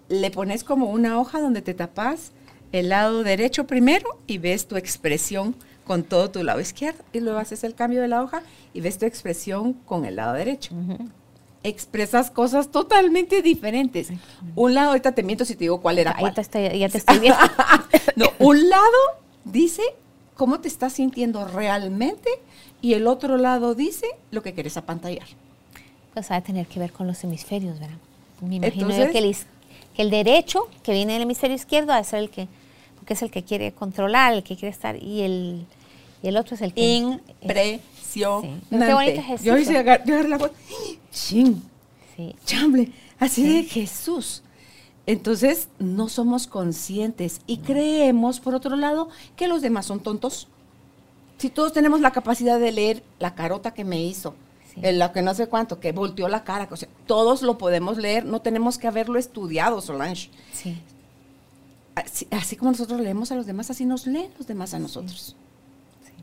le 0.07 0.31
pones 0.31 0.63
como 0.63 0.89
una 0.89 1.19
hoja 1.19 1.41
donde 1.41 1.61
te 1.61 1.73
tapas 1.73 2.31
el 2.71 2.87
lado 2.87 3.23
derecho 3.23 3.67
primero 3.67 4.21
y 4.25 4.37
ves 4.37 4.69
tu 4.69 4.77
expresión 4.77 5.53
con 5.85 6.03
todo 6.03 6.29
tu 6.29 6.43
lado 6.43 6.59
izquierdo, 6.59 7.03
y 7.13 7.19
luego 7.19 7.39
haces 7.39 7.63
el 7.63 7.75
cambio 7.75 8.01
de 8.01 8.07
la 8.07 8.21
hoja 8.21 8.41
y 8.73 8.81
ves 8.81 8.97
tu 8.97 9.05
expresión 9.05 9.73
con 9.73 10.05
el 10.05 10.15
lado 10.15 10.33
derecho. 10.33 10.73
Expresas 11.63 12.31
cosas 12.31 12.69
totalmente 12.69 13.41
diferentes. 13.41 14.09
Un 14.55 14.73
lado, 14.73 14.89
ahorita 14.89 15.13
te 15.13 15.23
miento 15.23 15.45
si 15.45 15.53
te 15.55 15.61
digo 15.61 15.81
cuál 15.81 15.99
era 15.99 16.11
ahí 16.11 16.21
cuál. 16.21 16.33
te 16.33 16.41
estoy, 16.41 16.77
ya 16.77 16.89
te 16.89 16.97
estoy 16.97 17.19
viendo. 17.19 17.39
No, 18.15 18.27
un 18.39 18.69
lado 18.69 18.83
dice 19.45 19.81
cómo 20.35 20.59
te 20.59 20.67
estás 20.67 20.93
sintiendo 20.93 21.47
realmente 21.47 22.29
y 22.81 22.93
el 22.93 23.07
otro 23.07 23.37
lado 23.37 23.75
dice 23.75 24.07
lo 24.29 24.43
que 24.43 24.53
quieres 24.53 24.77
apantallar. 24.77 25.27
pues 26.13 26.29
va 26.29 26.35
a 26.35 26.41
tener 26.41 26.67
que 26.67 26.79
ver 26.79 26.91
con 26.91 27.07
los 27.07 27.23
hemisferios, 27.23 27.79
¿verdad? 27.79 27.97
Me 28.41 28.55
imagino 28.55 28.89
yo 28.89 29.09
que 29.11 29.19
el, 29.19 29.35
que 29.95 30.01
el 30.01 30.09
derecho, 30.09 30.67
que 30.83 30.91
viene 30.91 31.13
del 31.13 31.23
hemisferio 31.23 31.55
izquierdo, 31.55 31.89
va 31.89 31.97
a 31.97 32.03
ser 32.03 32.19
el 32.19 32.29
que, 32.29 32.47
porque 32.97 33.13
es 33.13 33.21
el 33.21 33.31
que 33.31 33.43
quiere 33.43 33.71
controlar, 33.71 34.33
el 34.33 34.43
que 34.43 34.55
quiere 34.55 34.73
estar, 34.73 35.01
y 35.01 35.21
el, 35.21 35.65
y 36.23 36.27
el 36.29 36.37
otro 36.37 36.55
es 36.55 36.61
el 36.63 36.73
que... 36.73 36.81
Impresionante. 36.81 37.83
Sí. 38.01 38.21
Qué 38.69 38.93
bonito 38.93 39.19
ejercicio. 39.19 39.53
Yo 39.53 39.59
hice 39.59 39.77
agar- 39.77 40.03
yo 40.05 40.13
agarré 40.15 40.29
la 40.29 40.39
foto. 40.39 40.53
¡Chin! 41.11 41.61
Sí. 42.15 42.35
chamble, 42.45 42.91
así 43.19 43.43
de 43.47 43.63
Jesús. 43.63 44.41
Entonces, 45.05 45.67
no 45.79 46.07
somos 46.09 46.47
conscientes 46.47 47.41
y 47.47 47.57
creemos, 47.57 48.39
por 48.39 48.55
otro 48.55 48.75
lado, 48.75 49.09
que 49.35 49.47
los 49.47 49.61
demás 49.61 49.85
son 49.87 49.99
tontos. 49.99 50.47
Si 51.39 51.49
todos 51.49 51.73
tenemos 51.73 51.99
la 52.01 52.11
capacidad 52.11 52.59
de 52.59 52.71
leer 52.71 53.03
la 53.19 53.35
carota 53.35 53.73
que 53.73 53.83
me 53.83 54.01
hizo 54.01 54.33
el 54.81 54.97
la 54.97 55.11
que 55.11 55.21
no 55.21 55.35
sé 55.35 55.47
cuánto, 55.47 55.79
que 55.79 55.91
volteó 55.91 56.27
la 56.29 56.43
cara, 56.43 56.67
o 56.71 56.75
sea, 56.75 56.87
todos 57.05 57.41
lo 57.43 57.57
podemos 57.59 57.97
leer, 57.97 58.25
no 58.25 58.41
tenemos 58.41 58.77
que 58.79 58.87
haberlo 58.87 59.19
estudiado, 59.19 59.81
Solange. 59.81 60.29
Sí. 60.51 60.77
Así, 61.95 62.27
así 62.31 62.55
como 62.55 62.71
nosotros 62.71 62.99
leemos 63.01 63.31
a 63.31 63.35
los 63.35 63.45
demás, 63.45 63.69
así 63.69 63.85
nos 63.85 64.07
leen 64.07 64.31
los 64.37 64.47
demás 64.47 64.73
a 64.73 64.79
nosotros. 64.79 65.35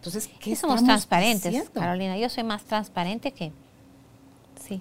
Entonces, 0.00 0.28
¿qué 0.40 0.56
somos 0.56 0.82
transparentes? 0.82 1.68
Carolina. 1.70 2.16
Yo 2.16 2.28
soy 2.30 2.42
más 2.42 2.62
transparente 2.64 3.32
que. 3.32 3.52
Sí. 4.66 4.80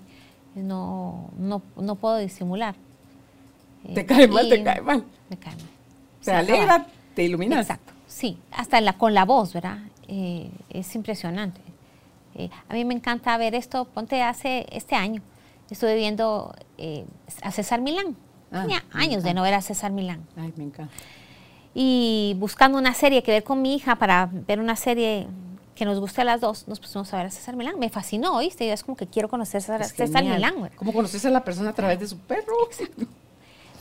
No, 0.56 1.30
no, 1.38 1.62
no 1.76 1.96
puedo 1.96 2.18
disimular. 2.18 2.76
Te 3.94 4.02
Eh, 4.02 4.06
cae 4.06 4.28
mal, 4.28 4.46
y- 4.48 4.50
te 4.50 4.64
cae 4.64 4.82
mal. 4.82 5.04
Me 5.30 5.38
cae 5.38 5.56
mal. 5.56 5.66
Te 6.20 6.26
Sí, 6.26 6.32
alegra, 6.32 6.88
te 7.16 7.24
iluminas. 7.24 7.62
Exacto, 7.62 7.94
sí, 8.08 8.38
hasta 8.52 8.82
la, 8.82 8.94
con 8.98 9.14
la 9.14 9.26
voz, 9.26 9.54
¿verdad? 9.54 9.78
Eh, 10.08 10.50
es 10.70 10.96
impresionante. 10.96 11.62
Eh, 12.36 12.50
a 12.68 12.74
mí 12.74 12.84
me 12.86 12.94
encanta 12.94 13.38
ver 13.38 13.56
esto, 13.56 13.86
ponte 13.86 14.22
hace 14.22 14.66
este 14.72 14.96
año, 14.96 15.22
estuve 15.70 15.96
viendo 15.96 16.54
eh, 16.78 17.06
a 17.42 17.52
César 17.52 17.80
Milán. 17.82 18.16
Ah, 18.52 18.62
Tenía 18.64 18.84
años 18.92 19.24
de 19.24 19.34
no 19.34 19.44
ver 19.44 19.54
a 19.54 19.62
César 19.62 19.92
Milán. 19.92 20.26
Ay, 20.36 20.54
me 20.58 20.64
encanta. 20.66 20.94
Y 21.74 22.36
buscando 22.40 22.78
una 22.78 22.94
serie 22.94 23.24
que 23.24 23.32
ver 23.32 23.44
con 23.44 23.62
mi 23.62 23.76
hija 23.76 23.96
para 23.96 24.30
ver 24.32 24.60
una 24.60 24.76
serie 24.76 25.28
que 25.76 25.86
nos 25.86 26.00
guste 26.00 26.22
a 26.22 26.26
las 26.26 26.42
dos, 26.42 26.68
nos 26.68 26.80
pusimos 26.80 27.14
a 27.14 27.18
ver 27.18 27.28
a 27.28 27.32
César 27.32 27.56
Milán. 27.56 27.80
Me 27.80 27.90
fascinó, 27.90 28.36
¿oíste? 28.36 28.68
Yo 28.68 28.74
es 28.74 28.84
como 28.84 28.98
que 28.98 29.08
quiero 29.08 29.30
conocer 29.30 29.60
a 29.60 29.62
César, 29.62 29.86
César. 29.86 30.24
Milán, 30.24 30.62
¿verdad? 30.62 30.78
¿Cómo 30.78 30.92
conoces 30.92 31.24
a 31.26 31.30
la 31.30 31.44
persona 31.44 31.70
a 31.70 31.74
través 31.74 32.00
de 32.00 32.08
su 32.08 32.18
perro? 32.18 32.54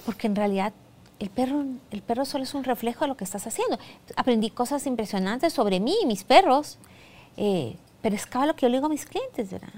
porque 0.07 0.27
en 0.27 0.37
realidad 0.37 0.73
el 1.19 1.31
perro, 1.31 1.65
el 1.91 2.03
perro 2.03 2.25
solo 2.25 2.45
es 2.45 2.55
un 2.55 2.65
reflejo 2.65 3.01
de 3.01 3.09
lo 3.09 3.17
que 3.17 3.25
estás 3.25 3.47
haciendo. 3.47 3.79
Aprendí 4.17 4.51
cosas 4.51 4.87
impresionantes 4.87 5.53
sobre 5.53 5.81
mí 5.81 5.97
y 6.03 6.07
mis 6.07 6.25
perros, 6.25 6.79
eh, 7.37 7.77
pero 8.01 8.15
es 8.15 8.27
cada 8.27 8.47
lo 8.47 8.55
que 8.55 8.63
yo 8.63 8.69
le 8.69 8.77
digo 8.77 8.87
a 8.87 8.91
mis 8.91 9.05
clientes, 9.05 9.51
¿verdad? 9.51 9.73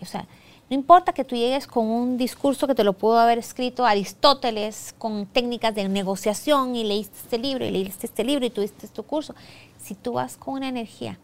O 0.00 0.06
sea, 0.06 0.26
no 0.72 0.76
importa 0.76 1.12
que 1.12 1.22
tú 1.22 1.36
llegues 1.36 1.66
con 1.66 1.86
un 1.86 2.16
discurso 2.16 2.66
que 2.66 2.74
te 2.74 2.82
lo 2.82 2.94
pudo 2.94 3.18
haber 3.18 3.36
escrito 3.36 3.84
Aristóteles, 3.84 4.94
con 4.96 5.26
técnicas 5.26 5.74
de 5.74 5.86
negociación 5.86 6.74
y 6.74 6.82
leíste 6.82 7.14
este 7.18 7.36
libro 7.36 7.66
y 7.66 7.70
leíste 7.70 8.06
este 8.06 8.24
libro 8.24 8.46
y 8.46 8.48
tuviste 8.48 8.86
este 8.86 9.02
curso, 9.02 9.34
si 9.76 9.94
tú 9.94 10.14
vas 10.14 10.38
con 10.38 10.54
una 10.54 10.68
energía 10.68 11.18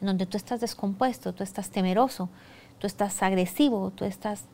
en 0.00 0.06
donde 0.06 0.24
tú 0.24 0.38
estás 0.38 0.62
descompuesto, 0.62 1.34
tú 1.34 1.42
estás 1.42 1.68
temeroso, 1.68 2.30
tú 2.78 2.86
estás 2.86 3.22
agresivo, 3.22 3.92
tú 3.94 4.06
estás 4.06 4.44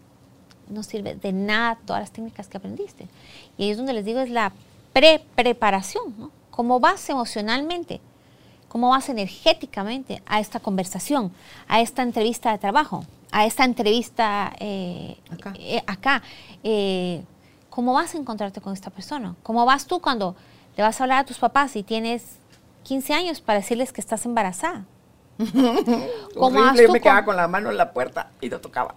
no 0.69 0.83
sirve 0.83 1.15
de 1.15 1.33
nada 1.33 1.79
todas 1.87 2.03
las 2.03 2.11
técnicas 2.11 2.49
que 2.49 2.57
aprendiste. 2.57 3.07
Y 3.57 3.63
ahí 3.63 3.71
es 3.71 3.77
donde 3.77 3.93
les 3.93 4.05
digo, 4.05 4.19
es 4.19 4.31
la 4.31 4.53
pre-preparación, 4.93 6.13
¿no? 6.19 6.33
¿Cómo 6.51 6.81
vas 6.81 7.09
emocionalmente? 7.11 8.01
¿Cómo 8.69 8.89
vas 8.89 9.09
energéticamente 9.09 10.21
a 10.27 10.41
esta 10.41 10.59
conversación, 10.59 11.31
a 11.69 11.81
esta 11.81 12.03
entrevista 12.03 12.51
de 12.51 12.59
trabajo, 12.59 13.05
a 13.37 13.45
esta 13.45 13.65
entrevista 13.65 14.51
eh, 14.61 15.19
Acá. 15.31 15.53
eh, 15.59 15.83
acá? 15.87 16.23
Eh, 16.65 17.23
¿Cómo 17.69 17.93
vas 17.93 18.15
a 18.15 18.19
encontrarte 18.19 18.63
con 18.63 18.73
esta 18.73 18.89
persona? 18.89 19.35
¿Cómo 19.43 19.67
vas 19.67 19.87
tú 19.87 20.01
cuando 20.01 20.35
le 20.75 20.83
vas 20.83 20.99
a 20.99 21.05
hablar 21.05 21.19
a 21.19 21.25
tus 21.27 21.37
papás 21.37 21.77
y 21.77 21.83
tienes 21.83 22.39
15 22.85 23.13
años 23.13 23.43
para 23.43 23.59
decirles 23.59 23.93
que 23.93 24.01
estás 24.01 24.25
embarazada? 24.25 24.87
¿Cómo 26.35 26.51
vas 26.63 26.79
tú 26.79 26.93
me 26.93 26.99
quedaba 26.99 27.19
con- 27.19 27.27
con 27.27 27.37
la 27.37 27.47
mano 27.47 27.71
en 27.71 27.77
la 27.77 27.93
puerta 27.93 28.31
y 28.41 28.49
no 28.49 28.59
tocaba. 28.59 28.95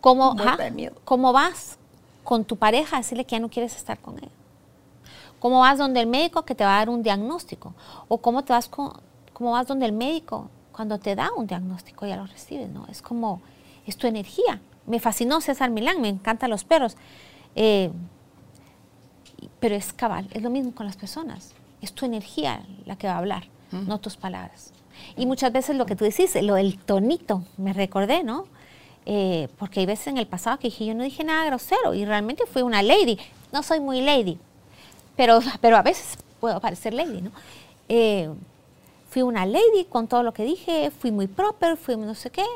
¿Cómo, 0.00 0.36
de 0.36 0.70
miedo. 0.70 0.94
¿Cómo 1.04 1.32
vas 1.32 1.76
con 2.22 2.44
tu 2.44 2.56
pareja 2.56 2.96
a 2.96 3.00
decirle 3.00 3.24
que 3.24 3.32
ya 3.34 3.40
no 3.40 3.48
quieres 3.48 3.74
estar 3.74 3.98
con 3.98 4.16
él? 4.18 4.28
¿Cómo 5.40 5.58
vas 5.58 5.78
donde 5.78 5.98
el 5.98 6.06
médico 6.06 6.44
que 6.44 6.54
te 6.54 6.62
va 6.62 6.76
a 6.76 6.78
dar 6.78 6.88
un 6.88 7.02
diagnóstico? 7.02 7.74
¿O 8.06 8.18
cómo, 8.18 8.44
te 8.44 8.52
vas 8.52 8.68
con, 8.68 8.92
cómo 9.32 9.50
vas 9.50 9.66
donde 9.66 9.86
el 9.86 9.92
médico 9.92 10.48
cuando 10.70 10.98
te 10.98 11.16
da 11.16 11.30
un 11.36 11.48
diagnóstico 11.48 12.06
ya 12.06 12.14
lo 12.16 12.26
recibes? 12.26 12.68
¿no? 12.68 12.86
Es 12.86 13.02
como, 13.02 13.40
es 13.86 13.96
tu 13.96 14.06
energía. 14.06 14.60
Me 14.86 15.00
fascinó 15.00 15.40
César 15.40 15.70
Milán, 15.70 16.00
me 16.00 16.08
encantan 16.08 16.50
los 16.50 16.64
perros. 16.64 16.96
Eh, 17.54 17.90
pero 19.60 19.74
es 19.74 19.92
cabal, 19.92 20.28
es 20.32 20.42
lo 20.42 20.50
mismo 20.50 20.74
con 20.74 20.86
las 20.86 20.96
personas. 20.96 21.54
Es 21.80 21.92
tu 21.92 22.04
energía 22.04 22.64
la 22.84 22.96
que 22.96 23.06
va 23.06 23.14
a 23.14 23.18
hablar, 23.18 23.44
no 23.70 23.98
tus 23.98 24.16
palabras. 24.16 24.72
Y 25.16 25.26
muchas 25.26 25.52
veces 25.52 25.76
lo 25.76 25.86
que 25.86 25.96
tú 25.96 26.04
decís, 26.04 26.36
lo 26.42 26.54
del 26.54 26.78
tonito, 26.78 27.44
me 27.56 27.72
recordé, 27.72 28.22
¿no? 28.22 28.46
Eh, 29.04 29.48
porque 29.58 29.80
hay 29.80 29.86
veces 29.86 30.08
en 30.08 30.18
el 30.18 30.26
pasado 30.26 30.58
que 30.58 30.68
dije, 30.68 30.86
yo 30.86 30.94
no 30.94 31.02
dije 31.02 31.24
nada 31.24 31.44
grosero 31.46 31.94
y 31.94 32.04
realmente 32.04 32.44
fui 32.46 32.62
una 32.62 32.82
lady. 32.82 33.18
No 33.52 33.62
soy 33.62 33.80
muy 33.80 34.00
lady, 34.00 34.38
pero, 35.16 35.40
pero 35.60 35.76
a 35.76 35.82
veces 35.82 36.18
puedo 36.40 36.60
parecer 36.60 36.94
lady, 36.94 37.20
¿no? 37.20 37.30
Eh, 37.88 38.30
fui 39.08 39.22
una 39.22 39.44
lady 39.44 39.86
con 39.88 40.08
todo 40.08 40.22
lo 40.22 40.32
que 40.32 40.44
dije, 40.44 40.90
fui 40.90 41.10
muy 41.10 41.26
proper, 41.26 41.76
fui 41.76 41.96
no 41.96 42.14
sé 42.14 42.30
qué, 42.30 42.46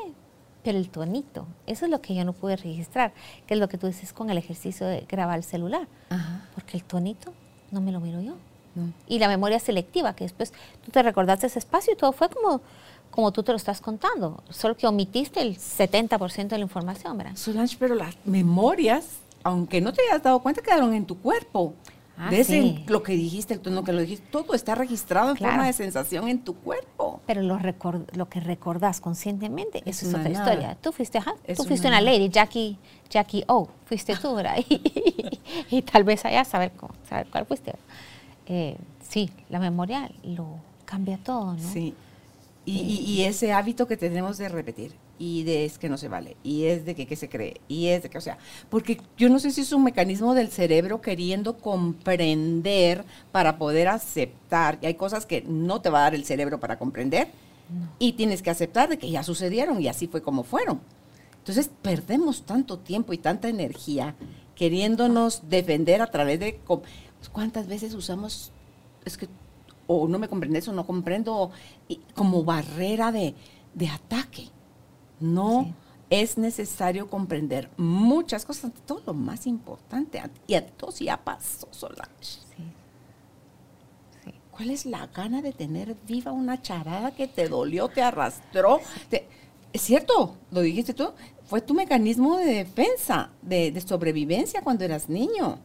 pero 0.67 0.77
el 0.79 0.89
tonito, 0.89 1.47
eso 1.65 1.85
es 1.85 1.91
lo 1.91 2.01
que 2.01 2.13
yo 2.13 2.25
no 2.25 2.33
pude 2.33 2.57
registrar, 2.57 3.13
que 3.47 3.53
es 3.53 3.59
lo 3.59 3.69
que 3.69 3.77
tú 3.77 3.87
dices 3.87 4.11
con 4.11 4.29
el 4.29 4.37
ejercicio 4.37 4.85
de 4.85 5.05
grabar 5.07 5.37
el 5.37 5.45
celular, 5.45 5.87
Ajá. 6.09 6.45
porque 6.55 6.75
el 6.75 6.83
tonito 6.83 7.31
no 7.71 7.79
me 7.79 7.93
lo 7.93 8.01
miro 8.01 8.19
yo. 8.19 8.33
No. 8.75 8.91
Y 9.07 9.17
la 9.19 9.29
memoria 9.29 9.59
selectiva, 9.61 10.13
que 10.13 10.25
después 10.25 10.51
tú 10.83 10.91
te 10.91 11.01
recordaste 11.01 11.47
ese 11.47 11.59
espacio 11.59 11.93
y 11.93 11.95
todo 11.95 12.11
fue 12.11 12.27
como, 12.29 12.59
como 13.11 13.31
tú 13.31 13.43
te 13.43 13.53
lo 13.53 13.55
estás 13.55 13.79
contando, 13.79 14.43
solo 14.49 14.75
que 14.75 14.85
omitiste 14.87 15.41
el 15.41 15.57
70% 15.57 16.47
de 16.49 16.57
la 16.57 16.63
información, 16.63 17.17
¿verdad? 17.17 17.37
Solange, 17.37 17.77
pero 17.79 17.95
las 17.95 18.17
memorias, 18.25 19.19
aunque 19.43 19.79
no 19.79 19.93
te 19.93 20.01
hayas 20.01 20.21
dado 20.21 20.39
cuenta, 20.39 20.61
quedaron 20.61 20.93
en 20.93 21.05
tu 21.05 21.17
cuerpo. 21.17 21.75
Ah, 22.19 22.31
de 22.31 22.39
ese, 22.39 22.61
sí. 22.61 22.83
lo 22.87 23.03
que 23.03 23.13
dijiste, 23.13 23.53
el 23.53 23.59
tono 23.59 23.83
que 23.83 23.93
lo 23.93 24.01
dijiste, 24.01 24.25
todo 24.31 24.55
está 24.55 24.73
registrado 24.73 25.29
en 25.29 25.35
Claro. 25.35 25.53
forma 25.53 25.67
de 25.67 25.73
sensación 25.73 26.27
en 26.27 26.43
tu 26.43 26.55
cuerpo. 26.55 27.21
Pero 27.27 27.41
lo, 27.43 27.59
recor- 27.59 28.11
lo 28.15 28.27
que 28.27 28.39
recordás 28.39 28.99
conscientemente, 29.01 29.83
Es 29.85 29.97
eso 30.01 30.07
es 30.09 30.13
otra 30.15 30.29
nada. 30.29 30.45
historia. 30.51 30.77
Tú 30.81 30.91
fuiste, 30.91 31.19
ajá, 31.19 31.35
tú 31.55 31.63
fuiste 31.63 31.87
una 31.87 32.01
lady, 32.01 32.29
Jackie, 32.29 32.77
Jackie 33.09 33.43
O, 33.47 33.69
fuiste 33.85 34.15
tú, 34.15 34.33
¿verdad? 34.35 34.57
Y, 34.67 34.81
y 35.69 35.81
tal 35.83 36.03
vez 36.03 36.25
allá 36.25 36.43
saber, 36.43 36.71
cómo- 36.71 36.93
saber 37.07 37.27
cuál 37.31 37.45
fuiste. 37.45 37.75
Eh, 38.47 38.77
sí, 39.07 39.29
la 39.49 39.59
memoria 39.59 40.09
lo 40.23 40.47
cambia 40.85 41.17
todo, 41.19 41.53
¿no? 41.53 41.59
Sí. 41.71 41.93
Y, 42.65 42.79
y- 42.79 42.99
y 43.11 43.23
ese 43.25 43.53
hábito 43.53 43.87
que 43.87 43.95
tenemos 43.95 44.37
de 44.39 44.49
repetir, 44.49 44.93
y 45.19 45.43
de 45.43 45.65
es 45.65 45.77
que 45.77 45.89
no 45.89 45.97
se 45.97 46.07
vale, 46.07 46.37
y 46.43 46.65
es 46.65 46.85
de 46.85 46.95
que, 46.95 47.05
que 47.05 47.15
se 47.15 47.29
cree, 47.29 47.61
y 47.67 47.87
es 47.87 48.03
de 48.03 48.09
que, 48.09 48.17
o 48.17 48.21
sea, 48.21 48.37
porque 48.69 49.01
yo 49.17 49.29
no 49.29 49.39
sé 49.39 49.51
si 49.51 49.61
es 49.61 49.71
un 49.71 49.83
mecanismo 49.83 50.33
del 50.33 50.49
cerebro 50.49 51.01
queriendo 51.01 51.57
comprender 51.57 53.03
para 53.31 53.57
poder 53.57 53.87
aceptar, 53.87 54.79
y 54.81 54.85
hay 54.85 54.93
cosas 54.95 55.25
que 55.25 55.41
no 55.41 55.81
te 55.81 55.89
va 55.89 55.99
a 55.99 56.03
dar 56.03 56.15
el 56.15 56.25
cerebro 56.25 56.59
para 56.59 56.77
comprender, 56.77 57.29
y 57.99 58.13
tienes 58.13 58.41
que 58.41 58.49
aceptar 58.49 58.87
de 58.87 58.97
que 58.97 59.09
ya 59.09 59.23
sucedieron, 59.23 59.81
y 59.81 59.87
así 59.87 60.07
fue 60.07 60.21
como 60.21 60.43
fueron. 60.43 60.79
Entonces 61.39 61.69
perdemos 61.81 62.43
tanto 62.43 62.77
tiempo 62.77 63.13
y 63.13 63.17
tanta 63.17 63.49
energía 63.49 64.15
queriéndonos 64.55 65.49
defender 65.49 66.01
a 66.01 66.07
través 66.07 66.39
de... 66.39 66.59
¿Cuántas 67.31 67.67
veces 67.67 67.93
usamos, 67.93 68.51
es 69.03 69.17
que, 69.17 69.27
o 69.85 70.07
no 70.07 70.19
me 70.19 70.27
comprendes 70.27 70.67
o 70.67 70.73
no 70.73 70.85
comprendo, 70.85 71.51
y 71.87 71.99
como 72.13 72.43
barrera 72.43 73.11
de, 73.11 73.33
de 73.73 73.89
ataque? 73.89 74.47
No 75.19 75.63
Sí. 75.63 75.73
es 76.09 76.37
necesario 76.37 77.09
comprender 77.09 77.69
muchas 77.77 78.45
cosas, 78.45 78.71
todo 78.85 79.01
lo 79.05 79.13
más 79.13 79.47
importante, 79.47 80.21
y 80.47 80.53
a 80.55 80.65
todos 80.65 80.99
ya 80.99 81.17
pasó, 81.17 81.67
Solange. 81.71 82.11
Sí. 82.21 82.39
Sí. 84.23 84.33
¿Cuál 84.51 84.69
es 84.71 84.85
la 84.85 85.07
gana 85.07 85.41
de 85.41 85.53
tener 85.53 85.95
viva 86.07 86.31
una 86.31 86.61
charada 86.61 87.11
que 87.11 87.27
te 87.27 87.47
dolió, 87.49 87.87
te 87.89 88.01
arrastró? 88.01 88.79
te- 89.09 89.27
es 89.73 89.81
cierto, 89.81 90.35
lo 90.51 90.61
dijiste 90.61 90.93
tú, 90.93 91.09
fue 91.45 91.61
tu 91.61 91.73
mecanismo 91.73 92.37
de 92.37 92.45
defensa, 92.45 93.29
de, 93.41 93.71
de 93.71 93.81
sobrevivencia 93.81 94.61
cuando 94.61 94.85
eras 94.85 95.09
niño. 95.09 95.59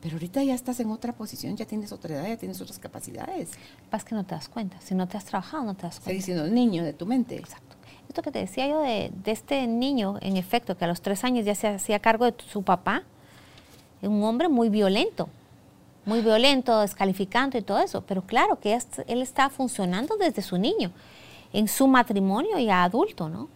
Pero 0.00 0.14
ahorita 0.16 0.42
ya 0.42 0.54
estás 0.54 0.80
en 0.80 0.90
otra 0.90 1.12
posición, 1.12 1.56
ya 1.56 1.64
tienes 1.64 1.92
otra 1.92 2.14
edad, 2.16 2.26
ya 2.26 2.36
tienes 2.36 2.60
otras 2.60 2.78
capacidades. 2.80 3.50
Pasa 3.88 4.04
que 4.04 4.14
no 4.16 4.24
te 4.24 4.34
das 4.34 4.48
cuenta. 4.48 4.80
Si 4.80 4.94
no 4.96 5.06
te 5.06 5.16
has 5.16 5.24
trabajado, 5.24 5.62
no 5.64 5.74
te 5.74 5.82
das 5.82 5.96
cuenta. 5.96 6.08
Seguís 6.10 6.24
siendo 6.24 6.46
niño 6.48 6.82
de 6.82 6.92
tu 6.92 7.06
mente. 7.06 7.36
Exacto. 7.36 7.71
Esto 8.08 8.22
que 8.22 8.30
te 8.30 8.40
decía 8.40 8.66
yo 8.66 8.80
de, 8.80 9.10
este 9.26 9.66
niño, 9.66 10.18
en 10.20 10.36
efecto, 10.36 10.76
que 10.76 10.84
a 10.84 10.88
los 10.88 11.00
tres 11.00 11.24
años 11.24 11.44
ya 11.44 11.54
se 11.54 11.68
hacía 11.68 11.98
cargo 11.98 12.26
de 12.26 12.34
su 12.46 12.62
papá, 12.62 13.04
un 14.02 14.22
hombre 14.24 14.48
muy 14.48 14.68
violento, 14.68 15.28
muy 16.04 16.20
violento, 16.20 16.80
descalificante 16.80 17.58
y 17.58 17.62
todo 17.62 17.78
eso. 17.78 18.02
Pero 18.02 18.22
claro 18.22 18.58
que 18.60 18.78
él 19.06 19.22
está 19.22 19.48
funcionando 19.48 20.16
desde 20.16 20.42
su 20.42 20.58
niño, 20.58 20.90
en 21.52 21.68
su 21.68 21.86
matrimonio 21.86 22.58
y 22.58 22.68
a 22.68 22.84
adulto, 22.84 23.28
¿no? 23.28 23.48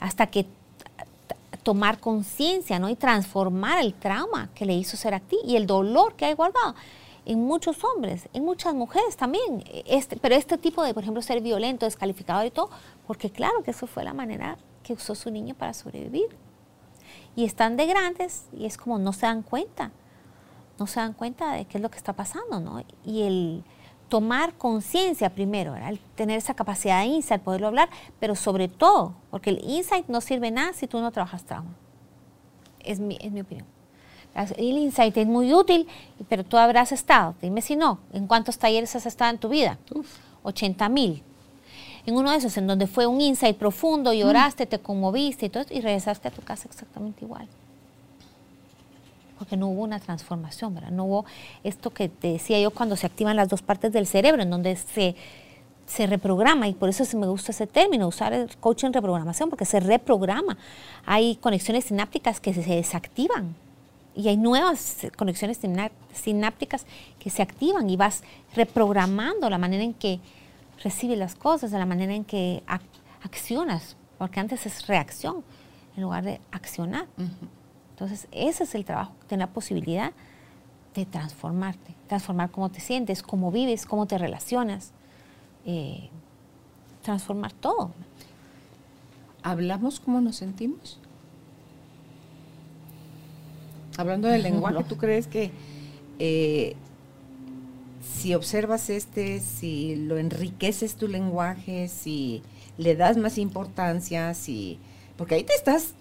Hasta 0.00 0.26
que 0.28 0.46
tomar 1.62 1.98
conciencia, 1.98 2.78
¿no? 2.78 2.88
Y 2.88 2.94
transformar 2.94 3.82
el 3.82 3.94
trauma 3.94 4.50
que 4.54 4.64
le 4.66 4.74
hizo 4.74 4.96
ser 4.96 5.14
a 5.14 5.20
ti 5.20 5.36
y 5.44 5.56
el 5.56 5.66
dolor 5.66 6.14
que 6.14 6.26
hay 6.26 6.34
guardado 6.34 6.74
en 7.26 7.42
muchos 7.42 7.82
hombres, 7.84 8.28
en 8.32 8.44
muchas 8.44 8.74
mujeres 8.74 9.16
también. 9.16 9.64
Este, 9.86 10.16
pero 10.16 10.34
este 10.34 10.58
tipo 10.58 10.82
de, 10.82 10.94
por 10.94 11.02
ejemplo, 11.02 11.22
ser 11.22 11.40
violento, 11.40 11.86
descalificador 11.86 12.46
y 12.46 12.50
todo, 12.50 12.70
porque 13.06 13.30
claro 13.30 13.62
que 13.62 13.70
eso 13.70 13.86
fue 13.86 14.04
la 14.04 14.14
manera 14.14 14.56
que 14.82 14.92
usó 14.92 15.14
su 15.14 15.30
niño 15.30 15.54
para 15.54 15.74
sobrevivir. 15.74 16.28
Y 17.36 17.44
están 17.44 17.76
de 17.76 17.86
grandes 17.86 18.46
y 18.52 18.66
es 18.66 18.76
como 18.76 18.98
no 18.98 19.12
se 19.12 19.26
dan 19.26 19.42
cuenta, 19.42 19.90
no 20.78 20.86
se 20.86 21.00
dan 21.00 21.12
cuenta 21.12 21.52
de 21.52 21.64
qué 21.64 21.78
es 21.78 21.82
lo 21.82 21.90
que 21.90 21.98
está 21.98 22.12
pasando, 22.12 22.60
¿no? 22.60 22.82
Y 23.04 23.22
el 23.22 23.64
tomar 24.08 24.54
conciencia 24.54 25.30
primero, 25.30 25.72
¿verdad? 25.72 25.94
tener 26.14 26.38
esa 26.38 26.54
capacidad 26.54 27.00
de 27.00 27.06
insight, 27.06 27.42
poderlo 27.42 27.68
hablar, 27.68 27.88
pero 28.20 28.36
sobre 28.36 28.68
todo, 28.68 29.14
porque 29.30 29.50
el 29.50 29.60
insight 29.64 30.06
no 30.08 30.20
sirve 30.20 30.50
nada 30.50 30.72
si 30.72 30.86
tú 30.86 31.00
no 31.00 31.10
trabajas 31.10 31.44
trauma. 31.44 31.74
Es 32.80 33.00
mi, 33.00 33.18
es 33.20 33.32
mi 33.32 33.40
opinión. 33.40 33.66
El 34.56 34.76
insight 34.78 35.16
es 35.16 35.26
muy 35.26 35.52
útil, 35.54 35.88
pero 36.28 36.44
tú 36.44 36.56
habrás 36.56 36.92
estado, 36.92 37.34
dime 37.40 37.62
si 37.62 37.76
no, 37.76 38.00
¿en 38.12 38.26
cuántos 38.26 38.58
talleres 38.58 38.94
has 38.96 39.06
estado 39.06 39.30
en 39.30 39.38
tu 39.38 39.48
vida? 39.48 39.78
80 40.42 40.88
mil. 40.88 41.22
En 42.06 42.16
uno 42.16 42.30
de 42.30 42.36
esos, 42.36 42.56
en 42.56 42.66
donde 42.66 42.86
fue 42.86 43.06
un 43.06 43.20
insight 43.20 43.56
profundo, 43.56 44.12
lloraste, 44.12 44.66
te 44.66 44.78
conmoviste 44.78 45.46
y 45.46 45.48
todo, 45.48 45.64
y 45.70 45.80
regresaste 45.80 46.28
a 46.28 46.30
tu 46.30 46.42
casa 46.42 46.68
exactamente 46.68 47.24
igual 47.24 47.48
porque 49.38 49.56
no 49.56 49.68
hubo 49.68 49.82
una 49.82 50.00
transformación, 50.00 50.74
¿verdad? 50.74 50.90
No 50.90 51.04
hubo 51.04 51.24
esto 51.64 51.90
que 51.90 52.08
te 52.08 52.28
decía 52.28 52.58
yo 52.60 52.70
cuando 52.70 52.96
se 52.96 53.06
activan 53.06 53.36
las 53.36 53.48
dos 53.48 53.62
partes 53.62 53.92
del 53.92 54.06
cerebro, 54.06 54.42
en 54.42 54.50
donde 54.50 54.76
se, 54.76 55.16
se 55.86 56.06
reprograma, 56.06 56.68
y 56.68 56.72
por 56.72 56.88
eso 56.88 57.04
me 57.18 57.26
gusta 57.26 57.52
ese 57.52 57.66
término, 57.66 58.08
usar 58.08 58.32
el 58.32 58.56
coaching 58.56 58.92
reprogramación, 58.92 59.50
porque 59.50 59.64
se 59.64 59.80
reprograma. 59.80 60.56
Hay 61.04 61.36
conexiones 61.36 61.84
sinápticas 61.84 62.40
que 62.40 62.54
se 62.54 62.62
desactivan 62.62 63.54
y 64.16 64.28
hay 64.28 64.36
nuevas 64.36 64.98
conexiones 65.16 65.60
sinápticas 66.12 66.86
que 67.18 67.30
se 67.30 67.42
activan 67.42 67.90
y 67.90 67.96
vas 67.96 68.22
reprogramando 68.54 69.50
la 69.50 69.58
manera 69.58 69.82
en 69.82 69.92
que 69.92 70.20
recibes 70.82 71.18
las 71.18 71.34
cosas, 71.34 71.72
la 71.72 71.86
manera 71.86 72.14
en 72.14 72.24
que 72.24 72.62
accionas, 73.22 73.96
porque 74.18 74.40
antes 74.40 74.66
es 74.66 74.86
reacción 74.86 75.44
en 75.96 76.02
lugar 76.02 76.24
de 76.24 76.40
accionar. 76.50 77.06
Entonces, 77.90 78.26
ese 78.32 78.64
es 78.64 78.74
el 78.74 78.84
trabajo, 78.84 79.14
tener 79.28 79.48
la 79.48 79.52
posibilidad 79.52 80.12
de 80.94 81.06
transformarte, 81.06 81.94
transformar 82.08 82.50
cómo 82.50 82.70
te 82.70 82.80
sientes, 82.80 83.22
cómo 83.22 83.50
vives, 83.50 83.86
cómo 83.86 84.06
te 84.06 84.18
relacionas, 84.18 84.92
eh, 85.64 86.08
transformar 87.02 87.52
todo. 87.52 87.92
¿Hablamos 89.42 90.00
cómo 90.00 90.20
nos 90.20 90.36
sentimos? 90.36 90.98
Hablando 93.96 94.28
del 94.28 94.42
lenguaje, 94.42 94.82
¿tú 94.84 94.96
crees 94.96 95.26
que 95.26 95.52
eh, 96.18 96.76
si 98.12 98.34
observas 98.34 98.90
este, 98.90 99.40
si 99.40 99.96
lo 99.96 100.18
enriqueces 100.18 100.96
tu 100.96 101.08
lenguaje, 101.08 101.88
si 101.88 102.42
le 102.78 102.96
das 102.96 103.16
más 103.16 103.38
importancia, 103.38 104.34
si... 104.34 104.78
Porque 105.16 105.36
ahí 105.36 105.44
te 105.44 105.54
estás 105.54 105.94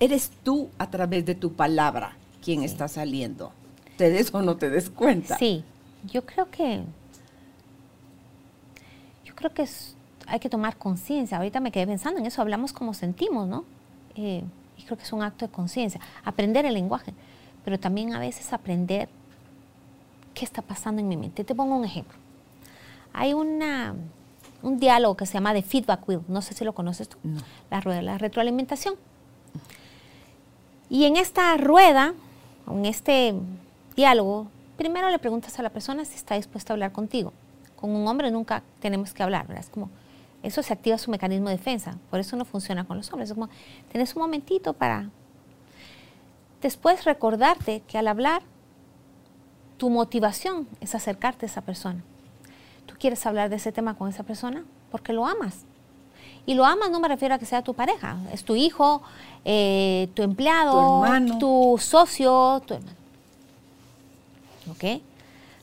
eres 0.00 0.30
tú 0.42 0.70
a 0.78 0.90
través 0.90 1.24
de 1.24 1.34
tu 1.34 1.52
palabra 1.52 2.16
quien 2.42 2.62
está 2.62 2.88
saliendo. 2.88 3.52
¿Te 3.96 4.10
des 4.10 4.34
o 4.34 4.42
no 4.42 4.56
te 4.56 4.70
des 4.70 4.90
cuenta? 4.90 5.38
Sí, 5.38 5.64
yo 6.04 6.26
creo 6.26 6.50
que 6.50 6.82
yo 9.24 9.34
creo 9.34 9.52
que 9.54 9.66
hay 10.26 10.40
que 10.40 10.48
tomar 10.48 10.76
conciencia. 10.76 11.38
Ahorita 11.38 11.60
me 11.60 11.70
quedé 11.70 11.86
pensando 11.86 12.20
en 12.20 12.26
eso, 12.26 12.42
hablamos 12.42 12.72
como 12.72 12.92
sentimos, 12.92 13.48
¿no? 13.48 13.64
Eh, 14.16 14.42
y 14.76 14.82
creo 14.82 14.96
que 14.96 15.04
es 15.04 15.12
un 15.12 15.22
acto 15.22 15.46
de 15.46 15.52
conciencia. 15.52 16.00
Aprender 16.24 16.66
el 16.66 16.74
lenguaje, 16.74 17.14
pero 17.64 17.78
también 17.78 18.14
a 18.14 18.18
veces 18.18 18.52
aprender 18.52 19.08
qué 20.34 20.44
está 20.44 20.62
pasando 20.62 21.00
en 21.00 21.08
mi 21.08 21.16
mente. 21.16 21.44
Te 21.44 21.54
pongo 21.54 21.76
un 21.76 21.84
ejemplo. 21.84 22.18
Hay 23.12 23.32
una, 23.32 23.94
un 24.62 24.78
diálogo 24.78 25.16
que 25.16 25.26
se 25.26 25.34
llama 25.34 25.54
The 25.54 25.62
Feedback 25.62 26.08
Wheel, 26.08 26.22
no 26.28 26.42
sé 26.42 26.54
si 26.54 26.64
lo 26.64 26.74
conoces 26.74 27.08
tú, 27.08 27.18
la 27.70 27.80
rueda 27.80 27.98
de 27.98 28.04
la 28.04 28.18
retroalimentación. 28.18 28.94
Y 30.90 31.04
en 31.04 31.16
esta 31.16 31.56
rueda, 31.56 32.14
en 32.68 32.84
este 32.84 33.34
diálogo, 33.96 34.48
primero 34.76 35.08
le 35.10 35.18
preguntas 35.18 35.58
a 35.58 35.62
la 35.62 35.70
persona 35.70 36.04
si 36.04 36.16
está 36.16 36.34
dispuesta 36.34 36.72
a 36.72 36.74
hablar 36.74 36.92
contigo. 36.92 37.32
Con 37.76 37.90
un 37.90 38.06
hombre 38.08 38.30
nunca 38.30 38.62
tenemos 38.80 39.12
que 39.14 39.22
hablar, 39.22 39.46
¿verdad? 39.46 39.64
Es 39.64 39.70
como, 39.70 39.90
eso 40.42 40.62
se 40.62 40.72
activa 40.72 40.98
su 40.98 41.10
mecanismo 41.10 41.48
de 41.48 41.56
defensa. 41.56 41.98
Por 42.10 42.20
eso 42.20 42.36
no 42.36 42.44
funciona 42.44 42.84
con 42.84 42.96
los 42.96 43.10
hombres. 43.12 43.30
Es 43.30 43.34
como, 43.34 43.48
tenés 43.92 44.14
un 44.14 44.22
momentito 44.22 44.72
para... 44.72 45.10
Después 46.60 47.04
recordarte 47.04 47.82
que 47.86 47.98
al 47.98 48.08
hablar, 48.08 48.42
tu 49.84 49.90
motivación 49.90 50.66
es 50.80 50.94
acercarte 50.94 51.44
a 51.44 51.48
esa 51.50 51.60
persona. 51.60 52.02
Tú 52.86 52.94
quieres 52.98 53.26
hablar 53.26 53.50
de 53.50 53.56
ese 53.56 53.70
tema 53.70 53.92
con 53.98 54.08
esa 54.08 54.22
persona 54.22 54.64
porque 54.90 55.12
lo 55.12 55.26
amas. 55.26 55.66
Y 56.46 56.54
lo 56.54 56.64
amas 56.64 56.90
no 56.90 57.00
me 57.00 57.08
refiero 57.08 57.34
a 57.34 57.38
que 57.38 57.44
sea 57.44 57.60
tu 57.60 57.74
pareja, 57.74 58.16
es 58.32 58.44
tu 58.44 58.56
hijo, 58.56 59.02
eh, 59.44 60.08
tu 60.14 60.22
empleado, 60.22 61.04
tu, 61.38 61.76
socio, 61.78 62.62
tu 62.66 62.72
hermano. 62.72 62.96
¿Ok? 64.70 65.02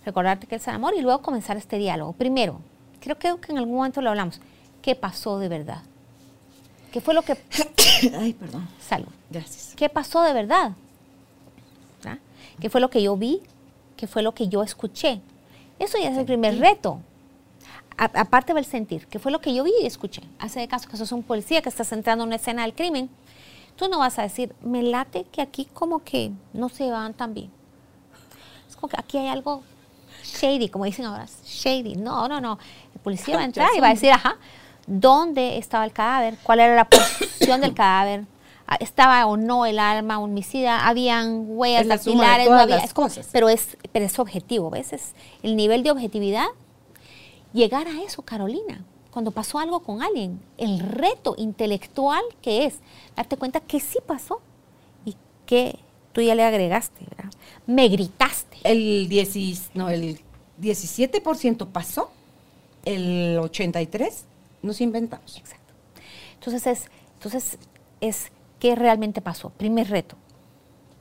Recordarte 0.05 0.45
que 0.45 0.57
es 0.57 0.67
el 0.67 0.75
amor 0.75 0.93
y 0.95 1.01
luego 1.01 1.23
comenzar 1.23 1.57
este 1.57 1.79
diálogo. 1.79 2.13
Primero, 2.13 2.61
creo 2.99 3.17
que 3.17 3.51
en 3.51 3.57
algún 3.57 3.77
momento 3.77 4.03
lo 4.03 4.11
hablamos. 4.11 4.39
¿Qué 4.83 4.93
pasó 4.93 5.39
de 5.39 5.47
verdad? 5.47 5.81
¿Qué 6.91 7.01
fue 7.01 7.15
lo 7.15 7.23
que... 7.23 7.35
Ay, 8.19 8.33
perdón. 8.33 8.69
Salud. 8.87 9.09
Gracias. 9.31 9.73
¿Qué 9.75 9.89
pasó 9.89 10.21
de 10.21 10.33
verdad? 10.33 10.73
¿Ah? 12.05 12.19
¿Qué 12.59 12.69
fue 12.69 12.81
lo 12.81 12.91
que 12.91 13.01
yo 13.01 13.17
vi? 13.17 13.41
¿Qué 14.01 14.07
fue 14.07 14.23
lo 14.23 14.33
que 14.33 14.47
yo 14.47 14.63
escuché? 14.63 15.21
Eso 15.77 15.99
ya 15.99 16.09
es 16.09 16.17
el 16.17 16.25
primer 16.25 16.57
reto 16.57 17.01
aparte 17.97 18.51
del 18.55 18.65
sentir, 18.65 19.05
que 19.05 19.19
fue 19.19 19.31
lo 19.31 19.39
que 19.41 19.53
yo 19.53 19.63
vi 19.63 19.73
y 19.79 19.85
escuché. 19.85 20.23
Hace 20.39 20.59
de 20.59 20.67
caso 20.67 20.89
que 20.89 20.97
sos 20.97 21.11
un 21.11 21.21
policía 21.21 21.61
que 21.61 21.69
estás 21.69 21.91
entrando 21.91 22.23
en 22.23 22.29
una 22.29 22.37
escena 22.37 22.63
del 22.63 22.73
crimen, 22.73 23.11
tú 23.75 23.89
no 23.89 23.99
vas 23.99 24.17
a 24.17 24.23
decir, 24.23 24.55
me 24.63 24.81
late 24.81 25.25
que 25.31 25.39
aquí 25.39 25.65
como 25.65 26.03
que 26.03 26.31
no 26.51 26.69
se 26.69 26.89
van 26.89 27.13
tan 27.13 27.35
bien. 27.35 27.51
Es 28.67 28.75
como 28.75 28.89
que 28.89 28.95
aquí 28.97 29.19
hay 29.19 29.27
algo 29.27 29.61
shady, 30.23 30.69
como 30.69 30.85
dicen 30.85 31.05
ahora, 31.05 31.27
shady. 31.45 31.97
No, 31.97 32.27
no, 32.27 32.41
no. 32.41 32.57
El 32.95 33.01
policía 33.01 33.35
va 33.35 33.43
a 33.43 33.45
entrar 33.51 33.69
y 33.77 33.81
va 33.81 33.89
a 33.89 33.93
decir, 33.93 34.11
ajá, 34.11 34.37
¿dónde 34.87 35.59
estaba 35.59 35.85
el 35.85 35.93
cadáver? 35.93 36.39
¿Cuál 36.41 36.61
era 36.61 36.73
la 36.73 36.85
posición 36.85 37.61
del 37.61 37.75
cadáver? 37.75 38.25
Ah, 38.71 38.77
¿Estaba 38.79 39.25
o 39.25 39.35
no 39.35 39.65
el 39.65 39.79
arma 39.79 40.17
homicida? 40.19 40.87
¿Habían 40.87 41.43
huellas 41.45 41.85
dactilares? 41.85 42.49
No 42.49 42.55
había, 42.55 42.87
cosas. 42.93 43.27
Pero 43.33 43.49
es, 43.49 43.77
pero 43.91 44.05
es 44.05 44.17
objetivo, 44.17 44.69
¿ves? 44.69 44.93
Es 44.93 45.11
el 45.43 45.57
nivel 45.57 45.83
de 45.83 45.91
objetividad 45.91 46.45
llegar 47.51 47.85
a 47.89 48.01
eso, 48.01 48.21
Carolina, 48.21 48.85
cuando 49.11 49.31
pasó 49.31 49.59
algo 49.59 49.81
con 49.81 50.01
alguien, 50.01 50.39
el 50.57 50.79
reto 50.79 51.35
intelectual 51.37 52.21
que 52.41 52.63
es 52.63 52.75
darte 53.17 53.35
cuenta 53.35 53.59
que 53.59 53.81
sí 53.81 53.99
pasó 54.05 54.39
y 55.03 55.17
que 55.45 55.77
tú 56.13 56.21
ya 56.21 56.33
le 56.33 56.45
agregaste, 56.45 57.03
¿verdad? 57.09 57.33
Me 57.67 57.89
gritaste. 57.89 58.55
El, 58.63 59.09
no, 59.73 59.89
el 59.89 60.21
17% 60.61 61.67
pasó, 61.67 62.09
el 62.85 63.37
83% 63.37 64.13
nos 64.61 64.79
inventamos. 64.79 65.35
Exacto. 65.35 65.73
Entonces 66.35 66.67
es, 66.67 66.89
entonces 67.15 67.57
es 67.99 68.31
qué 68.61 68.75
realmente 68.75 69.21
pasó. 69.21 69.49
Primer 69.49 69.89
reto. 69.89 70.15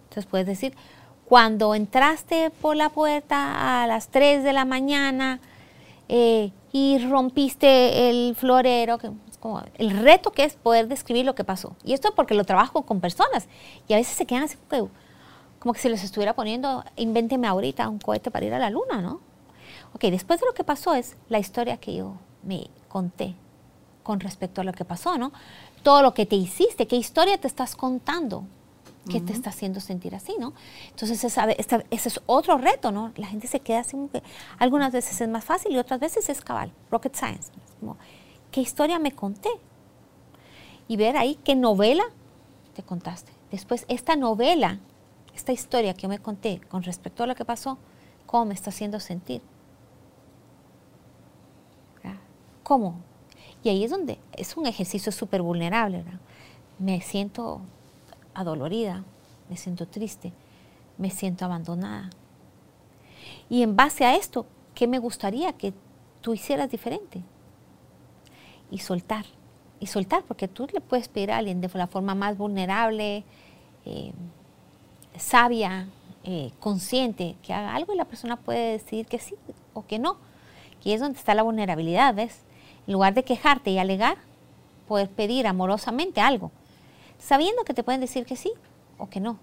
Entonces 0.04 0.26
puedes 0.26 0.46
decir, 0.46 0.74
cuando 1.26 1.76
entraste 1.76 2.50
por 2.50 2.74
la 2.74 2.88
puerta 2.88 3.82
a 3.82 3.86
las 3.86 4.08
3 4.08 4.42
de 4.42 4.52
la 4.52 4.64
mañana, 4.64 5.40
eh, 6.08 6.50
y 6.72 6.98
rompiste 7.08 8.10
el 8.10 8.34
florero, 8.34 8.98
que 8.98 9.08
es 9.30 9.38
como 9.38 9.62
el 9.74 9.90
reto 9.90 10.32
que 10.32 10.42
es 10.42 10.54
poder 10.54 10.88
describir 10.88 11.24
lo 11.24 11.36
que 11.36 11.44
pasó. 11.44 11.76
Y 11.84 11.92
esto 11.92 12.12
porque 12.16 12.34
lo 12.34 12.44
trabajo 12.44 12.82
con 12.82 13.00
personas 13.00 13.46
y 13.86 13.92
a 13.92 13.96
veces 13.96 14.16
se 14.16 14.26
quedan 14.26 14.44
así 14.44 14.56
como 15.60 15.72
que 15.72 15.80
si 15.80 15.88
les 15.88 16.02
estuviera 16.02 16.34
poniendo, 16.34 16.82
invénteme 16.96 17.46
ahorita 17.46 17.88
un 17.88 17.98
cohete 17.98 18.30
para 18.30 18.46
ir 18.46 18.54
a 18.54 18.58
la 18.58 18.70
luna, 18.70 19.00
¿no? 19.00 19.20
Ok, 19.92 20.02
después 20.04 20.40
de 20.40 20.46
lo 20.46 20.52
que 20.52 20.64
pasó 20.64 20.94
es 20.94 21.16
la 21.28 21.38
historia 21.38 21.76
que 21.76 21.94
yo 21.94 22.14
me 22.42 22.68
conté 22.88 23.36
con 24.02 24.18
respecto 24.18 24.62
a 24.62 24.64
lo 24.64 24.72
que 24.72 24.84
pasó, 24.84 25.16
¿no? 25.16 25.32
Todo 25.82 26.02
lo 26.02 26.14
que 26.14 26.26
te 26.26 26.36
hiciste, 26.36 26.86
qué 26.86 26.96
historia 26.96 27.38
te 27.38 27.48
estás 27.48 27.76
contando 27.76 28.44
¿Qué 29.08 29.20
te 29.20 29.32
está 29.32 29.50
haciendo 29.50 29.80
sentir 29.80 30.14
así, 30.14 30.36
no? 30.38 30.52
Entonces, 30.90 31.24
ese 31.24 32.08
es 32.08 32.20
otro 32.26 32.58
reto, 32.58 32.92
¿no? 32.92 33.12
La 33.16 33.26
gente 33.26 33.48
se 33.48 33.58
queda 33.58 33.80
así, 33.80 33.96
que 34.12 34.22
algunas 34.58 34.92
veces 34.92 35.20
es 35.20 35.28
más 35.28 35.44
fácil 35.44 35.72
y 35.72 35.78
otras 35.78 35.98
veces 35.98 36.28
es 36.28 36.40
cabal, 36.42 36.70
rocket 36.90 37.16
science. 37.16 37.50
como, 37.80 37.96
¿qué 38.52 38.60
historia 38.60 38.98
me 38.98 39.12
conté? 39.12 39.48
Y 40.86 40.96
ver 40.96 41.16
ahí 41.16 41.38
qué 41.42 41.56
novela 41.56 42.04
te 42.74 42.82
contaste. 42.82 43.32
Después, 43.50 43.84
esta 43.88 44.14
novela, 44.14 44.78
esta 45.34 45.50
historia 45.50 45.94
que 45.94 46.06
me 46.06 46.18
conté 46.18 46.60
con 46.68 46.82
respecto 46.82 47.24
a 47.24 47.26
lo 47.26 47.34
que 47.34 47.44
pasó, 47.44 47.78
¿cómo 48.26 48.44
me 48.44 48.54
está 48.54 48.70
haciendo 48.70 49.00
sentir? 49.00 49.42
¿Cómo? 52.62 53.00
Y 53.62 53.68
ahí 53.68 53.84
es 53.84 53.90
donde 53.90 54.18
es 54.32 54.56
un 54.56 54.66
ejercicio 54.66 55.12
súper 55.12 55.42
vulnerable, 55.42 55.98
¿verdad? 55.98 56.20
Me 56.78 57.00
siento 57.00 57.60
adolorida, 58.34 59.04
me 59.48 59.56
siento 59.56 59.86
triste, 59.86 60.32
me 60.96 61.10
siento 61.10 61.44
abandonada. 61.44 62.10
Y 63.48 63.62
en 63.62 63.76
base 63.76 64.04
a 64.04 64.14
esto, 64.14 64.46
¿qué 64.74 64.86
me 64.86 64.98
gustaría 64.98 65.52
que 65.52 65.74
tú 66.20 66.32
hicieras 66.32 66.70
diferente? 66.70 67.22
Y 68.70 68.78
soltar, 68.78 69.26
y 69.78 69.86
soltar, 69.86 70.22
porque 70.22 70.48
tú 70.48 70.66
le 70.72 70.80
puedes 70.80 71.08
pedir 71.08 71.32
a 71.32 71.38
alguien 71.38 71.60
de 71.60 71.68
la 71.74 71.86
forma 71.86 72.14
más 72.14 72.38
vulnerable, 72.38 73.24
eh, 73.84 74.12
sabia, 75.18 75.88
eh, 76.22 76.52
consciente, 76.60 77.36
que 77.42 77.52
haga 77.52 77.74
algo 77.74 77.92
y 77.92 77.96
la 77.96 78.04
persona 78.04 78.36
puede 78.36 78.72
decidir 78.72 79.06
que 79.06 79.18
sí 79.18 79.34
o 79.74 79.84
que 79.84 79.98
no. 79.98 80.16
Y 80.84 80.92
es 80.92 81.00
donde 81.00 81.18
está 81.18 81.34
la 81.34 81.42
vulnerabilidad, 81.42 82.14
¿ves? 82.14 82.42
En 82.86 82.92
lugar 82.94 83.14
de 83.14 83.22
quejarte 83.24 83.70
y 83.70 83.78
alegar, 83.78 84.16
poder 84.88 85.08
pedir 85.08 85.46
amorosamente 85.46 86.20
algo, 86.20 86.50
sabiendo 87.18 87.62
que 87.64 87.74
te 87.74 87.82
pueden 87.82 88.00
decir 88.00 88.24
que 88.26 88.36
sí 88.36 88.52
o 88.98 89.08
que 89.08 89.20
no. 89.20 89.38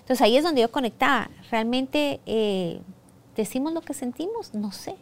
Entonces 0.00 0.20
ahí 0.22 0.36
es 0.36 0.44
donde 0.44 0.60
yo 0.60 0.70
conectaba. 0.70 1.30
Realmente 1.50 2.20
eh, 2.26 2.80
decimos 3.36 3.72
lo 3.72 3.80
que 3.80 3.94
sentimos, 3.94 4.52
no 4.54 4.72
sé. 4.72 4.96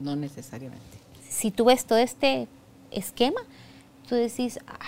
No 0.00 0.16
necesariamente. 0.16 0.98
Si 1.28 1.50
tú 1.50 1.66
ves 1.66 1.84
todo 1.86 1.98
este 1.98 2.48
esquema, 2.90 3.40
tú 4.08 4.14
decís, 4.14 4.58
ah, 4.66 4.78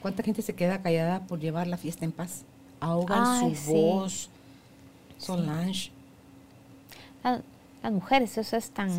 ¿Cuánta 0.00 0.24
gente 0.24 0.42
se 0.42 0.52
queda 0.54 0.82
callada 0.82 1.20
por 1.20 1.38
llevar 1.38 1.68
la 1.68 1.76
fiesta 1.76 2.04
en 2.04 2.10
paz? 2.10 2.42
Ahogan 2.80 3.22
Ay, 3.24 3.54
su 3.54 3.62
sí. 3.66 3.72
voz. 3.72 4.30
Solange. 5.18 5.92
la- 7.22 7.40
las 7.84 7.92
mujeres, 7.92 8.36
eso 8.36 8.56
es 8.56 8.70
tan... 8.70 8.90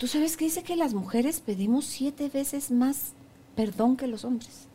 ¿Tú 0.00 0.06
sabes 0.06 0.38
que 0.38 0.46
dice 0.46 0.62
que 0.62 0.76
las 0.76 0.94
mujeres 0.94 1.42
pedimos 1.44 1.84
siete 1.84 2.30
veces 2.30 2.70
más 2.70 3.12
perdón 3.54 3.98
que 3.98 4.06
los 4.06 4.24
hombres? 4.24 4.66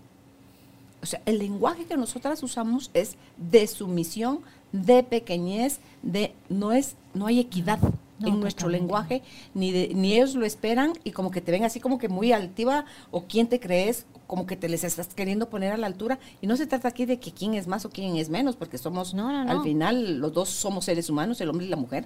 O 1.01 1.07
sea, 1.07 1.19
el 1.25 1.39
lenguaje 1.39 1.85
que 1.85 1.97
nosotras 1.97 2.43
usamos 2.43 2.91
es 2.93 3.15
de 3.35 3.65
sumisión, 3.65 4.41
de 4.71 5.01
pequeñez, 5.01 5.79
de 6.03 6.35
no 6.47 6.73
es, 6.73 6.95
no 7.15 7.25
hay 7.25 7.39
equidad 7.39 7.79
No, 8.19 8.27
en 8.27 8.39
nuestro 8.39 8.69
lenguaje, 8.69 9.23
ni 9.55 9.71
de, 9.71 9.95
ni 9.95 10.13
ellos 10.13 10.35
lo 10.35 10.45
esperan 10.45 10.93
y 11.03 11.09
como 11.09 11.31
que 11.31 11.41
te 11.41 11.51
ven 11.51 11.63
así 11.63 11.79
como 11.79 11.97
que 11.97 12.07
muy 12.07 12.31
altiva 12.31 12.85
o 13.09 13.23
quién 13.23 13.47
te 13.47 13.59
crees, 13.59 14.05
como 14.27 14.45
que 14.45 14.55
te 14.55 14.69
les 14.69 14.83
estás 14.83 15.07
queriendo 15.15 15.49
poner 15.49 15.71
a 15.71 15.77
la 15.77 15.87
altura. 15.87 16.19
Y 16.39 16.45
no 16.45 16.55
se 16.55 16.67
trata 16.67 16.89
aquí 16.89 17.07
de 17.07 17.19
que 17.19 17.31
quién 17.31 17.55
es 17.55 17.65
más 17.65 17.83
o 17.85 17.89
quién 17.89 18.15
es 18.17 18.29
menos, 18.29 18.55
porque 18.55 18.77
somos, 18.77 19.15
No, 19.15 19.31
no, 19.31 19.43
no. 19.43 19.51
al 19.51 19.63
final, 19.63 20.19
los 20.19 20.33
dos 20.33 20.49
somos 20.49 20.85
seres 20.85 21.09
humanos, 21.09 21.41
el 21.41 21.49
hombre 21.49 21.65
y 21.65 21.69
la 21.69 21.77
mujer. 21.77 22.05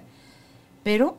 Pero 0.82 1.18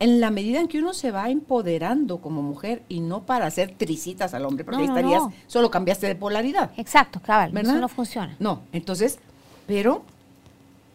en 0.00 0.20
la 0.20 0.30
medida 0.30 0.58
en 0.60 0.66
que 0.66 0.78
uno 0.80 0.92
se 0.94 1.10
va 1.12 1.30
empoderando 1.30 2.18
como 2.18 2.42
mujer 2.42 2.82
y 2.88 3.00
no 3.00 3.22
para 3.22 3.46
hacer 3.46 3.74
tricitas 3.76 4.34
al 4.34 4.44
hombre, 4.46 4.64
porque 4.64 4.78
No, 4.78 4.82
ahí 4.82 4.88
estarías, 4.88 5.22
no. 5.22 5.32
solo 5.46 5.70
cambiaste 5.70 6.06
de 6.08 6.14
polaridad. 6.16 6.72
Exacto, 6.76 7.20
cabal, 7.22 7.52
¿Verdad? 7.52 7.72
eso 7.74 7.80
no 7.80 7.88
funciona. 7.88 8.34
No, 8.38 8.62
entonces, 8.72 9.18
pero 9.66 10.02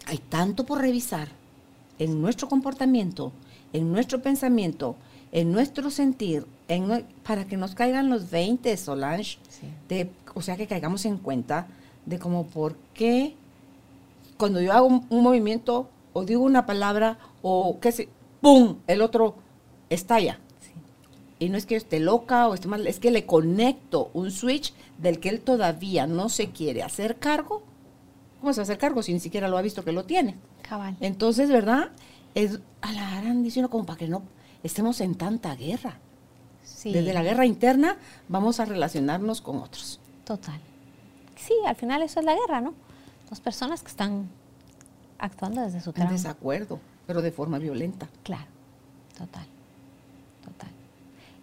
hay 0.07 0.17
tanto 0.17 0.65
por 0.65 0.79
revisar 0.81 1.29
en 1.99 2.19
nuestro 2.21 2.49
comportamiento, 2.49 3.31
en 3.73 3.91
nuestro 3.91 4.21
pensamiento, 4.21 4.95
en 5.31 5.51
nuestro 5.51 5.89
sentir, 5.91 6.45
en 6.67 7.05
para 7.23 7.45
que 7.45 7.57
nos 7.57 7.75
caigan 7.75 8.09
los 8.09 8.29
20, 8.31 8.75
Solange, 8.75 9.37
Sí. 9.49 9.67
de, 9.87 10.09
o 10.33 10.41
sea, 10.41 10.57
que 10.57 10.67
caigamos 10.67 11.05
en 11.05 11.17
cuenta 11.17 11.67
de 12.05 12.17
como 12.19 12.47
por 12.47 12.75
qué 12.93 13.35
cuando 14.37 14.59
yo 14.61 14.73
hago 14.73 14.87
un, 14.87 15.05
un 15.09 15.23
movimiento 15.23 15.89
o 16.13 16.25
digo 16.25 16.43
una 16.43 16.65
palabra 16.65 17.17
o 17.41 17.79
qué 17.79 17.91
sé, 17.91 18.09
¡pum! 18.45 18.77
El 18.85 19.01
otro 19.01 19.35
estalla. 19.89 20.39
Sí. 20.61 20.71
Y 21.39 21.49
no 21.49 21.57
es 21.57 21.65
que 21.65 21.75
esté 21.75 21.99
loca 21.99 22.47
o 22.47 22.53
esté 22.53 22.67
mal, 22.67 22.85
es 22.85 22.99
que 22.99 23.09
le 23.11 23.25
conecto 23.25 24.11
un 24.13 24.29
switch 24.31 24.73
del 24.99 25.19
que 25.19 25.29
él 25.29 25.41
todavía 25.41 26.05
no 26.07 26.29
se 26.29 26.51
quiere 26.51 26.83
hacer 26.83 27.17
cargo. 27.17 27.63
¿Cómo 28.39 28.53
se 28.53 28.59
va 28.59 28.61
a 28.61 28.65
hacer 28.65 28.77
cargo 28.77 29.01
si 29.01 29.13
ni 29.13 29.19
siquiera 29.19 29.47
lo 29.47 29.57
ha 29.57 29.61
visto 29.63 29.83
que 29.83 29.91
lo 29.91 30.05
tiene? 30.05 30.35
Cabal. 30.61 30.95
Entonces, 30.99 31.49
¿verdad? 31.49 31.89
Es 32.35 32.59
a 32.81 32.91
la 32.93 33.21
gran 33.21 33.41
diciendo 33.41 33.69
como 33.71 33.85
para 33.85 33.97
que 33.97 34.07
no 34.07 34.21
estemos 34.61 35.01
en 35.01 35.15
tanta 35.15 35.55
guerra. 35.55 35.97
Sí, 36.63 36.91
Desde 36.91 37.13
la 37.13 37.23
guerra 37.23 37.45
interna 37.47 37.97
vamos 38.27 38.59
a 38.59 38.65
relacionarnos 38.65 39.41
con 39.41 39.57
otros. 39.57 39.99
total. 40.23 40.59
Sí, 41.35 41.53
al 41.67 41.75
final 41.75 42.01
eso 42.03 42.19
es 42.19 42.25
la 42.25 42.33
guerra, 42.35 42.61
¿no? 42.61 42.73
Dos 43.29 43.39
personas 43.39 43.81
que 43.81 43.89
están 43.89 44.29
actuando 45.17 45.61
desde 45.61 45.81
su 45.81 45.89
En 45.89 45.95
trauma. 45.95 46.11
desacuerdo, 46.13 46.79
pero 47.07 47.21
de 47.21 47.31
forma 47.31 47.59
violenta. 47.59 48.07
Claro, 48.23 48.45
total, 49.17 49.45
total. 50.43 50.69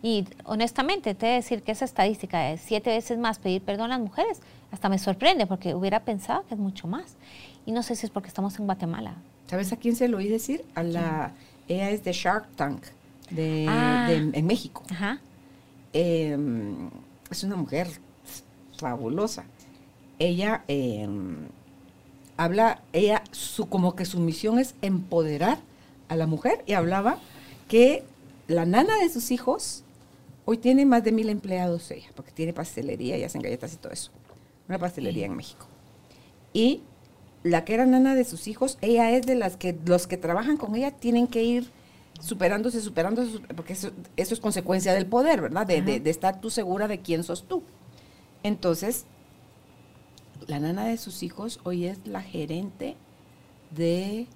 Y 0.03 0.27
honestamente, 0.45 1.15
te 1.15 1.27
he 1.27 1.31
de 1.31 1.37
decir 1.37 1.63
que 1.63 1.73
esa 1.73 1.85
estadística 1.85 2.41
de 2.41 2.59
siete 2.59 2.91
veces 2.91 3.19
más 3.19 3.39
pedir 3.39 3.63
perdón 3.63 3.87
a 3.93 3.99
las 3.99 4.01
mujeres, 4.01 4.41
hasta 4.73 4.89
me 4.89 4.99
sorprende 4.99 5.47
porque 5.47 5.75
hubiera 5.75 6.01
pensado 6.01 6.45
que 6.49 6.55
es 6.55 6.61
mucho 6.61 6.87
más. 6.89 7.15
Y 7.67 7.73
no 7.73 7.83
sé 7.83 7.95
si 7.95 8.07
es 8.07 8.11
porque 8.11 8.29
estamos 8.29 8.59
en 8.59 8.65
Guatemala. 8.67 9.15
¿Sabes 9.47 9.73
a 9.73 9.77
quién 9.77 9.95
se 9.95 10.09
lo 10.09 10.17
oí 10.19 10.29
decir? 10.29 10.65
A 10.75 10.83
la, 10.83 11.33
ella 11.69 11.91
es 11.91 12.03
de 12.03 12.13
Shark 12.13 12.49
Tank, 12.57 12.83
de, 13.31 13.67
Ah. 13.69 14.07
de- 14.09 14.37
en 14.39 14.47
México. 14.47 14.83
Ajá. 14.91 15.21
Eh, 15.93 16.37
es 17.31 17.45
una 17.45 17.57
mujer 17.57 17.87
fabulosa. 18.79 19.45
Ella 20.19 20.65
eh, 20.69 21.07
habla, 22.45 22.83
ella, 22.93 23.23
su, 23.31 23.69
como 23.69 23.95
que 23.97 24.05
su 24.05 24.19
misión 24.21 24.59
es 24.59 24.75
empoderar 24.83 25.59
a 26.09 26.17
la 26.17 26.27
mujer 26.27 26.63
y 26.67 26.73
hablaba 26.75 27.19
que 27.69 28.05
la 28.49 28.67
nana 28.67 28.97
de 28.99 29.09
sus 29.09 29.31
hijos 29.31 29.85
hoy 30.45 30.59
tiene 30.59 30.85
más 30.87 31.05
de 31.05 31.13
mil 31.13 31.29
empleados 31.29 31.91
ella, 31.91 32.09
porque 32.15 32.33
tiene 32.33 32.53
pastelería 32.53 33.17
y 33.17 33.25
hacen 33.25 33.43
galletas 33.43 33.73
y 33.75 33.77
todo 33.77 33.93
eso. 33.93 34.11
Una 34.69 34.79
pastelería 34.79 35.27
en 35.27 35.37
México. 35.37 35.67
Y 36.53 36.83
la 37.43 37.65
que 37.65 37.75
era 37.75 37.87
nana 37.87 38.15
de 38.15 38.25
sus 38.25 38.47
hijos, 38.49 38.79
ella 38.81 39.11
es 39.11 39.27
de 39.27 39.35
las 39.35 39.57
que 39.57 39.77
los 39.87 40.07
que 40.07 40.17
trabajan 40.17 40.57
con 40.57 40.75
ella 40.75 40.91
tienen 40.91 41.27
que 41.27 41.43
ir 41.43 41.71
superándose, 42.21 42.81
superándose, 42.81 43.39
porque 43.57 43.73
eso, 43.73 43.91
eso 44.17 44.35
es 44.35 44.41
consecuencia 44.41 44.93
del 44.95 45.07
poder, 45.07 45.41
¿verdad? 45.41 45.67
De, 45.67 45.83
de- 45.83 45.99
de 46.01 46.11
estar 46.11 46.41
tú 46.41 46.51
segura 46.51 46.87
de 46.89 47.01
quién 47.01 47.25
sos 47.25 47.45
tú. 47.49 47.63
Entonces, 48.43 49.07
la 50.49 50.59
nana 50.59 50.85
de 50.85 50.97
sus 50.97 51.23
hijos 51.23 51.61
hoy 51.65 51.87
es 51.87 52.07
la 52.07 52.23
gerente 52.23 52.97
de 53.71 54.27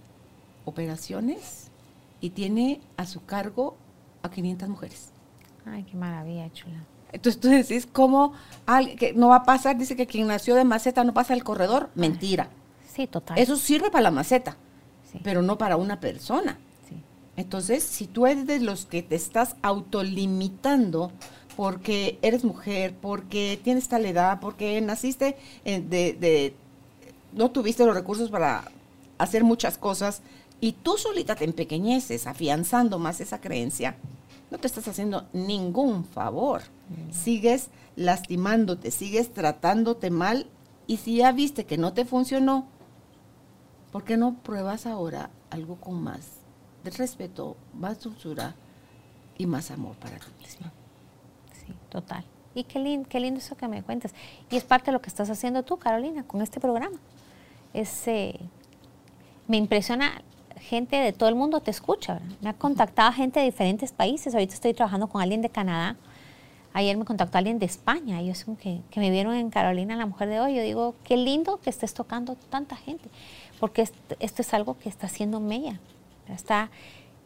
operaciones 0.64 1.70
y 2.20 2.30
tiene 2.30 2.80
a 2.96 3.06
su 3.06 3.24
cargo 3.24 3.76
a 4.22 4.30
500 4.30 4.68
mujeres. 4.68 5.10
Ay, 5.64 5.84
qué 5.84 5.96
maravilla, 5.96 6.52
chula. 6.52 6.84
Entonces 7.12 7.40
tú 7.40 7.48
decís, 7.48 7.88
¿cómo 7.90 8.32
alguien 8.66 8.98
que 8.98 9.12
no 9.12 9.28
va 9.28 9.36
a 9.36 9.44
pasar? 9.44 9.76
Dice 9.78 9.96
que 9.96 10.06
quien 10.06 10.26
nació 10.26 10.54
de 10.54 10.64
maceta 10.64 11.04
no 11.04 11.14
pasa 11.14 11.34
el 11.34 11.44
corredor. 11.44 11.90
Mentira. 11.94 12.48
Sí, 12.92 13.06
total. 13.06 13.38
Eso 13.38 13.56
sirve 13.56 13.90
para 13.90 14.02
la 14.02 14.10
maceta, 14.10 14.56
sí, 15.10 15.20
pero 15.22 15.42
no 15.42 15.58
para 15.58 15.76
una 15.76 16.00
persona. 16.00 16.58
sí. 16.88 17.02
Entonces, 17.36 17.84
si 17.84 18.06
tú 18.06 18.26
eres 18.26 18.46
de 18.46 18.60
los 18.60 18.86
que 18.86 19.02
te 19.02 19.14
estás 19.14 19.56
autolimitando 19.62 21.12
porque 21.56 22.18
eres 22.22 22.44
mujer, 22.44 22.94
porque 23.00 23.58
tienes 23.64 23.88
tal 23.88 24.04
edad, 24.06 24.38
porque 24.40 24.80
naciste 24.80 25.36
de, 25.64 25.80
de- 25.80 26.54
no 27.32 27.50
tuviste 27.50 27.84
los 27.84 27.94
recursos 27.94 28.30
para 28.30 28.70
hacer 29.18 29.42
muchas 29.44 29.78
cosas 29.78 30.22
y 30.60 30.72
tú 30.72 30.96
solita 30.96 31.34
te 31.34 31.44
empequeñeces 31.44 32.26
afianzando 32.26 32.98
más 32.98 33.20
esa 33.20 33.40
creencia, 33.40 33.96
no 34.50 34.58
te 34.58 34.66
estás 34.68 34.86
haciendo 34.88 35.26
ningún 35.32 36.04
favor. 36.04 36.62
Sigues 37.10 37.68
lastimándote, 37.96 38.90
sigues 38.90 39.32
tratándote 39.32 40.10
mal 40.10 40.46
y 40.86 40.98
si 40.98 41.16
ya 41.16 41.32
viste 41.32 41.64
que 41.66 41.78
no 41.78 41.92
te 41.94 42.04
funcionó, 42.04 42.66
¿por 43.92 44.04
qué 44.04 44.16
no 44.16 44.34
pruebas 44.42 44.86
ahora 44.86 45.30
algo 45.50 45.76
con 45.76 46.02
más 46.02 46.20
de 46.84 46.90
respeto, 46.90 47.56
más 47.74 48.00
dulzura 48.00 48.54
y 49.38 49.46
más 49.46 49.70
amor 49.70 49.96
para 49.96 50.18
ti 50.18 50.26
misma? 50.40 50.72
Total. 51.96 52.24
Y 52.54 52.64
qué 52.64 52.78
lindo, 52.78 53.08
qué 53.08 53.20
lindo 53.20 53.38
eso 53.40 53.56
que 53.56 53.66
me 53.68 53.82
cuentas. 53.82 54.12
Y 54.50 54.56
es 54.56 54.64
parte 54.64 54.86
de 54.86 54.92
lo 54.92 55.00
que 55.00 55.08
estás 55.08 55.30
haciendo 55.30 55.62
tú, 55.62 55.78
Carolina, 55.78 56.24
con 56.24 56.42
este 56.42 56.60
programa. 56.60 56.98
Es, 57.72 58.06
eh, 58.06 58.38
me 59.48 59.56
impresiona, 59.56 60.20
gente 60.60 60.96
de 60.96 61.14
todo 61.14 61.30
el 61.30 61.36
mundo 61.36 61.60
te 61.60 61.70
escucha. 61.70 62.14
¿verdad? 62.14 62.28
Me 62.42 62.50
ha 62.50 62.52
contactado 62.52 63.12
gente 63.12 63.40
de 63.40 63.46
diferentes 63.46 63.92
países. 63.92 64.34
Ahorita 64.34 64.52
estoy 64.52 64.74
trabajando 64.74 65.06
con 65.06 65.22
alguien 65.22 65.40
de 65.40 65.48
Canadá. 65.48 65.96
Ayer 66.74 66.98
me 66.98 67.06
contactó 67.06 67.38
alguien 67.38 67.58
de 67.58 67.64
España. 67.64 68.20
Ellos 68.20 68.44
como 68.44 68.58
que, 68.58 68.82
que 68.90 69.00
me 69.00 69.10
vieron 69.10 69.32
en 69.34 69.48
Carolina, 69.48 69.96
la 69.96 70.04
mujer 70.04 70.28
de 70.28 70.38
hoy. 70.40 70.54
Yo 70.54 70.62
digo, 70.62 70.94
qué 71.02 71.16
lindo 71.16 71.58
que 71.62 71.70
estés 71.70 71.94
tocando 71.94 72.34
tanta 72.50 72.76
gente. 72.76 73.08
Porque 73.58 73.80
est- 73.80 73.94
esto 74.20 74.42
es 74.42 74.52
algo 74.52 74.76
que 74.78 74.90
está 74.90 75.06
haciendo 75.06 75.40
Mella. 75.40 75.80
Está, 76.28 76.68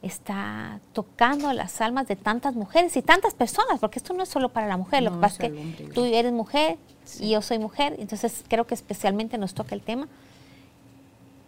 está 0.02 0.80
tocando 0.92 1.52
las 1.52 1.80
almas 1.80 2.08
de 2.08 2.16
tantas 2.16 2.54
mujeres 2.54 2.96
y 2.96 3.02
tantas 3.02 3.34
personas, 3.34 3.78
porque 3.80 3.98
esto 3.98 4.14
no 4.14 4.22
es 4.22 4.28
solo 4.28 4.48
para 4.48 4.66
la 4.66 4.76
mujer, 4.76 5.02
lo 5.02 5.12
que 5.12 5.18
pasa 5.18 5.44
es 5.44 5.52
hombre 5.52 5.74
que 5.76 5.84
tú 5.92 6.04
eres 6.04 6.32
mujer 6.32 6.78
y 7.18 7.30
yo 7.30 7.42
soy 7.42 7.58
mujer, 7.58 7.96
entonces 7.98 8.44
creo 8.48 8.66
que 8.66 8.74
especialmente 8.74 9.36
nos 9.36 9.52
toca 9.52 9.74
el 9.74 9.82
tema, 9.82 10.08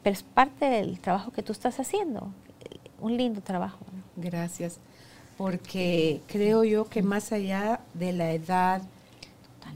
pero 0.03 0.15
es 0.15 0.23
parte 0.23 0.67
del 0.67 0.99
trabajo 1.01 1.31
que 1.33 1.43
tú 1.43 1.53
estás 1.53 1.81
haciendo, 1.81 2.31
un 3.01 3.17
lindo 3.17 3.41
trabajo. 3.41 3.79
¿no? 3.93 4.23
Gracias, 4.23 4.79
porque 5.39 6.21
creo 6.27 6.65
yo 6.65 6.89
que 6.89 7.03
más 7.03 7.33
allá 7.33 7.81
de 7.95 8.13
la 8.13 8.33
edad, 8.33 8.83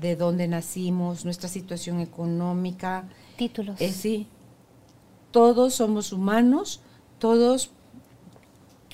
de 0.01 0.16
donde 0.16 0.49
nacimos, 0.49 1.24
nuestra 1.24 1.49
situación 1.49 2.01
económica, 2.01 3.05
Títulos. 3.37 3.81
eh, 3.81 3.93
sí, 3.93 4.27
todos 5.31 5.74
somos 5.74 6.12
humanos, 6.12 6.81
todos 7.18 7.70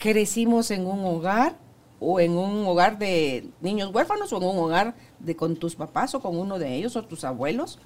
crecimos 0.03 0.73
en 0.73 0.85
un 0.85 1.05
hogar 1.05 1.57
o 2.01 2.19
en 2.19 2.33
un 2.33 2.67
hogar 2.67 2.99
de 2.99 3.49
niños 3.61 3.95
huérfanos 3.95 4.33
o 4.33 4.39
en 4.39 4.43
un 4.43 4.59
hogar 4.59 4.97
de 5.21 5.37
con 5.37 5.55
tus 5.55 5.77
papás 5.77 6.13
o 6.17 6.21
con 6.21 6.37
uno 6.37 6.59
de 6.59 6.75
ellos 6.75 6.97
o 6.97 7.05
tus 7.05 7.23
abuelos. 7.23 7.79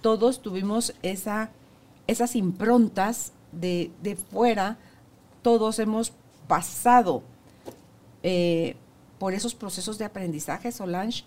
Todos 0.00 0.40
tuvimos 0.40 0.94
esa, 1.02 1.50
esas 2.06 2.36
improntas 2.36 3.32
de, 3.50 3.90
de 4.00 4.14
fuera, 4.14 4.78
todos 5.42 5.80
hemos 5.80 6.12
pasado 6.46 7.24
eh, 8.22 8.76
por 9.18 9.34
esos 9.34 9.56
procesos 9.56 9.98
de 9.98 10.04
aprendizaje, 10.04 10.70
Solange, 10.70 11.24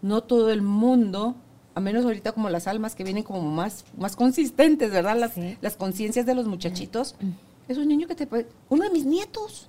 no 0.00 0.22
todo 0.22 0.52
el 0.52 0.62
mundo, 0.62 1.34
a 1.74 1.80
menos 1.80 2.04
ahorita 2.04 2.30
como 2.30 2.50
las 2.50 2.68
almas 2.68 2.94
que 2.94 3.02
vienen 3.02 3.24
como 3.24 3.42
más, 3.42 3.84
más 3.98 4.14
consistentes, 4.14 4.92
¿verdad? 4.92 5.18
Las, 5.18 5.32
las 5.60 5.74
conciencias 5.74 6.24
de 6.24 6.36
los 6.36 6.46
muchachitos. 6.46 7.16
Es 7.66 7.78
un 7.78 7.88
niño 7.88 8.06
que 8.06 8.14
te 8.14 8.28
puede... 8.28 8.46
Uno 8.68 8.84
de 8.84 8.90
mis 8.90 9.04
nietos 9.04 9.68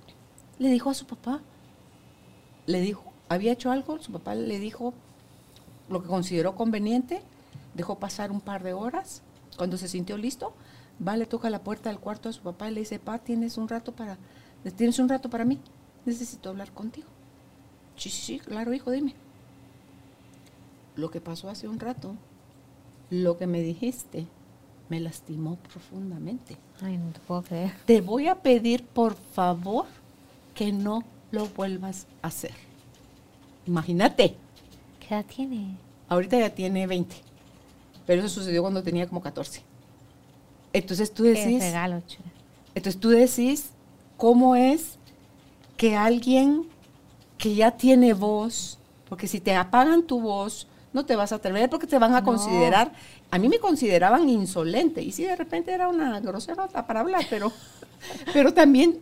le 0.64 0.70
dijo 0.70 0.90
a 0.90 0.94
su 0.94 1.06
papá, 1.06 1.40
le 2.66 2.80
dijo, 2.80 3.12
había 3.28 3.52
hecho 3.52 3.70
algo, 3.70 4.00
su 4.00 4.12
papá 4.12 4.34
le 4.34 4.58
dijo 4.58 4.94
lo 5.88 6.02
que 6.02 6.08
consideró 6.08 6.54
conveniente, 6.54 7.22
dejó 7.74 7.98
pasar 7.98 8.30
un 8.30 8.40
par 8.40 8.62
de 8.62 8.72
horas, 8.72 9.22
cuando 9.56 9.76
se 9.76 9.88
sintió 9.88 10.16
listo, 10.16 10.54
va, 11.06 11.16
le 11.16 11.26
toca 11.26 11.50
la 11.50 11.62
puerta 11.62 11.90
del 11.90 11.98
cuarto 11.98 12.28
de 12.28 12.32
su 12.32 12.42
papá 12.42 12.70
y 12.70 12.74
le 12.74 12.80
dice, 12.80 12.98
pa, 12.98 13.18
tienes 13.18 13.58
un 13.58 13.68
rato 13.68 13.92
para, 13.92 14.18
tienes 14.76 14.98
un 14.98 15.08
rato 15.08 15.30
para 15.30 15.44
mí, 15.44 15.60
necesito 16.04 16.48
hablar 16.48 16.72
contigo. 16.72 17.08
Sí, 17.96 18.10
sí, 18.10 18.22
sí, 18.22 18.38
claro, 18.40 18.72
hijo, 18.72 18.90
dime. 18.90 19.14
Lo 20.96 21.10
que 21.10 21.20
pasó 21.20 21.48
hace 21.48 21.68
un 21.68 21.80
rato, 21.80 22.16
lo 23.10 23.36
que 23.36 23.46
me 23.46 23.60
dijiste, 23.60 24.26
me 24.88 25.00
lastimó 25.00 25.56
profundamente. 25.56 26.56
Ay, 26.80 26.98
no 26.98 27.10
te 27.12 27.20
puedo 27.20 27.42
creer. 27.42 27.72
Te 27.86 28.00
voy 28.00 28.28
a 28.28 28.36
pedir, 28.36 28.84
por 28.84 29.14
favor, 29.14 29.86
que 30.54 30.72
no 30.72 31.04
lo 31.30 31.46
vuelvas 31.48 32.06
a 32.22 32.28
hacer. 32.28 32.52
Imagínate. 33.66 34.36
¿Qué 35.00 35.14
edad 35.14 35.24
tiene? 35.24 35.76
Ahorita 36.08 36.38
ya 36.38 36.50
tiene 36.50 36.86
20. 36.86 37.14
Pero 38.06 38.20
eso 38.22 38.28
sucedió 38.28 38.62
cuando 38.62 38.82
tenía 38.82 39.06
como 39.08 39.22
14. 39.22 39.62
Entonces 40.72 41.12
tú 41.12 41.24
decís. 41.24 41.60
Qué 41.60 41.66
regalo, 41.66 42.02
Entonces 42.74 43.00
tú 43.00 43.10
decís 43.10 43.70
cómo 44.16 44.56
es 44.56 44.98
que 45.76 45.96
alguien 45.96 46.66
que 47.38 47.54
ya 47.54 47.72
tiene 47.72 48.14
voz, 48.14 48.78
porque 49.08 49.26
si 49.26 49.40
te 49.40 49.54
apagan 49.54 50.04
tu 50.04 50.20
voz, 50.20 50.66
no 50.92 51.04
te 51.04 51.16
vas 51.16 51.32
a 51.32 51.36
atrever 51.36 51.68
porque 51.68 51.86
te 51.86 51.98
van 51.98 52.14
a 52.14 52.22
considerar. 52.22 52.92
A 53.30 53.38
mí 53.38 53.48
me 53.48 53.58
consideraban 53.58 54.28
insolente 54.28 55.02
y 55.02 55.12
sí, 55.12 55.24
de 55.24 55.36
repente 55.36 55.72
era 55.72 55.88
una 55.88 56.20
grosera 56.20 56.68
para 56.68 57.00
hablar, 57.00 57.26
pero, 57.28 57.52
pero 58.32 58.54
también 58.54 59.00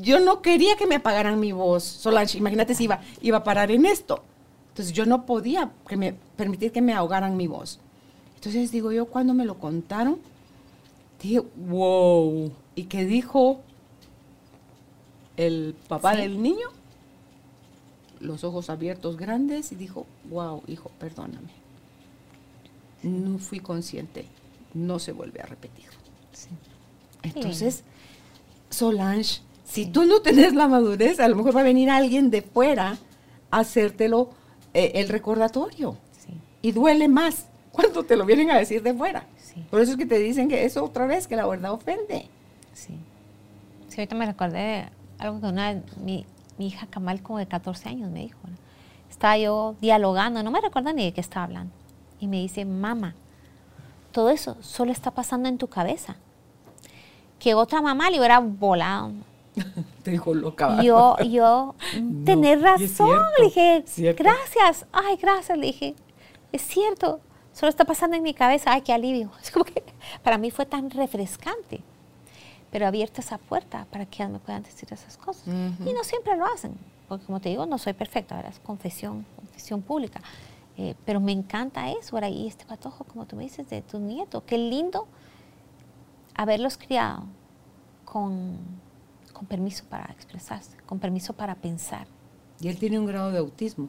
yo 0.00 0.20
no 0.20 0.42
quería 0.42 0.76
que 0.76 0.86
me 0.86 0.96
apagaran 0.96 1.38
mi 1.40 1.52
voz. 1.52 1.84
Solange, 1.84 2.38
imagínate 2.38 2.74
si 2.74 2.84
iba, 2.84 3.00
iba 3.20 3.38
a 3.38 3.44
parar 3.44 3.70
en 3.70 3.86
esto. 3.86 4.22
Entonces 4.68 4.94
yo 4.94 5.04
no 5.06 5.26
podía 5.26 5.72
que 5.86 5.96
me, 5.96 6.14
permitir 6.36 6.72
que 6.72 6.80
me 6.80 6.94
ahogaran 6.94 7.36
mi 7.36 7.46
voz. 7.46 7.78
Entonces 8.36 8.70
digo 8.72 8.90
yo, 8.92 9.06
cuando 9.06 9.34
me 9.34 9.44
lo 9.44 9.58
contaron, 9.58 10.18
dije, 11.20 11.42
wow. 11.68 12.52
¿Y 12.74 12.84
qué 12.84 13.04
dijo 13.04 13.60
el 15.36 15.76
papá 15.88 16.16
del 16.16 16.42
niño? 16.42 16.68
Los 18.20 18.44
ojos 18.44 18.70
abiertos 18.70 19.16
grandes 19.16 19.72
y 19.72 19.74
dijo, 19.74 20.06
wow, 20.30 20.62
hijo, 20.66 20.90
perdóname. 20.98 21.52
No 23.02 23.38
fui 23.38 23.60
consciente. 23.60 24.26
No 24.74 24.98
se 24.98 25.12
vuelve 25.12 25.40
a 25.40 25.46
repetir. 25.46 25.86
Entonces, 27.22 27.84
Solange, 28.72 29.42
si 29.72 29.86
tú 29.86 30.04
no 30.04 30.20
tenés 30.20 30.54
la 30.54 30.68
madurez, 30.68 31.18
a 31.18 31.28
lo 31.28 31.36
mejor 31.36 31.56
va 31.56 31.60
a 31.62 31.64
venir 31.64 31.88
alguien 31.88 32.30
de 32.30 32.42
fuera 32.42 32.98
a 33.50 33.60
hacértelo 33.60 34.28
eh, 34.74 34.92
el 34.96 35.08
recordatorio. 35.08 35.96
Y 36.60 36.72
duele 36.72 37.08
más 37.08 37.46
cuando 37.72 38.04
te 38.04 38.16
lo 38.16 38.26
vienen 38.26 38.50
a 38.50 38.58
decir 38.58 38.82
de 38.82 38.92
fuera. 38.92 39.24
Por 39.70 39.80
eso 39.80 39.92
es 39.92 39.96
que 39.96 40.04
te 40.04 40.18
dicen 40.18 40.50
que 40.50 40.66
eso 40.66 40.84
otra 40.84 41.06
vez, 41.06 41.26
que 41.26 41.36
la 41.36 41.46
verdad 41.46 41.72
ofende. 41.72 42.28
Sí. 42.74 42.98
Sí, 43.88 43.96
ahorita 43.96 44.14
me 44.14 44.26
recordé 44.26 44.90
algo 45.18 45.40
que 45.40 45.46
una 45.46 45.82
mi, 46.04 46.26
mi 46.58 46.66
hija 46.66 46.86
Kamal 46.86 47.22
como 47.22 47.38
de 47.38 47.46
14 47.46 47.88
años 47.88 48.10
me 48.10 48.20
dijo. 48.20 48.38
Estaba 49.08 49.38
yo 49.38 49.74
dialogando, 49.80 50.42
no 50.42 50.50
me 50.50 50.60
recuerdo 50.60 50.92
ni 50.92 51.06
de 51.06 51.12
qué 51.14 51.22
estaba 51.22 51.44
hablando. 51.44 51.72
Y 52.20 52.26
me 52.26 52.36
dice, 52.36 52.66
mamá, 52.66 53.14
todo 54.10 54.28
eso 54.28 54.58
solo 54.60 54.92
está 54.92 55.12
pasando 55.12 55.48
en 55.48 55.56
tu 55.56 55.68
cabeza. 55.68 56.16
Que 57.38 57.54
otra 57.54 57.80
mamá 57.80 58.10
le 58.10 58.18
hubiera 58.18 58.38
volado. 58.38 59.12
Te 60.02 60.12
dijo 60.12 60.34
loca. 60.34 60.82
Yo, 60.82 61.16
yo, 61.18 61.74
tener 62.24 62.60
razón. 62.60 63.20
le 63.38 63.44
dije, 63.44 63.84
gracias. 64.14 64.86
Ay, 64.92 65.16
gracias. 65.16 65.58
Le 65.58 65.66
dije, 65.66 65.94
es 66.52 66.62
cierto 66.62 67.20
Solo 67.52 67.68
está 67.68 67.84
pasando 67.84 68.16
en 68.16 68.22
mi 68.22 68.32
cabeza, 68.32 68.72
ay, 68.72 68.82
qué 68.82 68.92
alivio. 68.92 69.30
Es 69.42 69.50
como 69.50 69.64
que 69.64 69.82
para 70.22 70.38
mí 70.38 70.50
fue 70.50 70.66
tan 70.66 70.90
refrescante. 70.90 71.82
Pero 72.70 72.86
abierta 72.86 73.20
esa 73.20 73.36
puerta 73.36 73.86
para 73.90 74.06
que 74.06 74.26
me 74.26 74.38
puedan 74.38 74.62
decir 74.62 74.88
esas 74.90 75.18
cosas. 75.18 75.46
Y 75.46 75.92
no 75.92 76.04
siempre 76.04 76.34
lo 76.38 76.46
hacen, 76.46 76.74
porque 77.06 77.26
como 77.26 77.38
te 77.38 77.50
digo, 77.50 77.66
no 77.66 77.76
soy 77.76 77.92
perfecta, 77.92 78.34
ahora 78.34 78.48
es 78.48 78.58
confesión, 78.60 79.26
confesión 79.36 79.82
pública. 79.82 80.22
Eh, 80.78 80.94
pero 81.04 81.20
me 81.20 81.32
encanta 81.32 81.90
eso, 81.90 82.16
ahora, 82.16 82.30
y 82.30 82.46
este 82.46 82.64
patojo, 82.64 83.04
como 83.04 83.26
tú 83.26 83.36
me 83.36 83.42
dices, 83.42 83.68
de 83.68 83.82
tu 83.82 83.98
nieto, 83.98 84.42
qué 84.46 84.56
lindo 84.56 85.06
haberlos 86.34 86.78
criado 86.78 87.24
con, 88.06 88.56
con 89.42 89.48
permiso 89.48 89.82
para 89.88 90.04
expresarse, 90.12 90.76
con 90.86 91.00
permiso 91.00 91.32
para 91.32 91.56
pensar. 91.56 92.06
Y 92.60 92.68
él 92.68 92.78
tiene 92.78 93.00
un 93.00 93.06
grado 93.06 93.32
de 93.32 93.38
autismo. 93.38 93.88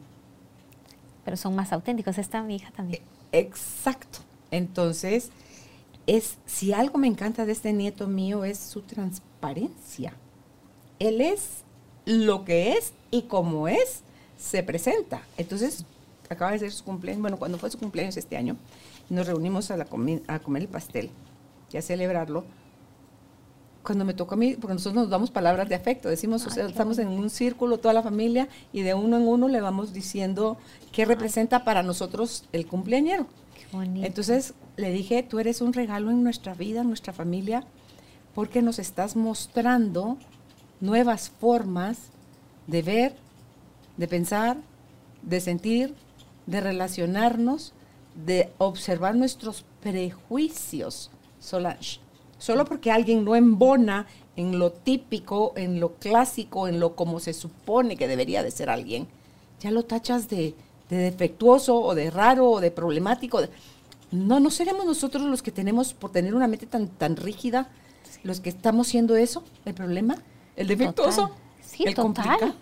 Pero 1.23 1.37
son 1.37 1.53
más 1.53 1.71
auténticos, 1.71 2.17
esta 2.17 2.41
mi 2.41 2.55
hija 2.55 2.71
también. 2.71 3.03
Eh, 3.31 3.39
Exacto. 3.39 4.19
Entonces, 4.49 5.29
es, 6.07 6.37
si 6.47 6.73
algo 6.73 6.97
me 6.97 7.07
encanta 7.07 7.45
de 7.45 7.51
este 7.51 7.71
nieto 7.71 8.07
mío 8.07 8.45
es 8.45 8.57
su 8.57 8.81
transparencia. 8.81 10.13
Él 10.97 11.21
es 11.21 11.61
lo 12.05 12.45
que 12.45 12.73
es 12.73 12.93
y 13.11 13.23
como 13.23 13.67
es, 13.67 14.01
se 14.37 14.63
presenta. 14.63 15.21
Entonces, 15.37 15.85
acaba 16.29 16.51
de 16.51 16.59
ser 16.59 16.71
su 16.71 16.83
cumpleaños, 16.83 17.21
bueno, 17.21 17.37
cuando 17.37 17.59
fue 17.59 17.69
su 17.69 17.77
cumpleaños 17.77 18.17
este 18.17 18.37
año, 18.37 18.57
nos 19.09 19.27
reunimos 19.27 19.69
a, 19.69 19.85
comer 19.85 20.21
el 20.55 20.67
pastel 20.67 21.11
y 21.71 21.77
a 21.77 21.81
celebrarlo. 21.83 22.43
Cuando 23.84 24.05
me 24.05 24.13
tocó 24.13 24.36
a 24.36 24.38
mí, 24.38 24.55
porque 24.59 24.75
nosotros 24.75 24.95
nos 24.95 25.09
damos 25.09 25.29
palabras 25.29 25.67
de 25.67 25.75
afecto, 25.75 26.07
decimos, 26.07 26.45
o 26.47 26.49
sea, 26.49 26.65
estamos 26.67 26.97
en 26.99 27.09
un 27.09 27.29
círculo, 27.29 27.79
toda 27.79 27.93
la 27.93 28.01
familia, 28.01 28.47
y 28.71 28.81
de 28.81 28.93
uno 28.93 29.17
en 29.17 29.27
uno 29.27 29.49
le 29.49 29.59
vamos 29.59 29.91
diciendo 29.91 30.57
qué 30.91 31.03
representa 31.05 31.65
para 31.65 31.84
nosotros 31.84 32.45
el 32.53 32.65
cumpleañero. 32.65 33.27
Entonces 33.95 34.53
le 34.77 34.91
dije, 34.91 35.23
tú 35.23 35.39
eres 35.39 35.61
un 35.61 35.73
regalo 35.73 36.11
en 36.11 36.23
nuestra 36.23 36.53
vida, 36.53 36.81
en 36.81 36.88
nuestra 36.88 37.11
familia, 37.11 37.65
porque 38.34 38.61
nos 38.61 38.79
estás 38.79 39.15
mostrando 39.15 40.17
nuevas 40.79 41.29
formas 41.29 41.97
de 42.67 42.81
ver, 42.81 43.15
de 43.97 44.07
pensar, 44.07 44.57
de 45.21 45.39
sentir, 45.39 45.95
de 46.45 46.61
relacionarnos, 46.61 47.73
de 48.25 48.51
observar 48.57 49.15
nuestros 49.15 49.65
prejuicios, 49.81 51.09
Solange. 51.39 52.02
Solo 52.43 52.65
porque 52.65 52.91
alguien 52.91 53.23
no 53.23 53.37
embona 53.37 54.05
en 54.35 54.59
lo 54.59 54.73
típico, 54.73 55.53
en 55.55 55.79
lo 55.79 55.93
clásico, 55.93 56.67
en 56.67 56.81
lo 56.81 56.93
como 56.93 57.21
se 57.21 57.31
supone 57.31 57.95
que 57.95 58.05
debería 58.05 58.43
de 58.43 58.51
ser 58.51 58.69
alguien, 58.69 59.07
ya 59.61 59.71
lo 59.71 59.85
tachas 59.85 60.27
de, 60.27 60.53
de 60.89 60.97
defectuoso 60.97 61.79
o 61.79 61.95
de 61.95 62.11
raro 62.11 62.49
o 62.49 62.59
de 62.59 62.69
problemático. 62.69 63.39
No, 64.11 64.41
no 64.41 64.49
seremos 64.49 64.85
nosotros 64.85 65.23
los 65.23 65.41
que 65.41 65.53
tenemos, 65.53 65.93
por 65.93 66.11
tener 66.11 66.35
una 66.35 66.49
mente 66.49 66.65
tan, 66.65 66.89
tan 66.89 67.15
rígida, 67.15 67.69
los 68.23 68.41
que 68.41 68.49
estamos 68.49 68.89
siendo 68.89 69.15
eso, 69.15 69.45
el 69.63 69.73
problema, 69.73 70.17
el 70.57 70.67
defectuoso, 70.67 71.31
sí, 71.61 71.85
el 71.85 71.95
total. 71.95 72.55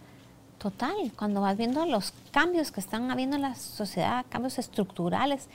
Total, 0.59 1.11
cuando 1.17 1.41
vas 1.41 1.57
viendo 1.57 1.87
los 1.87 2.13
cambios 2.29 2.71
que 2.71 2.81
están 2.81 3.09
habiendo 3.09 3.35
en 3.35 3.41
la 3.41 3.55
sociedad, 3.55 4.27
cambios 4.29 4.59
estructurales, 4.59 5.47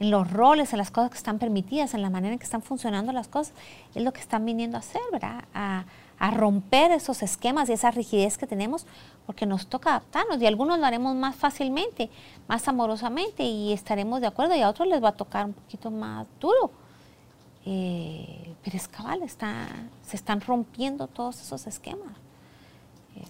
en 0.00 0.10
los 0.10 0.30
roles, 0.30 0.72
en 0.72 0.78
las 0.78 0.90
cosas 0.90 1.10
que 1.10 1.16
están 1.16 1.38
permitidas, 1.38 1.94
en 1.94 2.02
la 2.02 2.10
manera 2.10 2.32
en 2.32 2.38
que 2.38 2.44
están 2.44 2.62
funcionando 2.62 3.12
las 3.12 3.28
cosas, 3.28 3.54
es 3.94 4.02
lo 4.02 4.12
que 4.12 4.20
están 4.20 4.44
viniendo 4.44 4.76
a 4.76 4.80
hacer, 4.80 5.02
¿verdad? 5.12 5.44
A, 5.54 5.84
a 6.18 6.30
romper 6.30 6.90
esos 6.92 7.22
esquemas 7.22 7.68
y 7.68 7.72
esa 7.72 7.90
rigidez 7.90 8.38
que 8.38 8.46
tenemos, 8.46 8.86
porque 9.26 9.46
nos 9.46 9.66
toca 9.66 9.90
adaptarnos 9.90 10.40
y 10.40 10.46
algunos 10.46 10.78
lo 10.78 10.86
haremos 10.86 11.14
más 11.14 11.36
fácilmente, 11.36 12.10
más 12.48 12.66
amorosamente 12.66 13.44
y 13.44 13.72
estaremos 13.72 14.20
de 14.20 14.26
acuerdo 14.26 14.54
y 14.56 14.62
a 14.62 14.68
otros 14.68 14.88
les 14.88 15.02
va 15.02 15.10
a 15.10 15.16
tocar 15.16 15.46
un 15.46 15.52
poquito 15.52 15.90
más 15.90 16.26
duro. 16.40 16.70
Eh, 17.66 18.54
pero 18.64 18.76
es 18.76 18.88
cabal, 18.88 19.22
está, 19.22 19.68
se 20.02 20.16
están 20.16 20.40
rompiendo 20.40 21.06
todos 21.06 21.40
esos 21.40 21.66
esquemas. 21.66 22.12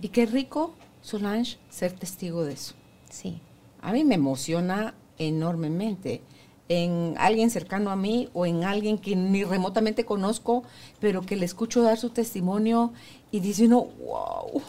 y 0.01 0.09
qué 0.09 0.27
rico, 0.27 0.75
Solange, 1.03 1.59
ser 1.71 1.93
testigo 1.93 2.45
de 2.45 2.53
eso. 2.55 2.75
Sí. 3.11 3.41
A 3.81 3.93
mí 3.93 4.05
me 4.05 4.17
emociona 4.17 4.95
enormemente 5.19 6.23
en 6.69 7.15
alguien 7.19 7.51
cercano 7.51 7.91
a 7.91 7.97
mí 7.97 8.29
o 8.35 8.45
en 8.45 8.65
alguien 8.65 8.99
que 8.99 9.17
ni 9.17 9.43
remotamente 9.45 10.05
conozco, 10.05 10.65
pero 11.01 11.23
que 11.23 11.37
le 11.37 11.47
escucho 11.47 11.83
dar 11.83 11.99
su 11.99 12.11
testimonio 12.11 12.93
y 13.31 13.41
dice 13.41 13.67
uno, 13.67 13.89
wow, 14.05 14.63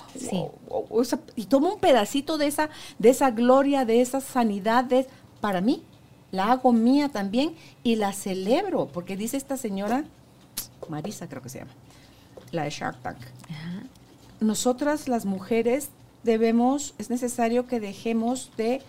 y 1.35 1.45
toma 1.45 1.73
un 1.73 1.79
pedacito 1.79 2.37
de 2.37 2.47
esa, 2.47 2.69
de 2.97 3.09
esa 3.09 3.31
gloria, 3.31 3.85
de 3.85 4.01
esa 4.01 4.21
sanidad 4.21 4.85
para 5.41 5.61
mí. 5.61 5.83
La 6.31 6.51
hago 6.51 6.71
mía 6.71 7.09
también 7.09 7.55
y 7.83 7.95
la 7.95 8.13
celebro, 8.13 8.87
porque 8.87 9.17
dice 9.17 9.35
esta 9.37 9.57
señora, 9.57 10.05
Marisa 10.87 11.27
creo 11.27 11.41
que 11.41 11.49
se 11.49 11.59
llama, 11.59 11.71
la 12.51 12.63
de 12.63 12.69
Shark 12.69 13.01
Tank. 13.01 13.17
nosotras 14.39 15.07
las 15.07 15.25
mujeres 15.25 15.89
debemos, 16.23 16.93
es 16.97 17.09
necesario 17.09 17.67
que 17.67 17.79
dejemos 17.79 18.51
de 18.57 18.81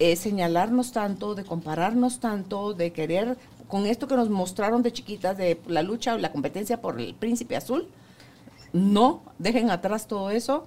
eh, 0.00 0.16
señalarnos 0.16 0.92
tanto, 0.92 1.34
de 1.34 1.44
compararnos 1.44 2.20
tanto, 2.20 2.72
de 2.72 2.90
querer, 2.90 3.36
con 3.68 3.86
esto 3.86 4.08
que 4.08 4.16
nos 4.16 4.30
mostraron 4.30 4.82
de 4.82 4.92
chiquitas, 4.92 5.36
de 5.36 5.60
la 5.66 5.82
lucha 5.82 6.14
o 6.14 6.18
la 6.18 6.32
competencia 6.32 6.80
por 6.80 6.98
el 6.98 7.14
príncipe 7.14 7.54
azul, 7.54 7.86
no, 8.72 9.22
dejen 9.38 9.70
atrás 9.70 10.06
todo 10.06 10.30
eso, 10.30 10.66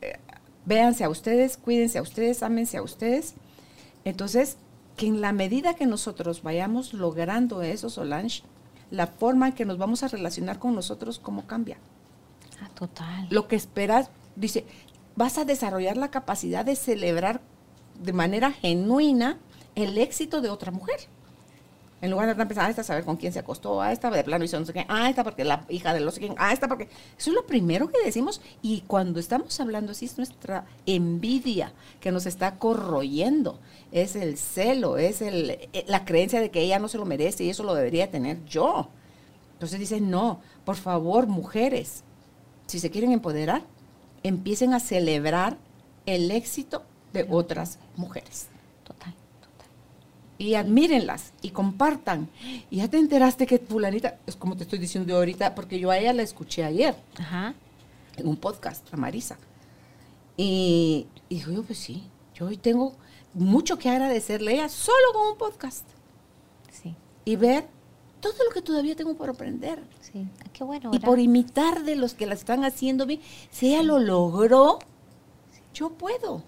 eh, 0.00 0.16
véanse 0.64 1.02
a 1.02 1.08
ustedes, 1.08 1.56
cuídense 1.56 1.98
a 1.98 2.02
ustedes, 2.02 2.44
ámense 2.44 2.76
a 2.76 2.82
ustedes. 2.82 3.34
Entonces, 4.04 4.58
que 4.96 5.08
en 5.08 5.20
la 5.20 5.32
medida 5.32 5.74
que 5.74 5.86
nosotros 5.86 6.44
vayamos 6.44 6.94
logrando 6.94 7.62
eso, 7.62 7.90
Solange, 7.90 8.44
la 8.92 9.08
forma 9.08 9.48
en 9.48 9.54
que 9.54 9.64
nos 9.64 9.76
vamos 9.76 10.04
a 10.04 10.08
relacionar 10.08 10.60
con 10.60 10.76
nosotros, 10.76 11.18
¿cómo 11.18 11.48
cambia? 11.48 11.78
Ah, 12.60 12.68
total. 12.74 13.26
Lo 13.28 13.48
que 13.48 13.56
esperas, 13.56 14.08
dice, 14.36 14.64
vas 15.16 15.36
a 15.38 15.44
desarrollar 15.44 15.96
la 15.96 16.12
capacidad 16.12 16.64
de 16.64 16.76
celebrar 16.76 17.40
de 18.02 18.12
manera 18.12 18.52
genuina 18.52 19.38
el 19.74 19.98
éxito 19.98 20.40
de 20.40 20.50
otra 20.50 20.70
mujer. 20.70 21.00
En 22.02 22.10
lugar 22.10 22.26
de 22.26 22.32
estar 22.32 22.48
pensando, 22.48 22.66
ah, 22.66 22.70
esta 22.70 22.82
saber 22.82 23.04
con 23.04 23.16
quién 23.16 23.32
se 23.32 23.38
acostó, 23.38 23.80
ah, 23.80 23.92
esta 23.92 24.10
de 24.10 24.24
plano 24.24 24.44
hizo 24.44 24.58
no 24.58 24.66
sé 24.66 24.72
qué, 24.72 24.84
ah, 24.88 25.08
esta 25.08 25.22
porque 25.22 25.44
la 25.44 25.64
hija 25.68 25.94
de 25.94 26.00
no 26.00 26.10
sé 26.10 26.18
quién, 26.18 26.34
ah, 26.36 26.52
esta 26.52 26.66
porque... 26.66 26.88
Eso 27.16 27.30
es 27.30 27.34
lo 27.34 27.46
primero 27.46 27.88
que 27.88 28.04
decimos 28.04 28.40
y 28.60 28.80
cuando 28.88 29.20
estamos 29.20 29.60
hablando 29.60 29.92
así 29.92 30.06
es 30.06 30.16
nuestra 30.16 30.64
envidia 30.84 31.72
que 32.00 32.10
nos 32.10 32.26
está 32.26 32.56
corroyendo, 32.58 33.60
es 33.92 34.16
el 34.16 34.36
celo, 34.36 34.98
es 34.98 35.22
el, 35.22 35.50
eh, 35.50 35.84
la 35.86 36.04
creencia 36.04 36.40
de 36.40 36.50
que 36.50 36.60
ella 36.60 36.80
no 36.80 36.88
se 36.88 36.98
lo 36.98 37.04
merece 37.04 37.44
y 37.44 37.50
eso 37.50 37.62
lo 37.62 37.72
debería 37.72 38.10
tener 38.10 38.44
yo. 38.46 38.88
Entonces 39.52 39.78
dice, 39.78 40.00
no, 40.00 40.40
por 40.64 40.74
favor, 40.74 41.28
mujeres, 41.28 42.02
si 42.66 42.80
se 42.80 42.90
quieren 42.90 43.12
empoderar, 43.12 43.62
empiecen 44.24 44.74
a 44.74 44.80
celebrar 44.80 45.56
el 46.04 46.32
éxito 46.32 46.82
de 47.12 47.26
otras 47.28 47.78
mujeres. 47.96 48.48
Total. 48.84 49.14
Y 50.38 50.54
admírenlas 50.54 51.32
y 51.42 51.50
compartan. 51.50 52.28
Y 52.70 52.78
ya 52.78 52.88
te 52.88 52.98
enteraste 52.98 53.46
que 53.46 53.58
fulanita, 53.58 54.18
es 54.26 54.36
como 54.36 54.56
te 54.56 54.64
estoy 54.64 54.78
diciendo 54.78 55.16
ahorita, 55.16 55.54
porque 55.54 55.78
yo 55.78 55.90
a 55.90 55.98
ella 55.98 56.12
la 56.12 56.22
escuché 56.22 56.64
ayer 56.64 56.96
Ajá. 57.18 57.54
en 58.16 58.26
un 58.26 58.36
podcast, 58.36 58.92
a 58.92 58.96
Marisa. 58.96 59.38
Y, 60.36 61.06
y 61.28 61.36
dijo, 61.36 61.52
yo 61.52 61.62
pues 61.62 61.78
sí, 61.78 62.02
yo 62.34 62.46
hoy 62.46 62.56
tengo 62.56 62.94
mucho 63.34 63.78
que 63.78 63.88
agradecerle 63.88 64.52
a 64.52 64.54
ella 64.54 64.68
solo 64.68 65.12
con 65.12 65.28
un 65.28 65.38
podcast. 65.38 65.86
Sí. 66.72 66.94
Y 67.24 67.36
ver 67.36 67.66
todo 68.20 68.34
lo 68.48 68.54
que 68.54 68.62
todavía 68.62 68.96
tengo 68.96 69.14
por 69.14 69.28
aprender. 69.28 69.82
Sí. 70.00 70.26
Ah, 70.40 70.48
qué 70.52 70.64
bueno. 70.64 70.90
Y 70.92 70.98
por 71.00 71.18
imitar 71.18 71.82
de 71.82 71.96
los 71.96 72.14
que 72.14 72.26
la 72.26 72.34
están 72.34 72.64
haciendo 72.64 73.04
bien. 73.06 73.20
Si 73.50 73.68
ella 73.68 73.82
lo 73.82 73.98
logró, 73.98 74.78
yo 75.74 75.90
puedo. 75.90 76.42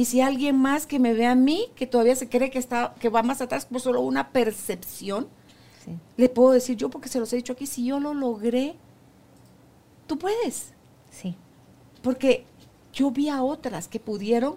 Y 0.00 0.06
si 0.06 0.22
alguien 0.22 0.56
más 0.56 0.86
que 0.86 0.98
me 0.98 1.12
ve 1.12 1.26
a 1.26 1.34
mí, 1.34 1.66
que 1.74 1.86
todavía 1.86 2.16
se 2.16 2.26
cree 2.30 2.48
que 2.50 2.58
está, 2.58 2.94
que 2.98 3.10
va 3.10 3.22
más 3.22 3.42
atrás 3.42 3.66
por 3.66 3.82
solo 3.82 4.00
una 4.00 4.30
percepción, 4.30 5.28
Sí. 5.84 5.98
le 6.16 6.28
puedo 6.30 6.52
decir 6.52 6.76
yo, 6.78 6.88
porque 6.88 7.10
se 7.10 7.18
los 7.20 7.30
he 7.32 7.36
dicho 7.36 7.52
aquí, 7.52 7.66
si 7.66 7.84
yo 7.84 8.00
lo 8.00 8.14
logré, 8.14 8.76
tú 10.06 10.16
puedes. 10.18 10.72
Sí. 11.10 11.34
Porque 12.02 12.46
yo 12.94 13.10
vi 13.10 13.28
a 13.28 13.42
otras 13.42 13.88
que 13.88 14.00
pudieron 14.00 14.56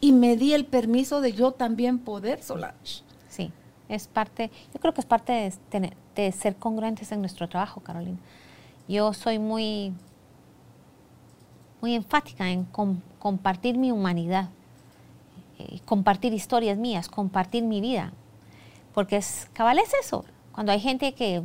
y 0.00 0.12
me 0.12 0.36
di 0.38 0.54
el 0.54 0.64
permiso 0.64 1.20
de 1.20 1.32
yo 1.34 1.52
también 1.52 1.98
poder, 1.98 2.42
Solange. 2.42 3.02
Sí, 3.28 3.52
es 3.90 4.06
parte, 4.08 4.50
yo 4.72 4.80
creo 4.80 4.94
que 4.94 5.02
es 5.02 5.06
parte 5.06 5.32
de, 5.34 5.52
tener- 5.70 5.96
de 6.14 6.32
ser 6.32 6.56
congruentes 6.56 7.12
en 7.12 7.20
nuestro 7.20 7.46
trabajo, 7.46 7.82
Carolina. 7.82 8.18
Yo 8.88 9.12
soy 9.12 9.38
muy, 9.38 9.92
muy 11.82 11.94
enfática 11.94 12.50
en 12.50 12.64
com- 12.64 13.00
compartir 13.18 13.76
mi 13.76 13.90
humanidad, 13.92 14.48
eh, 15.58 15.80
compartir 15.84 16.32
historias 16.32 16.78
mías, 16.78 17.08
compartir 17.08 17.64
mi 17.64 17.80
vida, 17.80 18.12
porque 18.94 19.16
es, 19.16 19.48
cabal 19.52 19.78
es 19.78 19.92
eso. 19.94 20.24
Cuando 20.52 20.72
hay 20.72 20.80
gente 20.80 21.14
que, 21.14 21.42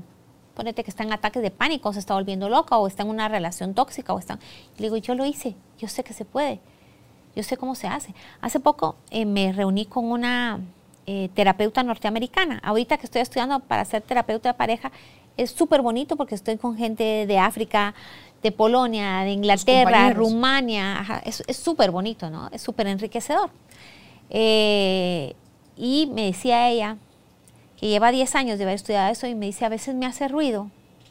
ponete 0.53 0.83
que 0.83 0.91
está 0.91 1.03
en 1.03 1.13
ataques 1.13 1.41
de 1.41 1.51
pánico, 1.51 1.93
se 1.93 1.99
está 1.99 2.13
volviendo 2.13 2.49
loca 2.49 2.77
o 2.77 2.87
está 2.87 3.03
en 3.03 3.09
una 3.09 3.27
relación 3.27 3.73
tóxica 3.73 4.13
o 4.13 4.19
está, 4.19 4.39
le 4.77 4.83
digo, 4.85 4.97
yo 4.97 5.15
lo 5.15 5.25
hice, 5.25 5.55
yo 5.79 5.87
sé 5.87 6.03
que 6.03 6.13
se 6.13 6.25
puede. 6.25 6.59
Yo 7.35 7.41
sé 7.41 7.57
cómo 7.57 7.73
se 7.73 7.87
hace. 7.87 8.13
Hace 8.41 8.59
poco 8.59 8.95
eh, 9.09 9.25
me 9.25 9.51
reuní 9.51 9.85
con 9.85 10.05
una 10.05 10.59
eh, 11.07 11.29
terapeuta 11.33 11.81
norteamericana. 11.81 12.59
Ahorita 12.63 12.97
que 12.97 13.05
estoy 13.05 13.21
estudiando 13.21 13.59
para 13.59 13.85
ser 13.85 14.03
terapeuta 14.03 14.49
de 14.49 14.53
pareja, 14.53 14.91
es 15.35 15.49
súper 15.49 15.81
bonito 15.81 16.15
porque 16.15 16.35
estoy 16.35 16.57
con 16.57 16.77
gente 16.77 17.25
de 17.25 17.39
África, 17.39 17.95
de 18.43 18.51
Polonia, 18.51 19.21
de 19.21 19.31
Inglaterra. 19.31 20.11
Rumania. 20.11 20.99
ajá, 20.99 21.21
es 21.25 21.43
súper 21.57 21.89
bonito, 21.89 22.29
¿no? 22.29 22.49
Es 22.51 22.61
súper 22.61 22.85
enriquecedor. 22.85 23.49
Eh, 24.33 25.35
y 25.77 26.07
me 26.07 26.25
decía 26.25 26.69
ella 26.69 26.97
que 27.79 27.87
lleva 27.87 28.11
10 28.11 28.35
años 28.35 28.57
de 28.57 28.65
haber 28.65 28.75
estudiado 28.75 29.11
eso 29.11 29.27
y 29.27 29.35
me 29.35 29.45
dice, 29.45 29.63
a 29.63 29.69
veces 29.69 29.95
me 29.95 30.05
hace 30.05 30.27
ruido 30.27 30.69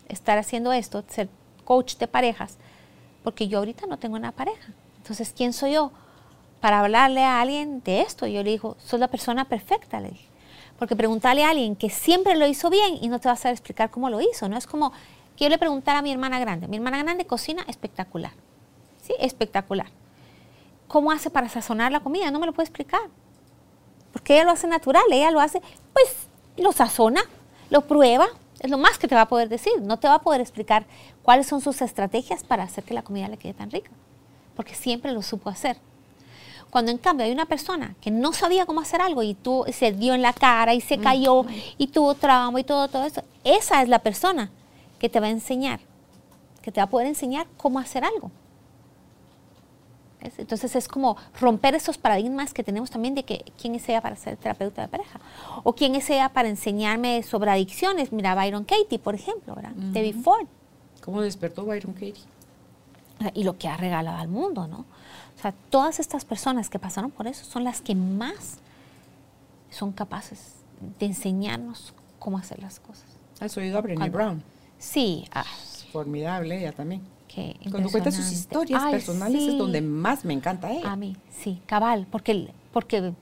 estar 0.08 0.38
haciendo 0.38 0.72
esto, 0.72 1.04
ser 1.08 1.28
coach 1.64 1.96
de 1.96 2.08
parejas, 2.08 2.58
porque 3.22 3.48
yo 3.48 3.58
ahorita 3.58 3.86
no 3.86 3.98
tengo 3.98 4.16
una 4.16 4.32
pareja. 4.32 4.72
Entonces, 4.98 5.32
¿quién 5.36 5.52
soy 5.52 5.72
yo 5.72 5.92
para 6.60 6.80
hablarle 6.80 7.22
a 7.22 7.40
alguien 7.40 7.82
de 7.82 8.00
esto? 8.02 8.26
Yo 8.26 8.42
le 8.42 8.50
digo, 8.50 8.76
sos 8.84 9.00
la 9.00 9.08
persona 9.08 9.46
perfecta, 9.46 10.00
le 10.00 10.10
dije. 10.10 10.28
Porque 10.78 10.96
preguntarle 10.96 11.44
a 11.44 11.50
alguien 11.50 11.76
que 11.76 11.90
siempre 11.90 12.36
lo 12.36 12.46
hizo 12.46 12.68
bien 12.68 12.98
y 13.00 13.08
no 13.08 13.20
te 13.20 13.28
va 13.28 13.38
a 13.40 13.50
explicar 13.50 13.90
cómo 13.90 14.10
lo 14.10 14.20
hizo, 14.20 14.48
¿no? 14.48 14.56
Es 14.56 14.66
como 14.66 14.92
que 15.36 15.44
yo 15.44 15.48
le 15.48 15.58
preguntara 15.58 16.00
a 16.00 16.02
mi 16.02 16.10
hermana 16.10 16.40
grande. 16.40 16.66
Mi 16.66 16.76
hermana 16.76 17.02
grande 17.02 17.24
cocina 17.24 17.64
espectacular. 17.68 18.32
Sí, 19.00 19.14
espectacular. 19.18 19.86
¿Cómo 20.92 21.10
hace 21.10 21.30
para 21.30 21.48
sazonar 21.48 21.90
la 21.90 22.00
comida? 22.00 22.30
No 22.30 22.38
me 22.38 22.44
lo 22.44 22.52
puede 22.52 22.66
explicar. 22.68 23.00
Porque 24.12 24.34
ella 24.34 24.44
lo 24.44 24.50
hace 24.50 24.66
natural, 24.66 25.04
ella 25.10 25.30
lo 25.30 25.40
hace, 25.40 25.62
pues 25.94 26.28
lo 26.58 26.70
sazona, 26.70 27.22
lo 27.70 27.80
prueba, 27.80 28.26
es 28.60 28.70
lo 28.70 28.76
más 28.76 28.98
que 28.98 29.08
te 29.08 29.14
va 29.14 29.22
a 29.22 29.28
poder 29.28 29.48
decir. 29.48 29.72
No 29.80 29.98
te 29.98 30.06
va 30.06 30.16
a 30.16 30.18
poder 30.20 30.42
explicar 30.42 30.84
cuáles 31.22 31.46
son 31.46 31.62
sus 31.62 31.80
estrategias 31.80 32.44
para 32.44 32.64
hacer 32.64 32.84
que 32.84 32.92
la 32.92 33.00
comida 33.00 33.26
le 33.28 33.38
quede 33.38 33.54
tan 33.54 33.70
rica, 33.70 33.90
porque 34.54 34.74
siempre 34.74 35.12
lo 35.12 35.22
supo 35.22 35.48
hacer. 35.48 35.78
Cuando 36.68 36.90
en 36.90 36.98
cambio 36.98 37.24
hay 37.24 37.32
una 37.32 37.46
persona 37.46 37.94
que 38.02 38.10
no 38.10 38.34
sabía 38.34 38.66
cómo 38.66 38.82
hacer 38.82 39.00
algo 39.00 39.22
y 39.22 39.32
tú 39.32 39.64
se 39.72 39.92
dio 39.92 40.12
en 40.12 40.20
la 40.20 40.34
cara 40.34 40.74
y 40.74 40.82
se 40.82 40.98
cayó 40.98 41.46
y 41.78 41.86
tuvo 41.86 42.14
trauma 42.16 42.60
y 42.60 42.64
todo, 42.64 42.88
todo 42.88 43.06
eso, 43.06 43.22
esa 43.44 43.80
es 43.80 43.88
la 43.88 44.00
persona 44.00 44.50
que 44.98 45.08
te 45.08 45.20
va 45.20 45.28
a 45.28 45.30
enseñar, 45.30 45.80
que 46.60 46.70
te 46.70 46.80
va 46.80 46.84
a 46.84 46.90
poder 46.90 47.06
enseñar 47.06 47.46
cómo 47.56 47.78
hacer 47.78 48.04
algo. 48.04 48.30
¿Ves? 50.22 50.38
Entonces 50.38 50.76
es 50.76 50.88
como 50.88 51.16
romper 51.40 51.74
esos 51.74 51.98
paradigmas 51.98 52.54
que 52.54 52.62
tenemos 52.62 52.90
también 52.90 53.14
de 53.14 53.24
que 53.24 53.44
quién 53.60 53.74
es 53.74 53.88
ella 53.88 54.00
para 54.00 54.16
ser 54.16 54.36
terapeuta 54.36 54.82
de 54.82 54.88
pareja 54.88 55.20
o 55.64 55.74
quién 55.74 55.94
es 55.94 56.08
ella 56.10 56.28
para 56.28 56.48
enseñarme 56.48 57.22
sobre 57.22 57.50
adicciones. 57.50 58.12
Mira, 58.12 58.34
Byron 58.34 58.64
Katie, 58.64 58.98
por 58.98 59.14
ejemplo, 59.14 59.54
¿verdad? 59.54 59.72
Debbie 59.72 60.12
Ford. 60.12 60.46
¿Cómo 61.02 61.20
despertó 61.20 61.64
Byron 61.64 61.92
Katie? 61.92 62.22
Y 63.34 63.44
lo 63.44 63.56
que 63.58 63.68
ha 63.68 63.76
regalado 63.76 64.18
al 64.18 64.28
mundo, 64.28 64.66
¿no? 64.66 64.84
O 65.36 65.40
sea, 65.40 65.52
todas 65.70 65.98
estas 66.00 66.24
personas 66.24 66.68
que 66.68 66.78
pasaron 66.78 67.10
por 67.10 67.26
eso 67.26 67.44
son 67.44 67.64
las 67.64 67.80
que 67.80 67.94
más 67.94 68.58
son 69.70 69.92
capaces 69.92 70.54
de 70.98 71.06
enseñarnos 71.06 71.94
cómo 72.18 72.38
hacer 72.38 72.60
las 72.60 72.78
cosas. 72.80 73.06
¿Has 73.40 73.56
oído 73.56 73.78
a 73.78 73.80
Brené 73.80 74.10
Brown? 74.10 74.42
Sí, 74.78 75.26
ah, 75.32 75.44
Es 75.62 75.84
formidable 75.92 76.58
ella 76.58 76.72
también. 76.72 77.02
Cuando 77.70 77.90
cuenta 77.90 78.10
sus 78.10 78.30
historias 78.30 78.82
Ay, 78.84 78.92
personales 78.92 79.42
es 79.42 79.58
donde 79.58 79.80
más 79.80 80.24
me 80.24 80.34
encanta 80.34 80.70
ella. 80.70 80.92
A 80.92 80.96
mí, 80.96 81.16
sí, 81.30 81.60
cabal, 81.66 82.06
porque, 82.10 82.48
porque 82.72 83.12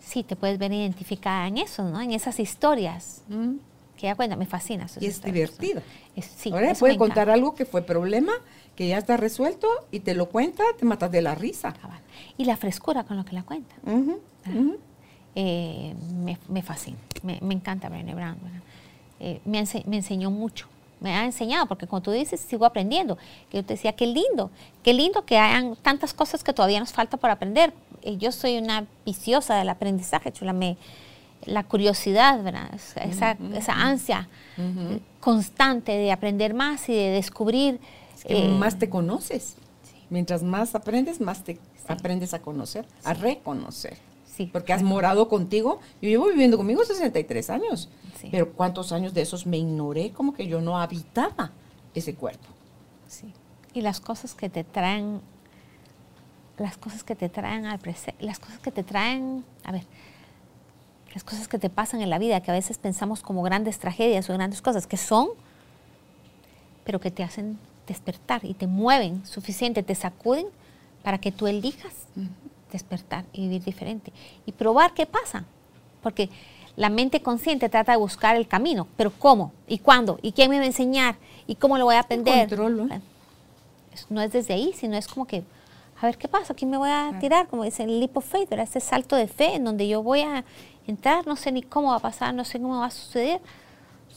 sí, 0.00 0.22
te 0.22 0.36
puedes 0.36 0.58
ver 0.58 0.72
identificada 0.72 1.46
en 1.48 1.58
eso, 1.58 1.84
¿no? 1.84 2.00
En 2.00 2.12
esas 2.12 2.38
historias 2.40 3.22
Mm. 3.28 3.56
que 3.96 4.06
ella 4.06 4.14
cuenta, 4.14 4.36
me 4.36 4.46
fascina. 4.46 4.86
Y 5.00 5.06
es 5.06 5.22
divertida. 5.22 5.82
Sí, 6.20 6.50
Ahora 6.52 6.74
puede 6.74 6.96
contar 6.96 7.24
encanta. 7.28 7.32
algo 7.34 7.54
que 7.54 7.64
fue 7.64 7.82
problema, 7.82 8.32
que 8.76 8.88
ya 8.88 8.98
está 8.98 9.16
resuelto 9.16 9.66
y 9.90 10.00
te 10.00 10.14
lo 10.14 10.28
cuenta, 10.28 10.62
te 10.78 10.84
matas 10.84 11.10
de 11.10 11.22
la 11.22 11.34
risa. 11.34 11.72
Cabal. 11.72 12.00
Y 12.36 12.44
la 12.44 12.56
frescura 12.56 13.04
con 13.04 13.16
lo 13.16 13.24
que 13.24 13.34
la 13.34 13.42
cuenta. 13.42 13.74
Ujú. 13.86 14.20
eh, 15.34 15.94
me, 16.14 16.38
me 16.48 16.62
fascina, 16.62 16.96
me, 17.22 17.38
me 17.42 17.54
encanta 17.54 17.88
Brené 17.88 18.14
Brown. 18.14 18.36
Eh, 19.20 19.40
me, 19.44 19.60
ense- 19.62 19.84
me 19.86 19.96
enseñó 19.96 20.30
mucho, 20.30 20.66
me 21.00 21.14
ha 21.14 21.24
enseñado, 21.24 21.66
porque 21.66 21.86
como 21.86 22.02
tú 22.02 22.10
dices, 22.10 22.40
sigo 22.40 22.64
aprendiendo. 22.64 23.16
Que 23.50 23.58
yo 23.58 23.64
te 23.64 23.74
decía, 23.74 23.92
qué 23.92 24.06
lindo, 24.06 24.50
qué 24.82 24.92
lindo 24.92 25.24
que 25.24 25.38
hayan 25.38 25.76
tantas 25.76 26.14
cosas 26.14 26.42
que 26.44 26.52
todavía 26.52 26.80
nos 26.80 26.92
falta 26.92 27.16
por 27.16 27.30
aprender. 27.30 27.72
Eh, 28.02 28.16
yo 28.16 28.32
soy 28.32 28.58
una 28.58 28.86
viciosa 29.04 29.56
del 29.56 29.68
aprendizaje, 29.68 30.32
chula, 30.32 30.52
me, 30.52 30.76
la 31.44 31.64
curiosidad, 31.64 32.42
¿verdad? 32.42 32.70
Esa, 32.74 33.04
esa, 33.04 33.36
esa 33.54 33.72
ansia 33.72 34.28
eh, 34.56 35.00
constante 35.20 35.92
de 35.92 36.12
aprender 36.12 36.54
más 36.54 36.88
y 36.88 36.94
de 36.94 37.10
descubrir. 37.10 37.80
Es 38.16 38.24
que 38.24 38.46
eh, 38.46 38.48
más 38.48 38.78
te 38.78 38.88
conoces. 38.88 39.56
Mientras 40.10 40.42
más 40.42 40.74
aprendes, 40.74 41.20
más 41.20 41.44
te 41.44 41.58
aprendes 41.86 42.34
a 42.34 42.40
conocer, 42.40 42.86
a 43.04 43.14
reconocer. 43.14 43.96
Sí, 44.38 44.50
Porque 44.52 44.72
has 44.72 44.82
morado 44.82 45.28
contigo. 45.28 45.80
Yo 46.00 46.08
llevo 46.08 46.28
viviendo 46.28 46.56
conmigo 46.56 46.84
63 46.84 47.50
años. 47.50 47.88
Sí. 48.20 48.28
Pero 48.30 48.52
¿cuántos 48.52 48.92
años 48.92 49.12
de 49.12 49.22
esos 49.22 49.46
me 49.46 49.58
ignoré 49.58 50.12
como 50.12 50.32
que 50.32 50.46
yo 50.46 50.60
no 50.60 50.78
habitaba 50.78 51.50
ese 51.94 52.14
cuerpo? 52.14 52.46
Sí. 53.08 53.32
Y 53.74 53.80
las 53.80 54.00
cosas 54.00 54.34
que 54.34 54.48
te 54.48 54.64
traen, 54.64 55.20
las 56.56 56.76
cosas 56.76 57.04
que 57.04 57.14
te 57.14 57.28
traen 57.28 57.66
al 57.66 57.78
presente, 57.78 58.24
las 58.24 58.38
cosas 58.38 58.58
que 58.60 58.70
te 58.70 58.82
traen, 58.82 59.44
a 59.64 59.72
ver, 59.72 59.84
las 61.14 61.24
cosas 61.24 61.48
que 61.48 61.58
te 61.58 61.70
pasan 61.70 62.00
en 62.00 62.10
la 62.10 62.18
vida, 62.18 62.40
que 62.40 62.50
a 62.50 62.54
veces 62.54 62.78
pensamos 62.78 63.22
como 63.22 63.42
grandes 63.42 63.78
tragedias 63.78 64.30
o 64.30 64.34
grandes 64.34 64.62
cosas, 64.62 64.86
que 64.86 64.96
son, 64.96 65.28
pero 66.84 67.00
que 67.00 67.10
te 67.10 67.22
hacen 67.22 67.58
despertar 67.86 68.44
y 68.44 68.54
te 68.54 68.66
mueven 68.66 69.26
suficiente, 69.26 69.82
te 69.82 69.94
sacuden 69.94 70.46
para 71.02 71.18
que 71.18 71.32
tú 71.32 71.46
elijas 71.46 71.94
despertar 72.70 73.24
y 73.32 73.42
vivir 73.42 73.64
diferente 73.64 74.12
y 74.46 74.52
probar 74.52 74.94
qué 74.94 75.06
pasa. 75.06 75.44
Porque 76.02 76.30
la 76.76 76.90
mente 76.90 77.20
consciente 77.22 77.68
trata 77.68 77.92
de 77.92 77.98
buscar 77.98 78.36
el 78.36 78.46
camino, 78.46 78.86
pero 78.96 79.10
¿cómo? 79.10 79.52
¿Y 79.66 79.78
cuándo? 79.78 80.18
¿Y 80.22 80.32
quién 80.32 80.50
me 80.50 80.58
va 80.58 80.62
a 80.62 80.66
enseñar? 80.66 81.16
¿Y 81.46 81.56
cómo 81.56 81.76
lo 81.76 81.84
voy 81.84 81.96
a 81.96 82.00
aprender? 82.00 82.48
No 84.10 84.20
es 84.20 84.32
desde 84.32 84.54
ahí, 84.54 84.72
sino 84.74 84.96
es 84.96 85.08
como 85.08 85.26
que, 85.26 85.42
a 86.00 86.06
ver 86.06 86.16
qué 86.16 86.28
pasa, 86.28 86.52
¿Aquí 86.52 86.66
me 86.66 86.76
voy 86.76 86.90
a 86.90 87.18
tirar? 87.18 87.48
Como 87.48 87.64
dice 87.64 87.82
el 87.82 87.98
leap 87.98 88.16
of 88.16 88.24
faith, 88.24 88.48
¿verdad? 88.48 88.64
Este 88.64 88.78
salto 88.78 89.16
de 89.16 89.26
fe 89.26 89.56
en 89.56 89.64
donde 89.64 89.88
yo 89.88 90.04
voy 90.04 90.20
a 90.20 90.44
entrar, 90.86 91.26
no 91.26 91.34
sé 91.34 91.50
ni 91.50 91.62
cómo 91.62 91.88
va 91.90 91.96
a 91.96 92.00
pasar, 92.00 92.32
no 92.32 92.44
sé 92.44 92.60
cómo 92.60 92.78
va 92.78 92.86
a 92.86 92.90
suceder. 92.90 93.40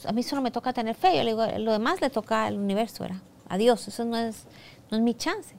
A 0.06 0.12
mí 0.12 0.22
solo 0.22 0.40
me 0.40 0.52
toca 0.52 0.72
tener 0.72 0.94
fe, 0.94 1.16
yo 1.16 1.24
le 1.24 1.30
digo, 1.30 1.44
lo 1.58 1.72
demás 1.72 2.00
le 2.00 2.10
toca 2.10 2.46
al 2.46 2.58
universo, 2.58 3.02
¿verdad? 3.02 3.20
A 3.48 3.56
Dios, 3.56 3.88
eso 3.88 4.04
no 4.04 4.16
es, 4.16 4.44
no 4.90 4.98
es 4.98 5.02
mi 5.02 5.14
chance, 5.14 5.54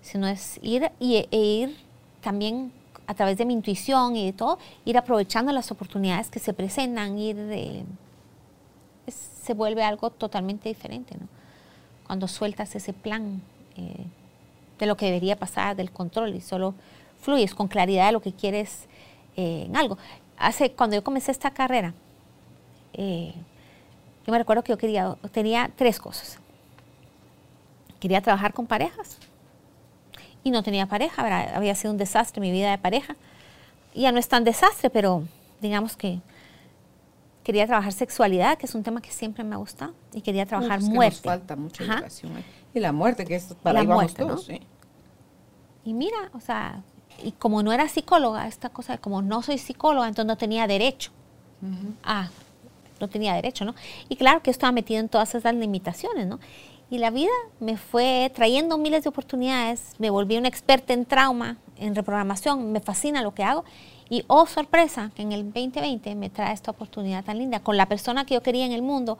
sino 0.00 0.28
es 0.28 0.60
ir 0.62 0.92
y, 1.00 1.16
e 1.16 1.28
ir 1.36 1.76
también 2.20 2.72
a 3.06 3.14
través 3.14 3.38
de 3.38 3.44
mi 3.44 3.54
intuición 3.54 4.16
y 4.16 4.26
de 4.26 4.32
todo, 4.32 4.58
ir 4.84 4.96
aprovechando 4.96 5.52
las 5.52 5.70
oportunidades 5.70 6.30
que 6.30 6.38
se 6.38 6.52
presentan, 6.52 7.18
ir 7.18 7.84
se 9.10 9.54
vuelve 9.54 9.82
algo 9.82 10.10
totalmente 10.10 10.68
diferente, 10.68 11.16
¿no? 11.18 11.26
Cuando 12.06 12.28
sueltas 12.28 12.74
ese 12.74 12.92
plan 12.92 13.42
eh, 13.76 14.04
de 14.78 14.86
lo 14.86 14.96
que 14.96 15.06
debería 15.06 15.36
pasar, 15.36 15.76
del 15.76 15.90
control, 15.90 16.34
y 16.34 16.40
solo 16.40 16.74
fluyes 17.20 17.54
con 17.54 17.68
claridad 17.68 18.06
de 18.06 18.12
lo 18.12 18.20
que 18.20 18.32
quieres 18.32 18.86
eh, 19.36 19.64
en 19.66 19.76
algo. 19.76 19.98
Hace, 20.38 20.72
cuando 20.72 20.96
yo 20.96 21.04
comencé 21.04 21.30
esta 21.30 21.50
carrera, 21.50 21.94
eh, 22.92 23.34
yo 24.26 24.32
me 24.32 24.38
recuerdo 24.38 24.62
que 24.62 24.72
yo 24.72 24.78
quería, 24.78 25.16
tenía 25.32 25.70
tres 25.76 25.98
cosas. 25.98 26.38
Quería 27.98 28.20
trabajar 28.20 28.52
con 28.52 28.66
parejas, 28.66 29.18
y 30.42 30.50
no 30.50 30.62
tenía 30.62 30.86
pareja, 30.86 31.54
había 31.54 31.74
sido 31.74 31.92
un 31.92 31.98
desastre 31.98 32.40
mi 32.40 32.50
vida 32.50 32.70
de 32.70 32.78
pareja. 32.78 33.16
Ya 33.94 34.12
no 34.12 34.18
es 34.18 34.28
tan 34.28 34.44
desastre, 34.44 34.90
pero 34.90 35.24
digamos 35.60 35.96
que 35.96 36.20
quería 37.42 37.66
trabajar 37.66 37.92
sexualidad, 37.92 38.58
que 38.58 38.66
es 38.66 38.74
un 38.74 38.82
tema 38.82 39.00
que 39.00 39.10
siempre 39.10 39.44
me 39.44 39.54
ha 39.54 39.58
gustado, 39.58 39.94
y 40.12 40.20
quería 40.20 40.46
trabajar 40.46 40.80
muerte. 40.80 41.16
nos 41.16 41.22
falta 41.22 41.56
mucha 41.56 41.84
educación 41.84 42.32
Y 42.72 42.80
la 42.80 42.92
muerte, 42.92 43.24
que 43.24 43.34
es 43.34 43.54
para 43.62 43.82
la 43.82 44.00
ahí 44.00 44.08
todos, 44.08 44.48
Y 45.84 45.94
mira, 45.94 46.30
o 46.32 46.40
sea, 46.40 46.82
y 47.22 47.32
como 47.32 47.62
no 47.62 47.72
era 47.72 47.88
psicóloga, 47.88 48.46
esta 48.46 48.68
cosa 48.68 48.94
de 48.94 48.98
como 48.98 49.22
no 49.22 49.42
soy 49.42 49.58
psicóloga, 49.58 50.08
entonces 50.08 50.28
no 50.28 50.36
tenía 50.36 50.66
derecho. 50.66 51.10
Ah, 52.04 52.30
no 53.00 53.08
tenía 53.08 53.34
derecho, 53.34 53.64
¿no? 53.64 53.74
Y 54.08 54.16
claro 54.16 54.42
que 54.42 54.50
estaba 54.50 54.72
metido 54.72 55.00
en 55.00 55.08
todas 55.08 55.34
esas 55.34 55.54
limitaciones, 55.54 56.26
¿no? 56.26 56.38
Y 56.90 56.98
la 56.98 57.10
vida 57.10 57.30
me 57.60 57.76
fue 57.76 58.32
trayendo 58.34 58.76
miles 58.76 59.04
de 59.04 59.10
oportunidades, 59.10 59.94
me 59.98 60.10
volví 60.10 60.36
una 60.36 60.48
experta 60.48 60.92
en 60.92 61.04
trauma, 61.04 61.56
en 61.76 61.94
reprogramación, 61.94 62.72
me 62.72 62.80
fascina 62.80 63.22
lo 63.22 63.32
que 63.32 63.44
hago. 63.44 63.64
Y 64.08 64.24
oh 64.26 64.44
sorpresa, 64.46 65.12
que 65.14 65.22
en 65.22 65.30
el 65.30 65.44
2020 65.44 66.16
me 66.16 66.30
trae 66.30 66.52
esta 66.52 66.72
oportunidad 66.72 67.24
tan 67.24 67.38
linda, 67.38 67.60
con 67.60 67.76
la 67.76 67.86
persona 67.86 68.24
que 68.24 68.34
yo 68.34 68.42
quería 68.42 68.66
en 68.66 68.72
el 68.72 68.82
mundo, 68.82 69.18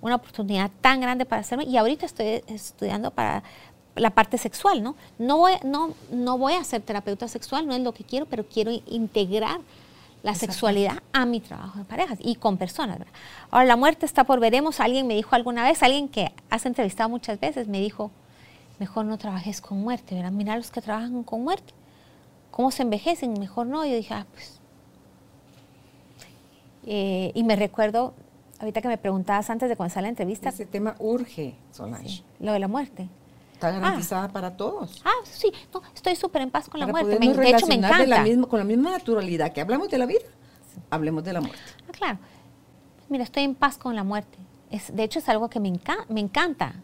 una 0.00 0.16
oportunidad 0.16 0.72
tan 0.80 1.00
grande 1.00 1.24
para 1.24 1.42
hacerme. 1.42 1.62
Y 1.62 1.76
ahorita 1.76 2.06
estoy 2.06 2.42
estudiando 2.48 3.12
para 3.12 3.44
la 3.94 4.10
parte 4.10 4.36
sexual, 4.36 4.82
¿no? 4.82 4.96
No 5.18 5.38
voy, 5.38 5.52
no, 5.62 5.94
no 6.10 6.38
voy 6.38 6.54
a 6.54 6.64
ser 6.64 6.82
terapeuta 6.82 7.28
sexual, 7.28 7.68
no 7.68 7.74
es 7.74 7.82
lo 7.82 7.92
que 7.92 8.02
quiero, 8.02 8.26
pero 8.26 8.44
quiero 8.44 8.72
integrar 8.86 9.60
la 10.22 10.34
sexualidad 10.34 11.02
a 11.12 11.26
mi 11.26 11.40
trabajo 11.40 11.78
de 11.78 11.84
parejas 11.84 12.18
y 12.20 12.36
con 12.36 12.56
personas. 12.56 12.98
Ahora, 13.50 13.66
la 13.66 13.76
muerte 13.76 14.06
está 14.06 14.24
por 14.24 14.40
veremos. 14.40 14.80
Alguien 14.80 15.06
me 15.06 15.14
dijo 15.14 15.34
alguna 15.34 15.64
vez, 15.64 15.82
alguien 15.82 16.08
que 16.08 16.32
has 16.48 16.64
entrevistado 16.66 17.08
muchas 17.08 17.40
veces, 17.40 17.68
me 17.68 17.80
dijo, 17.80 18.10
mejor 18.78 19.04
no 19.04 19.18
trabajes 19.18 19.60
con 19.60 19.78
muerte, 19.82 20.14
¿verdad? 20.14 20.32
Mira 20.32 20.56
los 20.56 20.70
que 20.70 20.80
trabajan 20.80 21.24
con 21.24 21.42
muerte, 21.42 21.72
cómo 22.50 22.70
se 22.70 22.82
envejecen, 22.82 23.32
mejor 23.38 23.66
no. 23.66 23.84
Yo 23.84 23.94
dije, 23.94 24.14
ah, 24.14 24.26
pues. 24.32 24.60
Eh, 26.84 27.32
y 27.34 27.42
me 27.44 27.56
recuerdo, 27.56 28.14
ahorita 28.58 28.80
que 28.80 28.88
me 28.88 28.98
preguntabas 28.98 29.50
antes 29.50 29.68
de 29.68 29.76
comenzar 29.76 30.02
la 30.02 30.08
entrevista. 30.08 30.50
Ese 30.50 30.66
tema 30.66 30.94
urge, 30.98 31.54
Solange. 31.72 32.22
lo 32.38 32.52
de 32.52 32.58
la 32.58 32.68
muerte 32.68 33.08
está 33.62 33.80
garantizada 33.80 34.28
para 34.28 34.56
todos. 34.56 35.00
Ah, 35.04 35.10
sí, 35.24 35.52
no, 35.72 35.82
estoy 35.94 36.16
súper 36.16 36.42
en 36.42 36.50
paz 36.50 36.68
con 36.68 36.80
la 36.80 36.86
muerte. 36.86 37.18
Me, 37.20 37.32
de 37.32 37.50
hecho, 37.50 37.66
me 37.66 37.76
encanta. 37.76 38.06
la 38.06 38.22
misma, 38.22 38.46
con 38.48 38.58
la 38.58 38.64
misma 38.64 38.90
naturalidad 38.90 39.52
que 39.52 39.60
hablamos 39.60 39.88
de 39.88 39.98
la 39.98 40.06
vida, 40.06 40.24
hablemos 40.90 41.22
de 41.22 41.32
la 41.32 41.40
muerte. 41.40 41.62
Ah, 41.88 41.92
claro. 41.92 42.18
Mira, 43.08 43.22
estoy 43.24 43.44
en 43.44 43.54
paz 43.54 43.78
con 43.78 43.94
la 43.94 44.02
muerte. 44.02 44.38
Es, 44.70 44.94
de 44.94 45.04
hecho, 45.04 45.20
es 45.20 45.28
algo 45.28 45.48
que 45.48 45.60
me, 45.60 45.72
me 46.08 46.20
encanta. 46.20 46.74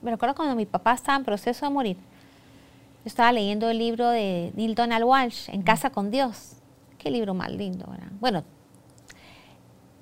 Me 0.00 0.12
recuerdo 0.12 0.36
cuando 0.36 0.54
mi 0.54 0.66
papá 0.66 0.92
estaba 0.92 1.18
en 1.18 1.24
proceso 1.24 1.66
de 1.66 1.72
morir. 1.72 1.96
Yo 1.96 3.06
estaba 3.06 3.32
leyendo 3.32 3.68
el 3.68 3.78
libro 3.78 4.08
de 4.10 4.52
Neil 4.54 4.74
Donald 4.74 5.04
Walsh, 5.04 5.48
En 5.50 5.62
casa 5.62 5.90
con 5.90 6.10
Dios. 6.10 6.52
Qué 6.98 7.10
libro 7.10 7.34
más 7.34 7.50
lindo, 7.50 7.86
¿verdad? 7.88 8.12
Bueno, 8.20 8.44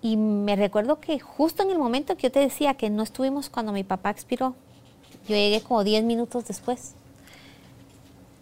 y 0.02 0.16
me 0.16 0.54
recuerdo 0.56 1.00
que 1.00 1.18
justo 1.18 1.62
en 1.62 1.70
el 1.70 1.78
momento 1.78 2.16
que 2.16 2.24
yo 2.24 2.32
te 2.32 2.40
decía 2.40 2.74
que 2.74 2.90
no 2.90 3.02
estuvimos 3.02 3.48
cuando 3.48 3.72
mi 3.72 3.84
papá 3.84 4.10
expiró, 4.10 4.54
yo 5.28 5.34
llegué 5.34 5.60
como 5.60 5.84
10 5.84 6.04
minutos 6.04 6.46
después. 6.46 6.94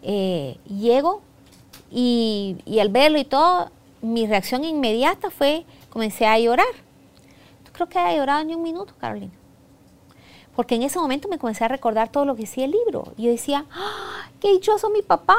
Eh, 0.03 0.59
llego 0.68 1.22
y, 1.91 2.57
al 2.80 2.89
verlo 2.89 3.18
y 3.18 3.24
todo, 3.24 3.70
mi 4.03 4.26
reacción 4.26 4.64
inmediata 4.64 5.30
fue, 5.30 5.64
comencé 5.91 6.26
a 6.26 6.39
llorar. 6.39 6.66
No 7.64 7.72
creo 7.72 7.89
que 7.89 7.99
haya 7.99 8.18
llorado 8.18 8.45
ni 8.45 8.55
un 8.55 8.62
minuto, 8.62 8.93
Carolina. 8.99 9.32
Porque 10.55 10.74
en 10.74 10.82
ese 10.82 10.99
momento 10.99 11.28
me 11.28 11.39
comencé 11.39 11.64
a 11.64 11.68
recordar 11.68 12.11
todo 12.11 12.24
lo 12.24 12.35
que 12.35 12.43
decía 12.43 12.64
el 12.64 12.72
libro. 12.72 13.12
Y 13.16 13.24
yo 13.24 13.30
decía, 13.30 13.64
¡Ah, 13.72 14.28
qué 14.41 14.53
dichoso 14.53 14.91
mi 14.91 15.03
papá. 15.03 15.37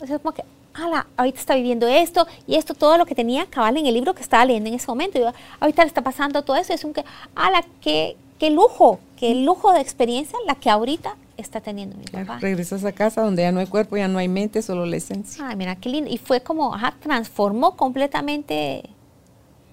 O 0.00 0.06
sea, 0.06 0.18
como 0.18 0.34
que, 0.34 0.44
ala, 0.74 1.06
ahorita 1.16 1.38
está 1.40 1.54
viviendo 1.54 1.86
esto 1.86 2.26
y 2.46 2.56
esto, 2.56 2.74
todo 2.74 2.98
lo 2.98 3.06
que 3.06 3.14
tenía 3.14 3.46
cabal 3.46 3.76
en 3.76 3.86
el 3.86 3.94
libro 3.94 4.14
que 4.14 4.22
estaba 4.22 4.44
leyendo 4.44 4.68
en 4.68 4.74
ese 4.74 4.86
momento. 4.88 5.18
Yo, 5.18 5.32
ahorita 5.60 5.82
le 5.82 5.88
está 5.88 6.02
pasando 6.02 6.42
todo 6.42 6.56
eso. 6.56 6.72
Y 6.72 6.74
es 6.74 6.82
como 6.82 6.94
que, 6.94 7.04
ala, 7.34 7.64
qué, 7.80 8.16
qué 8.38 8.50
lujo, 8.50 9.00
qué 9.24 9.34
lujo 9.34 9.72
de 9.72 9.80
experiencia 9.80 10.38
la 10.46 10.54
que 10.54 10.68
ahorita 10.68 11.16
está 11.38 11.62
teniendo 11.62 11.96
mi 11.96 12.04
papá. 12.04 12.40
regresas 12.40 12.84
a 12.84 12.92
casa 12.92 13.22
donde 13.22 13.42
ya 13.42 13.52
no 13.52 13.60
hay 13.60 13.66
cuerpo, 13.66 13.96
ya 13.96 14.06
no 14.06 14.18
hay 14.18 14.28
mente, 14.28 14.60
solo 14.60 14.84
la 14.84 14.96
esencia. 14.96 15.48
Ay, 15.48 15.56
mira, 15.56 15.76
qué 15.76 15.88
lindo. 15.88 16.10
Y 16.10 16.18
fue 16.18 16.42
como, 16.42 16.74
ajá, 16.74 16.94
transformó 17.00 17.74
completamente 17.74 18.82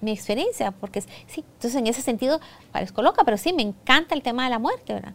mi 0.00 0.10
experiencia, 0.10 0.70
porque 0.70 1.02
sí, 1.02 1.44
entonces 1.54 1.74
en 1.74 1.86
ese 1.86 2.00
sentido 2.00 2.40
parezco 2.72 3.02
loca, 3.02 3.24
pero 3.24 3.36
sí, 3.36 3.52
me 3.52 3.60
encanta 3.60 4.14
el 4.14 4.22
tema 4.22 4.44
de 4.44 4.50
la 4.50 4.58
muerte, 4.58 4.94
¿verdad? 4.94 5.12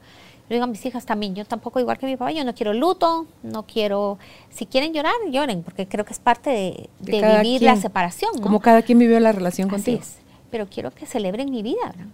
Yo 0.47 0.53
digo 0.53 0.65
a 0.65 0.67
mis 0.67 0.85
hijas 0.85 1.07
también, 1.07 1.33
yo 1.33 1.43
tampoco 1.43 1.79
igual 1.79 1.97
que 1.97 2.05
mi 2.05 2.15
papá, 2.15 2.31
yo 2.31 2.45
no 2.45 2.53
quiero 2.53 2.73
luto, 2.73 3.25
no 3.41 3.63
quiero, 3.63 4.19
si 4.51 4.67
quieren 4.67 4.93
llorar, 4.93 5.15
lloren, 5.31 5.63
porque 5.63 5.87
creo 5.87 6.05
que 6.05 6.13
es 6.13 6.19
parte 6.19 6.51
de, 6.51 6.89
vivir 6.99 7.63
la 7.63 7.75
separación. 7.75 8.33
¿no? 8.35 8.41
Como 8.43 8.59
cada 8.59 8.83
quien 8.83 8.99
vivió 8.99 9.19
la 9.19 9.31
relación 9.31 9.67
Así 9.69 9.75
contigo. 9.75 9.99
Es. 9.99 10.19
Pero 10.51 10.67
quiero 10.69 10.91
que 10.91 11.07
celebren 11.07 11.49
mi 11.49 11.63
vida, 11.63 11.81
¿verdad? 11.87 12.05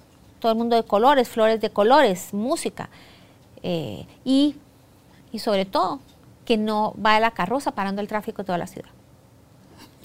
Todo 0.44 0.52
el 0.52 0.58
mundo 0.58 0.76
de 0.76 0.84
colores, 0.84 1.30
flores 1.30 1.62
de 1.62 1.70
colores, 1.70 2.34
música. 2.34 2.90
Eh, 3.64 4.06
y, 4.26 4.58
y, 5.32 5.40
sobre 5.40 5.64
todo, 5.64 6.02
que 6.44 6.58
no 6.58 6.94
va 7.04 7.16
a 7.16 7.22
la 7.22 7.32
carroza 7.32 7.72
parando 7.72 8.02
el 8.02 8.10
tráfico 8.10 8.42
de 8.42 8.48
toda 8.48 8.58
la 8.58 8.68
ciudad. 8.68 8.90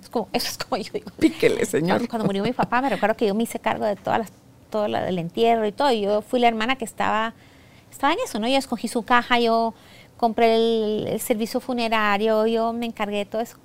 Es 0.01 0.09
como, 0.09 0.29
eso 0.33 0.47
es 0.47 0.57
como 0.57 0.81
yo 0.81 0.93
digo. 0.93 1.11
Píquele, 1.19 1.67
señor. 1.67 2.07
Cuando, 2.07 2.25
murió 2.25 2.45
mi 2.45 2.53
papá, 2.53 2.81
me 2.81 2.89
recuerdo 2.89 3.17
que 3.17 3.27
yo 3.27 3.35
me 3.35 3.43
hice 3.43 3.59
cargo 3.59 3.85
de 3.85 3.97
todas 3.97 4.21
las, 4.21 4.33
todo 4.71 4.85
del 4.85 5.19
entierro 5.19 5.67
y 5.67 5.73
todo. 5.73 5.91
Y 5.91 6.03
yo 6.03 6.23
fui 6.23 6.39
la 6.39 6.47
hermana 6.47 6.77
que 6.77 6.85
estaba, 6.85 7.35
estaba 7.91 8.13
en 8.13 8.21
eso, 8.25 8.39
¿no? 8.39 8.47
Yo 8.47 8.59
escogí 8.59 8.87
su 8.87 9.03
caja, 9.03 9.41
yo 9.41 9.75
compré 10.19 11.15
el 11.15 11.21
servicio 11.21 11.59
funerario, 11.59 12.47
yo 12.47 12.73
me 12.73 12.87
encargué 12.87 13.19
de 13.19 13.25
todo 13.25 13.41
eso. 13.41 13.57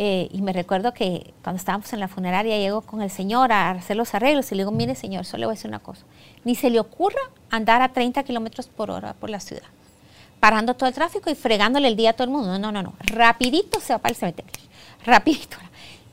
Eh, 0.00 0.28
y 0.32 0.42
me 0.42 0.52
recuerdo 0.52 0.94
que 0.94 1.34
cuando 1.42 1.58
estábamos 1.58 1.92
en 1.92 1.98
la 1.98 2.06
funeraria, 2.06 2.56
llego 2.56 2.82
con 2.82 3.02
el 3.02 3.10
señor 3.10 3.50
a 3.50 3.70
hacer 3.70 3.96
los 3.96 4.14
arreglos 4.14 4.50
y 4.52 4.54
le 4.54 4.62
digo, 4.62 4.70
mire 4.70 4.94
señor, 4.94 5.24
solo 5.24 5.40
le 5.40 5.46
voy 5.46 5.52
a 5.54 5.56
decir 5.56 5.68
una 5.68 5.80
cosa. 5.80 6.04
Ni 6.44 6.54
se 6.54 6.70
le 6.70 6.78
ocurra 6.78 7.20
andar 7.50 7.82
a 7.82 7.92
30 7.92 8.22
kilómetros 8.22 8.68
por 8.68 8.92
hora 8.92 9.14
por 9.14 9.28
la 9.28 9.40
ciudad, 9.40 9.66
parando 10.38 10.74
todo 10.74 10.88
el 10.88 10.94
tráfico 10.94 11.30
y 11.30 11.34
fregándole 11.34 11.88
el 11.88 11.96
día 11.96 12.10
a 12.10 12.12
todo 12.12 12.24
el 12.24 12.30
mundo. 12.30 12.46
No, 12.46 12.58
no, 12.58 12.70
no, 12.70 12.82
no. 12.82 12.92
Rapidito 13.00 13.80
se 13.80 13.92
va 13.92 13.98
para 13.98 14.10
el 14.10 14.16
cementerio. 14.16 14.52
Rapidito. 15.04 15.56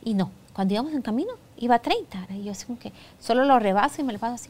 Y 0.03 0.15
no, 0.15 0.31
cuando 0.53 0.73
íbamos 0.73 0.93
en 0.93 1.03
camino, 1.03 1.33
iba 1.57 1.75
a 1.75 1.79
30. 1.79 2.27
Y 2.31 2.43
yo 2.43 2.53
así 2.53 2.65
como 2.65 2.79
que 2.79 2.91
solo 3.19 3.45
lo 3.45 3.59
rebaso 3.59 4.01
y 4.01 4.03
me 4.03 4.13
lo 4.13 4.19
paso 4.19 4.33
así. 4.33 4.49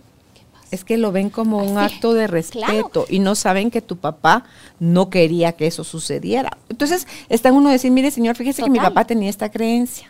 Es 0.71 0.83
que 0.83 0.97
lo 0.97 1.11
ven 1.11 1.29
como 1.29 1.59
un 1.59 1.77
acto 1.77 2.13
de 2.13 2.27
respeto 2.27 3.05
y 3.09 3.19
no 3.19 3.35
saben 3.35 3.69
que 3.71 3.81
tu 3.81 3.97
papá 3.97 4.43
no 4.79 5.09
quería 5.09 5.53
que 5.53 5.67
eso 5.67 5.83
sucediera. 5.83 6.57
Entonces, 6.69 7.07
está 7.29 7.51
uno 7.51 7.69
decir, 7.69 7.91
mire 7.91 8.11
señor, 8.11 8.35
fíjese 8.35 8.63
que 8.63 8.69
mi 8.69 8.79
papá 8.79 9.05
tenía 9.05 9.29
esta 9.29 9.49
creencia. 9.51 10.07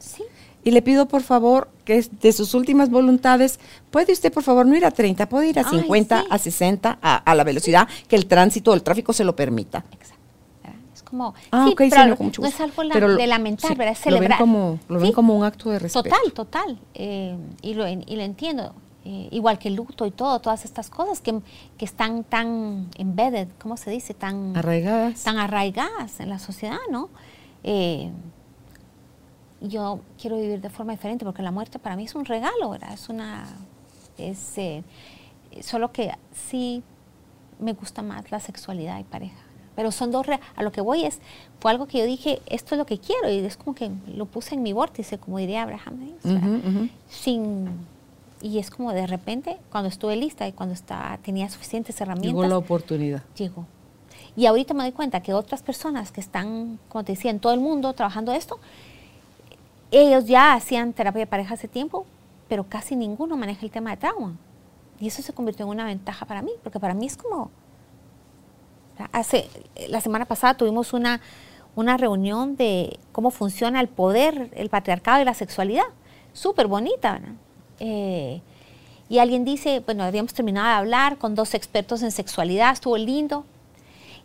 y 0.64 0.72
le 0.72 0.82
pido 0.82 1.08
por 1.08 1.22
favor 1.22 1.70
que 1.84 2.04
de 2.22 2.32
sus 2.34 2.56
últimas 2.56 2.90
voluntades, 2.90 3.60
puede 3.92 4.14
usted 4.14 4.34
por 4.34 4.42
favor 4.42 4.66
no 4.66 4.76
ir 4.76 4.84
a 4.86 4.90
30, 4.92 5.30
puede 5.30 5.50
ir 5.50 5.60
a 5.60 5.64
Ay, 5.70 5.80
50, 5.82 6.22
sí. 6.22 6.28
a 6.30 6.38
60, 6.40 6.98
a, 7.02 7.16
a 7.18 7.36
la 7.36 7.44
velocidad 7.44 7.88
que 8.08 8.16
el 8.16 8.26
tránsito, 8.26 8.74
el 8.74 8.82
tráfico 8.82 9.14
se 9.14 9.24
lo 9.24 9.36
permita. 9.36 9.84
Exacto. 9.92 10.16
Es 10.96 11.04
como, 11.04 11.36
Ah, 11.52 11.66
sí, 11.68 11.74
ok, 11.74 11.82
sí, 11.84 11.90
pero 11.92 12.18
no, 12.40 12.48
es 12.48 12.60
algo 12.62 12.84
la- 12.84 12.94
Pero 12.96 13.08
lo- 13.10 13.18
de 13.18 13.28
lamentar, 13.28 13.76
¿verdad? 13.78 13.92
Es 13.94 14.00
Lo 14.06 14.12
ven 14.14 14.18
celebrar. 14.22 14.40
como, 14.40 14.80
lo 14.90 15.00
ven 15.00 15.12
como 15.12 15.36
un 15.38 15.44
acto 15.44 15.70
de 15.70 15.78
respeto. 15.78 16.10
Total, 16.10 16.32
total. 16.34 16.80
eh, 16.96 17.38
y, 17.62 17.74
lo, 17.76 17.88
y 17.88 18.16
lo 18.16 18.22
entiendo. 18.24 18.74
Eh, 19.06 19.28
igual 19.32 19.60
que 19.60 19.68
el 19.70 19.76
luto 19.76 20.06
y 20.06 20.12
todo, 20.12 20.40
todas 20.40 20.66
estas 20.66 20.90
cosas 20.90 21.22
que, 21.22 21.40
que 21.78 21.86
están 21.86 22.24
tan 22.24 22.90
embedded, 22.98 23.48
¿cómo 23.60 23.78
se 23.78 23.92
dice? 23.92 24.14
Tan 24.14 24.58
Arraigadas. 24.58 25.24
tan 25.24 25.38
arraigadas 25.38 26.20
en 26.20 26.30
la 26.30 26.40
sociedad, 26.40 26.80
¿no? 26.92 27.10
Eh, 27.64 28.12
yo 29.62 30.00
quiero 30.20 30.38
vivir 30.38 30.62
de 30.62 30.70
forma 30.70 30.92
diferente 30.94 31.26
porque 31.26 31.42
la 31.42 31.52
muerte 31.52 31.80
para 31.80 31.96
mí 31.96 32.04
es 32.06 32.16
un 32.16 32.26
regalo, 32.26 32.70
¿verdad? 32.72 32.94
Es 32.94 33.10
una... 33.10 33.46
Es, 34.18 34.58
eh, 34.58 34.84
solo 35.62 35.92
que 35.92 36.12
sí 36.34 36.84
me 37.60 37.74
gusta 37.74 38.02
más 38.02 38.30
la 38.32 38.40
sexualidad 38.40 39.00
y 39.00 39.04
pareja. 39.04 39.38
Pero 39.76 39.92
son 39.92 40.12
dos... 40.12 40.26
re- 40.28 40.40
A 40.56 40.64
lo 40.64 40.72
que 40.72 40.82
voy 40.82 41.06
es... 41.06 41.20
Fue 41.60 41.72
algo 41.72 41.86
que 41.88 41.98
yo 42.00 42.06
dije, 42.06 42.42
esto 42.48 42.76
es 42.76 42.80
lo 42.80 42.86
que 42.86 42.98
quiero. 43.00 43.30
Y 43.30 43.40
es 43.40 43.58
como 43.58 43.74
que 43.76 43.90
lo 44.14 44.26
puse 44.26 44.56
en 44.56 44.64
mi 44.64 44.74
vórtice, 44.74 45.18
como 45.18 45.38
diría 45.38 45.64
Abraham. 45.64 46.00
Sin... 47.10 47.70
Y 48.42 48.60
es 48.60 48.70
como 48.70 48.92
de 48.92 49.08
repente, 49.08 49.58
cuando 49.72 49.90
estuve 49.90 50.16
lista 50.16 50.48
y 50.48 50.52
cuando 50.52 50.74
estaba, 50.74 51.18
tenía 51.20 51.50
suficientes 51.50 52.00
herramientas 52.02 52.32
Llegó 52.32 52.48
la 52.48 52.58
oportunidad. 52.58 53.24
llegó. 53.36 53.66
Y 54.36 54.46
ahorita 54.46 54.74
me 54.74 54.84
doy 54.84 54.92
cuenta 54.92 55.22
que 55.22 55.34
otras 55.34 55.64
personas 55.64 56.12
que 56.12 56.20
están, 56.20 56.78
como 56.90 57.04
te 57.04 57.14
decía, 57.14 57.32
en 57.32 57.40
todo 57.40 57.54
el 57.54 57.60
mundo 57.60 57.94
trabajando 57.94 58.34
esto, 58.34 58.60
ellos 59.92 60.26
ya 60.26 60.54
hacían 60.54 60.94
terapia 60.94 61.22
de 61.22 61.28
pareja 61.28 61.54
hace 61.54 61.68
tiempo, 61.68 62.06
pero 62.50 62.66
casi 62.66 62.96
ninguno 62.96 63.38
maneja 63.38 63.64
el 63.64 63.72
tema 63.72 63.92
de 63.92 63.98
trauma. 63.98 64.36
Y 65.00 65.08
eso 65.08 65.22
se 65.22 65.34
convirtió 65.34 65.66
en 65.66 65.72
una 65.72 65.86
ventaja 65.86 66.26
para 66.26 66.42
mí, 66.42 66.52
porque 66.64 66.80
para 66.80 66.94
mí 66.94 67.06
es 67.06 67.18
como... 67.18 67.52
Hace, 69.12 69.50
la 69.90 70.00
semana 70.00 70.26
pasada 70.26 70.56
tuvimos 70.56 70.94
una, 70.94 71.20
una 71.76 71.98
reunión 71.98 72.56
de 72.56 72.98
cómo 73.12 73.30
funciona 73.30 73.82
el 73.82 73.90
poder, 73.90 74.52
el 74.56 74.70
patriarcado 74.70 75.22
y 75.22 75.26
la 75.26 75.34
sexualidad. 75.34 75.86
Súper 76.34 76.68
bonita, 76.68 77.14
¿verdad? 77.14 77.34
Eh, 77.80 78.42
y 79.08 79.20
alguien 79.20 79.46
dice, 79.46 79.82
bueno, 79.86 80.04
habíamos 80.04 80.34
terminado 80.34 80.68
de 80.68 80.74
hablar 80.74 81.18
con 81.18 81.36
dos 81.36 81.54
expertos 81.54 82.02
en 82.02 82.12
sexualidad, 82.12 82.74
estuvo 82.74 82.98
lindo. 82.98 83.46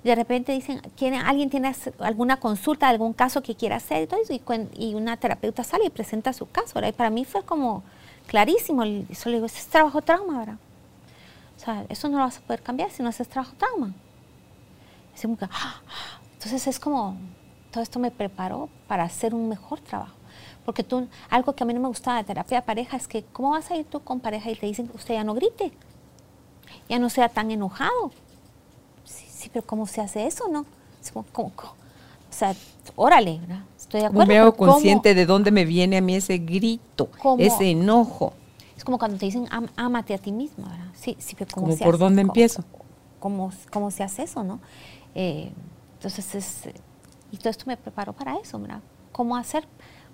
Y 0.03 0.09
de 0.09 0.15
repente 0.15 0.53
dicen, 0.53 0.81
¿quiere- 0.97 1.19
¿alguien 1.19 1.51
tiene 1.51 1.75
alguna 1.99 2.39
consulta, 2.39 2.89
algún 2.89 3.13
caso 3.13 3.43
que 3.43 3.55
quiera 3.55 3.77
hacer? 3.77 4.09
Y, 4.79 4.95
una 4.95 5.17
terapeuta 5.19 5.63
sale 5.65 5.85
y 5.87 5.91
presenta 5.91 6.33
su 6.33 6.49
caso, 6.51 6.75
¿verdad? 6.75 6.89
Y 6.89 6.93
para 6.93 7.11
mí 7.11 7.25
fue 7.27 7.43
como 7.43 7.83
clarísimo. 8.27 8.83
Eso 8.85 9.29
le 9.29 9.37
digo, 9.37 9.47
ese 9.47 9.59
es 9.59 9.67
trabajo 9.67 10.01
trauma, 10.01 10.39
¿verdad? 10.39 10.59
O 11.57 11.61
sea, 11.63 11.85
eso 11.91 12.09
no 12.09 12.17
lo 12.17 12.25
vas 12.25 12.39
a 12.39 12.41
poder 12.41 12.63
cambiar 12.63 12.91
si 12.91 13.03
no 13.03 13.11
haces 13.11 13.29
trabajo 13.29 13.53
trauma. 13.59 13.93
¡ah! 15.53 15.81
Entonces 16.35 16.67
es 16.67 16.81
como, 16.81 17.17
todo 17.71 17.83
esto 17.83 17.99
me 17.99 18.11
preparó 18.11 18.71
para 18.89 19.03
hacer 19.03 19.35
un 19.35 19.49
mejor 19.51 19.81
trabajo. 19.81 20.15
Porque 20.71 20.85
tú, 20.85 21.09
algo 21.31 21.53
que 21.53 21.65
a 21.65 21.67
mí 21.67 21.75
no 21.75 21.81
me 21.81 21.89
gustaba 21.89 22.19
de 22.19 22.23
terapia 22.23 22.61
de 22.61 22.63
pareja 22.65 22.97
es 22.97 23.09
que, 23.09 23.25
¿cómo 23.33 23.51
vas 23.51 23.69
a 23.73 23.77
ir 23.77 23.87
tú 23.87 23.99
con 24.05 24.21
pareja 24.21 24.53
y 24.53 24.55
te 24.55 24.67
dicen 24.67 24.89
usted 24.95 25.15
ya 25.15 25.25
no 25.25 25.35
grite? 25.35 25.73
Ya 26.89 27.01
no 27.01 27.11
sea 27.11 27.29
tan 27.29 27.51
enojado. 27.51 28.13
Sí, 29.05 29.27
sí, 29.29 29.51
pero 29.53 29.67
¿cómo 29.67 29.89
se 29.89 30.01
hace 30.01 30.29
eso, 30.29 30.47
no? 30.49 30.65
Es 31.03 31.11
como, 31.11 31.27
¿cómo- 31.33 31.51
cómo? 31.57 31.73
O 31.73 32.33
sea, 32.33 32.55
órale, 32.95 33.41
¿verdad? 33.41 33.65
Estoy 33.77 34.03
de 34.03 34.07
¿Cómo 34.07 34.21
acuerdo. 34.21 34.29
me 34.33 34.39
hago 34.39 34.53
¿cómo? 34.55 34.73
consciente 34.75 35.13
de 35.17 35.27
dónde 35.27 35.51
me 35.51 35.65
viene 35.65 35.97
a 35.97 36.01
mí 36.01 36.15
ese 36.15 36.39
grito, 36.39 37.09
¿Cómo? 37.21 37.43
ese 37.43 37.69
enojo? 37.69 38.33
Es 38.77 38.85
como 38.85 38.97
cuando 38.97 39.19
te 39.19 39.27
dicen, 39.27 39.49
"Am- 39.51 39.71
ámate 39.75 40.15
a 40.15 40.19
ti 40.19 40.31
mismo, 40.31 40.67
¿verdad? 40.69 40.87
Sí, 40.95 41.17
sí, 41.19 41.35
pero 41.37 41.51
¿cómo 41.53 41.67
Como 41.67 41.77
se 41.79 41.85
por 41.85 41.95
hace? 41.97 42.05
dónde 42.05 42.23
¿Cómo- 42.23 42.31
empiezo? 42.31 42.65
¿Cómo, 43.19 43.53
cómo 43.73 43.91
se 43.91 44.05
hace 44.05 44.23
eso, 44.23 44.45
no? 44.45 44.61
Eh, 45.17 45.51
entonces, 45.95 46.33
es, 46.37 46.61
y 47.33 47.39
todo 47.39 47.49
esto 47.51 47.65
me 47.67 47.77
preparó 47.77 48.13
para 48.13 48.37
eso, 48.37 48.57
¿verdad? 48.61 48.79
¿Cómo 49.11 49.37
hacer? 49.37 49.67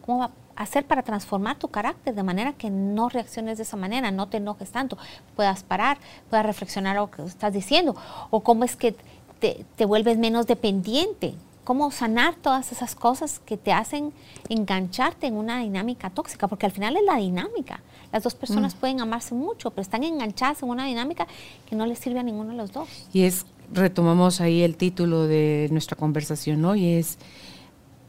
¿Cómo 0.07 0.21
va- 0.21 0.31
hacer 0.57 0.85
para 0.85 1.03
transformar 1.03 1.59
tu 1.59 1.69
carácter 1.69 2.15
de 2.15 2.23
manera 2.23 2.53
que 2.53 2.71
no 2.71 3.09
reacciones 3.09 3.59
de 3.59 3.65
esa 3.65 3.77
manera, 3.77 4.11
no 4.11 4.29
te 4.29 4.39
enojes 4.39 4.71
tanto, 4.71 4.99
puedas 5.35 5.63
parar, 5.63 5.99
puedas 6.31 6.45
reflexionar 6.45 6.97
lo 6.97 7.11
que 7.11 7.23
estás 7.23 7.53
diciendo, 7.53 7.95
o 8.31 8.41
cómo 8.41 8.65
es 8.65 8.77
que 8.77 8.97
te, 9.39 9.65
te 9.77 9.85
vuelves 9.85 10.19
menos 10.19 10.47
dependiente, 10.47 11.35
cómo 11.67 11.91
sanar 11.91 12.37
todas 12.37 12.71
esas 12.71 12.95
cosas 12.95 13.41
que 13.41 13.57
te 13.57 13.73
hacen 13.73 14.13
engancharte 14.49 15.27
en 15.27 15.35
una 15.35 15.61
dinámica 15.61 16.11
tóxica, 16.11 16.47
porque 16.47 16.65
al 16.65 16.73
final 16.73 16.97
es 16.97 17.03
la 17.03 17.17
dinámica. 17.17 17.83
Las 18.13 18.23
dos 18.23 18.37
personas 18.37 18.77
pueden 18.77 19.01
amarse 19.01 19.35
mucho, 19.35 19.71
pero 19.71 19.83
están 19.83 20.05
enganchadas 20.05 20.63
en 20.63 20.69
una 20.69 20.87
dinámica 20.87 21.27
que 21.69 21.75
no 21.75 21.85
les 21.85 21.99
sirve 21.99 22.21
a 22.21 22.23
ninguno 22.23 22.51
de 22.51 22.57
los 22.57 22.73
dos. 22.73 22.89
Y 23.13 23.25
es, 23.25 23.47
retomamos 23.73 24.41
ahí 24.41 24.63
el 24.63 24.77
título 24.77 25.27
de 25.27 25.69
nuestra 25.73 25.97
conversación 25.97 26.65
hoy, 26.65 26.95
es, 26.95 27.19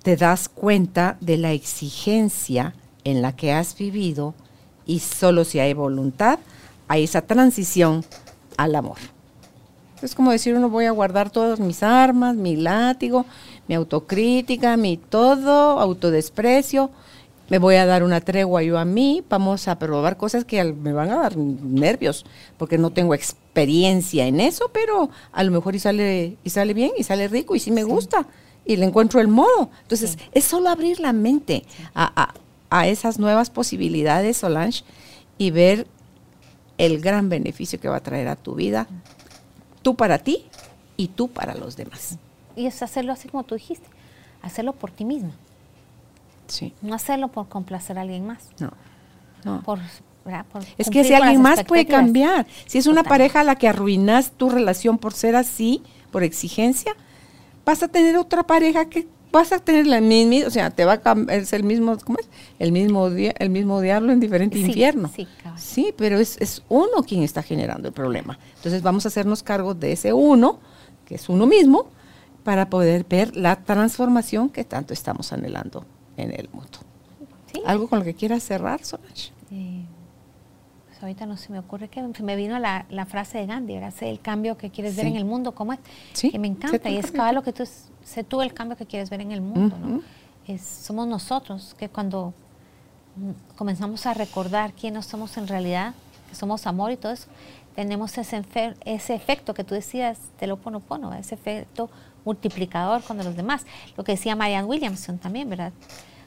te 0.08 0.16
das 0.16 0.48
cuenta 0.48 1.18
de 1.20 1.36
la 1.36 1.52
exigencia 1.52 2.74
en 3.04 3.22
la 3.22 3.36
que 3.36 3.52
has 3.52 3.78
vivido 3.78 4.36
y 4.86 5.00
solo 5.00 5.44
si 5.44 5.60
hay 5.60 5.74
voluntad, 5.74 6.40
hay 6.88 7.04
esa 7.04 7.24
transición 7.24 8.06
al 8.56 8.76
amor. 8.76 8.96
Es 10.02 10.16
como 10.16 10.32
decir, 10.32 10.56
uno 10.56 10.70
voy 10.70 10.86
a 10.86 10.92
guardar 10.92 11.30
todas 11.30 11.60
mis 11.60 11.84
armas, 11.84 12.38
mi 12.38 12.56
látigo, 12.56 13.26
mi 13.68 13.76
autocrítica, 13.76 14.78
mi 14.78 14.96
todo, 14.96 15.78
autodesprecio. 15.78 16.90
Me 17.50 17.58
voy 17.58 17.76
a 17.76 17.86
dar 17.86 18.02
una 18.02 18.22
tregua 18.22 18.64
yo 18.64 18.78
a 18.78 18.86
mí, 18.86 19.26
vamos 19.30 19.68
a 19.68 19.78
probar 19.78 20.16
cosas 20.16 20.46
que 20.46 20.64
me 20.64 20.94
van 20.94 21.12
a 21.12 21.18
dar 21.18 21.36
nervios, 21.36 22.26
porque 22.58 22.78
no 22.78 22.92
tengo 22.92 23.14
experiencia 23.14 24.26
en 24.26 24.40
eso, 24.40 24.72
pero 24.72 25.10
a 25.34 25.44
lo 25.44 25.52
mejor 25.52 25.76
y 25.76 25.80
sale, 25.80 26.38
y 26.46 26.50
sale 26.50 26.74
bien, 26.74 26.92
y 26.98 27.04
sale 27.04 27.28
rico, 27.28 27.58
y 27.58 27.60
sí 27.60 27.72
me 27.72 27.84
gusta, 27.84 28.26
y 28.68 28.76
le 28.76 28.86
encuentro 28.86 29.20
el 29.22 29.28
modo. 29.30 29.70
Entonces, 29.84 30.12
Sí. 30.12 30.26
es 30.34 30.44
solo 30.46 30.70
abrir 30.70 31.00
la 31.00 31.14
mente 31.14 31.64
a, 31.96 32.12
a- 32.22 32.34
a 32.70 32.88
esas 32.88 33.18
nuevas 33.18 33.50
posibilidades, 33.50 34.38
Solange, 34.38 34.84
y 35.38 35.52
ver 35.52 35.88
el 36.78 37.00
gran 37.00 37.30
beneficio 37.30 37.80
que 37.80 37.88
va 37.90 37.96
a 37.98 38.04
traer 38.04 38.28
a 38.28 38.36
tu 38.36 38.54
vida, 38.56 38.88
tú 39.82 39.96
para 39.96 40.18
ti 40.20 40.44
y 40.98 41.08
tú 41.08 41.30
para 41.30 41.56
los 41.56 41.76
demás. 41.78 42.18
Y 42.56 42.66
es 42.66 42.82
hacerlo 42.84 43.14
así 43.14 43.30
como 43.30 43.44
tú 43.44 43.56
dijiste, 43.56 43.88
hacerlo 44.42 44.74
por 44.74 44.92
ti 44.92 45.06
misma, 45.06 45.32
Sí, 46.48 46.74
no 46.82 46.94
hacerlo 46.96 47.28
por 47.30 47.48
complacer 47.50 47.98
a 47.98 48.02
alguien 48.02 48.26
más. 48.28 48.50
no, 48.60 48.72
no. 49.44 49.62
Por. 49.64 49.80
Por 50.52 50.62
Es 50.78 50.90
que 50.90 51.06
si 51.06 51.14
alguien 51.14 51.42
más 51.42 51.64
puede 51.64 51.86
cambiar. 51.86 52.46
Si 52.66 52.78
es 52.78 52.86
una 52.88 52.98
Total. 53.04 53.10
pareja 53.12 53.40
a 53.40 53.44
la 53.46 53.56
que 53.56 53.70
arruinas 53.70 54.32
tu 54.32 54.50
relación 54.50 54.98
por 54.98 55.14
ser 55.14 55.38
así, 55.38 55.82
por 56.12 56.22
exigencia, 56.24 56.98
vas 57.68 57.84
a 57.84 57.88
tener 57.90 58.16
otra 58.18 58.42
pareja 58.44 58.86
que 58.90 59.08
vas 59.32 59.52
a 59.52 59.60
tener 59.60 59.86
la 59.86 60.00
misma, 60.02 60.48
o 60.48 60.50
sea, 60.50 60.72
te 60.72 60.86
va 60.86 61.02
a 61.04 61.34
es 61.34 61.52
el 61.52 61.64
mismo, 61.64 61.96
¿cómo 62.04 62.18
es? 62.20 62.28
El 62.60 62.72
mismo 62.72 63.10
dia- 63.10 63.36
el 63.38 63.50
mismo 63.50 63.82
diablo 63.82 64.14
en 64.14 64.20
diferente 64.22 64.58
Sí, 64.58 64.64
infierno. 64.66 65.12
sí. 65.14 65.28
Sí, 65.58 65.94
pero 65.98 66.18
es, 66.18 66.38
es 66.40 66.64
uno 66.70 67.04
quien 67.06 67.24
está 67.24 67.44
generando 67.44 67.90
el 67.90 67.94
problema. 67.94 68.40
Entonces 68.56 68.82
vamos 68.82 69.06
a 69.06 69.10
hacernos 69.10 69.44
cargo 69.44 69.74
de 69.76 69.92
ese 69.92 70.14
uno, 70.14 70.60
que 71.06 71.16
es 71.16 71.28
uno 71.30 71.46
mismo, 71.46 71.88
para 72.44 72.70
poder 72.70 73.06
ver 73.08 73.36
la 73.36 73.58
transformación 73.58 74.50
que 74.50 74.64
tanto 74.64 74.94
estamos 74.94 75.34
anhelando 75.34 75.84
en 76.16 76.32
el 76.32 76.48
mundo. 76.54 76.80
Sí. 77.54 77.62
¿Algo 77.66 77.90
con 77.90 78.00
lo 78.00 78.06
que 78.06 78.14
quieras 78.14 78.44
cerrar, 78.44 78.84
Solange? 78.86 79.32
Eh, 79.52 79.84
pues 80.98 81.04
ahorita 81.04 81.28
no 81.28 81.38
se 81.38 81.52
me 81.52 81.60
ocurre 81.60 81.90
que 81.90 82.04
se 82.16 82.24
me 82.24 82.36
vino 82.36 82.58
la, 82.58 82.88
la 82.90 83.06
frase 83.06 83.38
de 83.38 83.46
Gandhi, 83.46 83.76
¿verdad? 83.76 83.94
Sé 83.96 84.10
el 84.10 84.20
cambio 84.20 84.58
que 84.58 84.72
quieres 84.72 84.96
ver 84.96 85.06
en 85.06 85.16
el 85.16 85.26
mundo, 85.26 85.54
¿cómo 85.54 85.74
es? 85.74 85.80
Sí, 86.14 86.32
Que 86.32 86.40
me 86.40 86.48
encanta 86.48 86.90
y 86.90 86.98
es 86.98 87.12
cada 87.12 87.34
lo 87.34 87.44
que 87.44 87.54
tú, 87.54 87.66
sé 88.04 88.24
tú 88.24 88.42
el 88.42 88.52
cambio 88.52 88.76
que 88.76 88.88
quieres 88.88 89.12
ver 89.12 89.22
en 89.22 89.32
el 89.32 89.42
mundo, 89.42 89.78
¿no? 89.78 90.02
Es, 90.48 90.64
somos 90.64 91.08
nosotros 91.08 91.76
que 91.78 91.88
cuando 91.88 92.34
mm, 93.16 93.56
comenzamos 93.56 94.08
a 94.08 94.16
recordar 94.16 94.74
quiénes 94.74 95.06
somos 95.06 95.38
en 95.38 95.48
realidad, 95.48 95.94
que 96.30 96.36
somos 96.36 96.66
amor 96.66 96.92
y 96.92 96.98
todo 96.98 97.12
eso, 97.12 97.28
tenemos 97.76 98.18
ese, 98.18 98.44
ese 98.84 99.14
efecto 99.14 99.54
que 99.54 99.64
tú 99.64 99.76
decías 99.76 100.18
del 100.40 100.50
oponopono, 100.50 101.14
ese 101.14 101.36
efecto 101.36 101.92
multiplicador 102.26 103.04
con 103.04 103.18
los 103.18 103.36
demás. 103.36 103.68
Lo 103.98 104.04
que 104.04 104.14
decía 104.14 104.36
Marianne 104.36 104.68
Williamson 104.68 105.20
también, 105.20 105.48
¿verdad? 105.48 105.74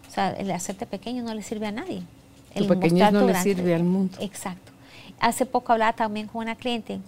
O 0.09 0.13
sea, 0.13 0.31
el 0.31 0.49
hacerte 0.53 0.87
pequeño 0.87 1.25
no 1.25 1.35
le 1.35 1.43
sirve 1.43 1.67
a 1.67 1.73
nadie. 1.73 2.05
Tu 2.55 2.63
El 2.63 2.69
pequeñez 2.69 2.93
mostrar 2.93 3.13
no 3.13 3.27
le 3.27 3.35
sirve 3.43 3.75
al 3.75 3.85
mundo. 3.85 4.17
Exacto. 4.21 4.73
Hace 5.21 5.47
poco 5.47 5.73
hablaba 5.73 5.93
también 5.93 6.27
con 6.27 6.43
una 6.43 6.57
cliente 6.57 6.99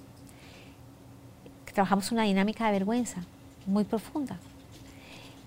que 1.67 1.73
trabajamos 1.73 2.13
una 2.13 2.23
dinámica 2.25 2.67
de 2.67 2.73
vergüenza 2.73 3.23
muy 3.67 3.85
profunda. 3.85 4.39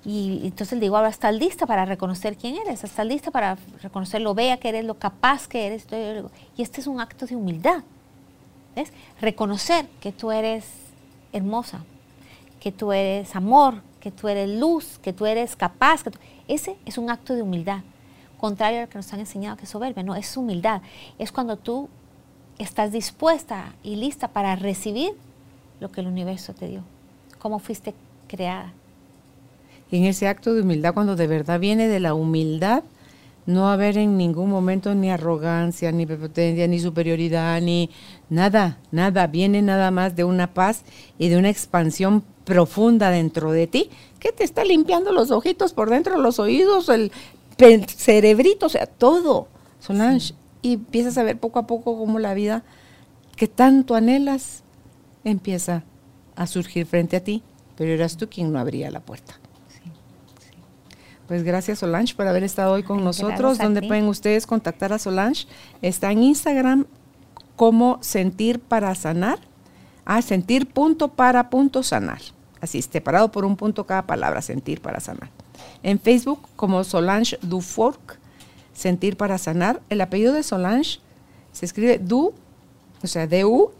Y 0.04 0.42
entonces 0.46 0.78
le 0.78 0.82
digo, 0.86 0.98
ahora 0.98 1.10
estás 1.10 1.34
lista 1.34 1.66
para 1.66 1.86
reconocer 1.86 2.38
quién 2.38 2.56
eres, 2.58 2.84
estás 2.84 3.06
lista 3.08 3.32
para 3.32 3.58
reconocer 3.82 4.22
lo 4.22 4.36
bella 4.36 4.58
que 4.58 4.70
eres, 4.70 4.86
lo 4.86 4.96
capaz 5.00 5.48
que 5.48 5.66
eres. 5.66 5.88
Y 6.56 6.62
este 6.62 6.82
es 6.82 6.88
un 6.88 7.00
acto 7.02 7.26
de 7.26 7.36
humildad. 7.36 7.84
¿Ves? 8.76 8.92
Reconocer 9.22 9.88
que 10.02 10.12
tú 10.12 10.32
eres 10.32 10.66
hermosa, 11.34 11.84
que 12.60 12.72
tú 12.72 12.92
eres 12.92 13.36
amor, 13.36 13.82
que 14.00 14.12
tú 14.12 14.28
eres 14.28 14.50
luz, 14.50 15.00
que 15.02 15.12
tú 15.14 15.26
eres 15.26 15.56
capaz. 15.56 16.04
que 16.04 16.12
tú- 16.12 16.20
Ese 16.48 16.76
es 16.86 16.98
un 17.00 17.10
acto 17.10 17.34
de 17.34 17.42
humildad. 17.42 17.80
Contrario 18.38 18.80
a 18.80 18.82
lo 18.84 18.90
que 18.90 18.98
nos 18.98 19.12
han 19.14 19.20
enseñado 19.20 19.58
que 19.58 19.64
es 19.64 19.70
soberbia, 19.70 20.04
no, 20.04 20.16
es 20.16 20.36
humildad. 20.38 20.82
Es 21.20 21.32
cuando 21.32 21.58
tú 21.58 21.90
estás 22.58 22.92
dispuesta 22.92 23.74
y 23.84 23.96
lista 23.96 24.30
para 24.30 24.56
recibir 24.56 25.12
lo 25.80 25.92
que 25.92 26.02
el 26.02 26.08
universo 26.08 26.54
te 26.54 26.68
dio, 26.68 26.82
cómo 27.40 27.60
fuiste 27.60 27.94
creada. 28.28 28.74
Y 29.92 29.98
en 29.98 30.06
ese 30.06 30.28
acto 30.28 30.54
de 30.54 30.62
humildad, 30.62 30.94
cuando 30.94 31.16
de 31.16 31.28
verdad 31.28 31.60
viene 31.60 31.88
de 31.88 32.00
la 32.00 32.14
humildad, 32.14 32.84
no 33.46 33.70
haber 33.70 33.98
en 33.98 34.18
ningún 34.18 34.50
momento 34.50 34.96
ni 34.96 35.12
arrogancia, 35.12 35.92
ni 35.92 36.06
prepotencia, 36.06 36.68
ni 36.68 36.80
superioridad, 36.80 37.62
ni 37.62 37.92
nada, 38.30 38.80
nada. 38.92 39.28
Viene 39.28 39.62
nada 39.62 39.92
más 39.92 40.16
de 40.16 40.24
una 40.24 40.54
paz 40.54 40.84
y 41.20 41.30
de 41.30 41.38
una 41.38 41.50
expansión 41.50 42.24
profunda 42.44 43.10
dentro 43.12 43.52
de 43.52 43.68
ti 43.68 43.90
que 44.20 44.32
te 44.32 44.44
está 44.44 44.64
limpiando 44.64 45.12
los 45.12 45.30
ojitos 45.30 45.74
por 45.74 45.90
dentro, 45.90 46.18
los 46.18 46.40
oídos, 46.40 46.90
el 46.90 47.12
cerebrito, 47.58 48.66
o 48.66 48.70
sea, 48.70 48.86
todo, 48.86 49.48
Solange. 49.80 50.34
Y 50.62 50.74
empiezas 50.74 51.18
a 51.18 51.24
ver 51.24 51.40
poco 51.40 51.60
a 51.60 51.68
poco 51.68 51.98
cómo 51.98 52.18
la 52.20 52.34
vida 52.34 52.64
que 53.36 53.48
tanto 53.48 53.96
anhelas 53.96 54.64
empieza 55.24 55.84
a 56.36 56.48
surgir 56.48 56.86
frente 56.86 57.18
a 57.18 57.24
ti, 57.24 57.44
pero 57.76 57.92
eras 57.92 58.18
tú 58.18 58.28
quien 58.28 58.52
no 58.52 58.60
abría 58.60 58.90
la 58.90 59.00
puerta. 59.00 59.40
Pues 61.28 61.44
gracias 61.44 61.80
Solange 61.80 62.14
por 62.14 62.28
haber 62.28 62.44
estado 62.44 62.74
hoy 62.74 62.84
con 62.84 63.04
nosotros. 63.04 63.58
¿Dónde 63.58 63.82
pueden 63.82 64.06
ustedes 64.06 64.46
contactar 64.46 64.94
a 64.94 65.00
Solange? 65.00 65.48
Está 65.82 66.12
en 66.12 66.22
Instagram 66.24 66.86
como 67.56 67.98
sentir 68.02 68.60
para 68.60 68.94
sanar. 68.96 69.40
Ah, 70.06 70.22
sentir 70.22 70.68
punto 70.68 71.08
para 71.10 71.50
punto 71.50 71.82
sanar. 71.82 72.22
Así, 72.62 72.82
separado 72.82 73.32
por 73.32 73.44
un 73.44 73.56
punto 73.56 73.86
cada 73.86 74.06
palabra, 74.06 74.42
sentir 74.42 74.82
para 74.82 75.00
sanar. 75.00 75.30
En 75.84 76.00
Facebook 76.00 76.48
como 76.56 76.84
Solange 76.84 77.38
Dufork, 77.42 78.20
sentir 78.74 79.18
para 79.18 79.38
sanar. 79.38 79.82
El 79.90 80.02
apellido 80.02 80.34
de 80.34 80.44
Solange 80.44 81.00
se 81.52 81.66
escribe 81.66 82.00
Du, 82.00 82.34
o 83.04 83.08
sea, 83.08 83.28
D-U-F-O-U-R-Q. 83.28 83.76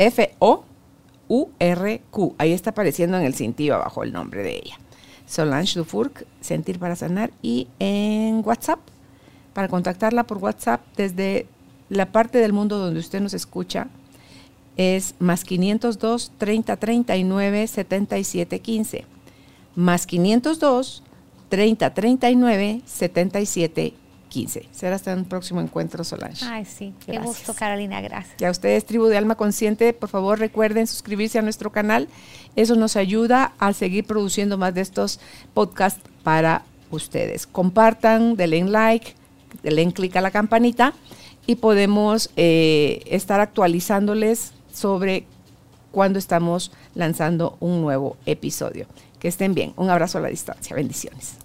Ahí 2.38 2.52
está 2.54 2.70
apareciendo 2.72 3.18
en 3.18 3.24
el 3.24 3.36
cintillo 3.36 3.76
abajo 3.76 4.04
el 4.04 4.14
nombre 4.14 4.44
de 4.44 4.56
ella. 4.56 4.80
Solange 5.28 5.80
Dufourc, 5.80 6.26
Sentir 6.42 6.80
para 6.80 6.96
Sanar, 6.96 7.32
y 7.42 7.68
en 7.80 8.42
WhatsApp, 8.46 8.80
para 9.54 9.68
contactarla 9.68 10.24
por 10.26 10.38
WhatsApp 10.38 10.82
desde 10.96 11.48
la 11.90 12.12
parte 12.12 12.38
del 12.38 12.54
mundo 12.54 12.78
donde 12.78 13.00
usted 13.00 13.22
nos 13.22 13.34
escucha, 13.34 13.88
es 14.78 15.16
más 15.20 15.44
502 15.44 16.32
30 16.38 16.76
39 16.78 17.68
77 17.68 18.60
15. 18.60 19.06
Más 19.76 20.06
502 20.06 21.04
30 21.56 21.94
39 21.94 22.82
77 22.86 23.94
15. 24.28 24.68
Será 24.74 24.98
hasta 24.98 25.14
un 25.14 25.24
próximo 25.24 25.62
encuentro, 25.62 26.04
Solange. 26.04 26.44
Ay, 26.44 26.66
sí. 26.66 26.94
Qué 27.06 27.18
gusto, 27.20 27.54
Carolina. 27.54 28.02
Gracias. 28.02 28.36
Y 28.42 28.44
a 28.44 28.52
ustedes, 28.52 28.84
Tribu 28.86 29.06
de 29.06 29.16
Alma 29.16 29.36
Consciente, 29.36 29.94
por 29.94 30.10
favor 30.10 30.38
recuerden 30.38 30.88
suscribirse 30.88 31.40
a 31.40 31.42
nuestro 31.42 31.72
canal. 31.72 32.10
Eso 32.58 32.76
nos 32.76 32.98
ayuda 32.98 33.54
a 33.58 33.72
seguir 33.72 34.04
produciendo 34.04 34.58
más 34.58 34.74
de 34.74 34.82
estos 34.82 35.22
podcasts 35.54 36.02
para 36.24 36.64
ustedes. 36.92 37.48
Compartan, 37.48 38.36
denle 38.36 38.66
like, 38.66 39.14
denle 39.64 39.94
clic 39.94 40.14
a 40.18 40.22
la 40.22 40.32
campanita 40.32 40.94
y 41.48 41.56
podemos 41.56 42.30
eh, 42.36 43.04
estar 43.06 43.40
actualizándoles 43.40 44.52
sobre 44.74 45.26
cuando 45.92 46.20
estamos 46.20 46.74
lanzando 46.94 47.56
un 47.62 47.80
nuevo 47.80 48.18
episodio. 48.26 48.88
Que 49.18 49.30
estén 49.30 49.54
bien. 49.54 49.72
Un 49.78 49.90
abrazo 49.90 50.18
a 50.18 50.22
la 50.22 50.28
distancia. 50.28 50.76
Bendiciones. 50.76 51.45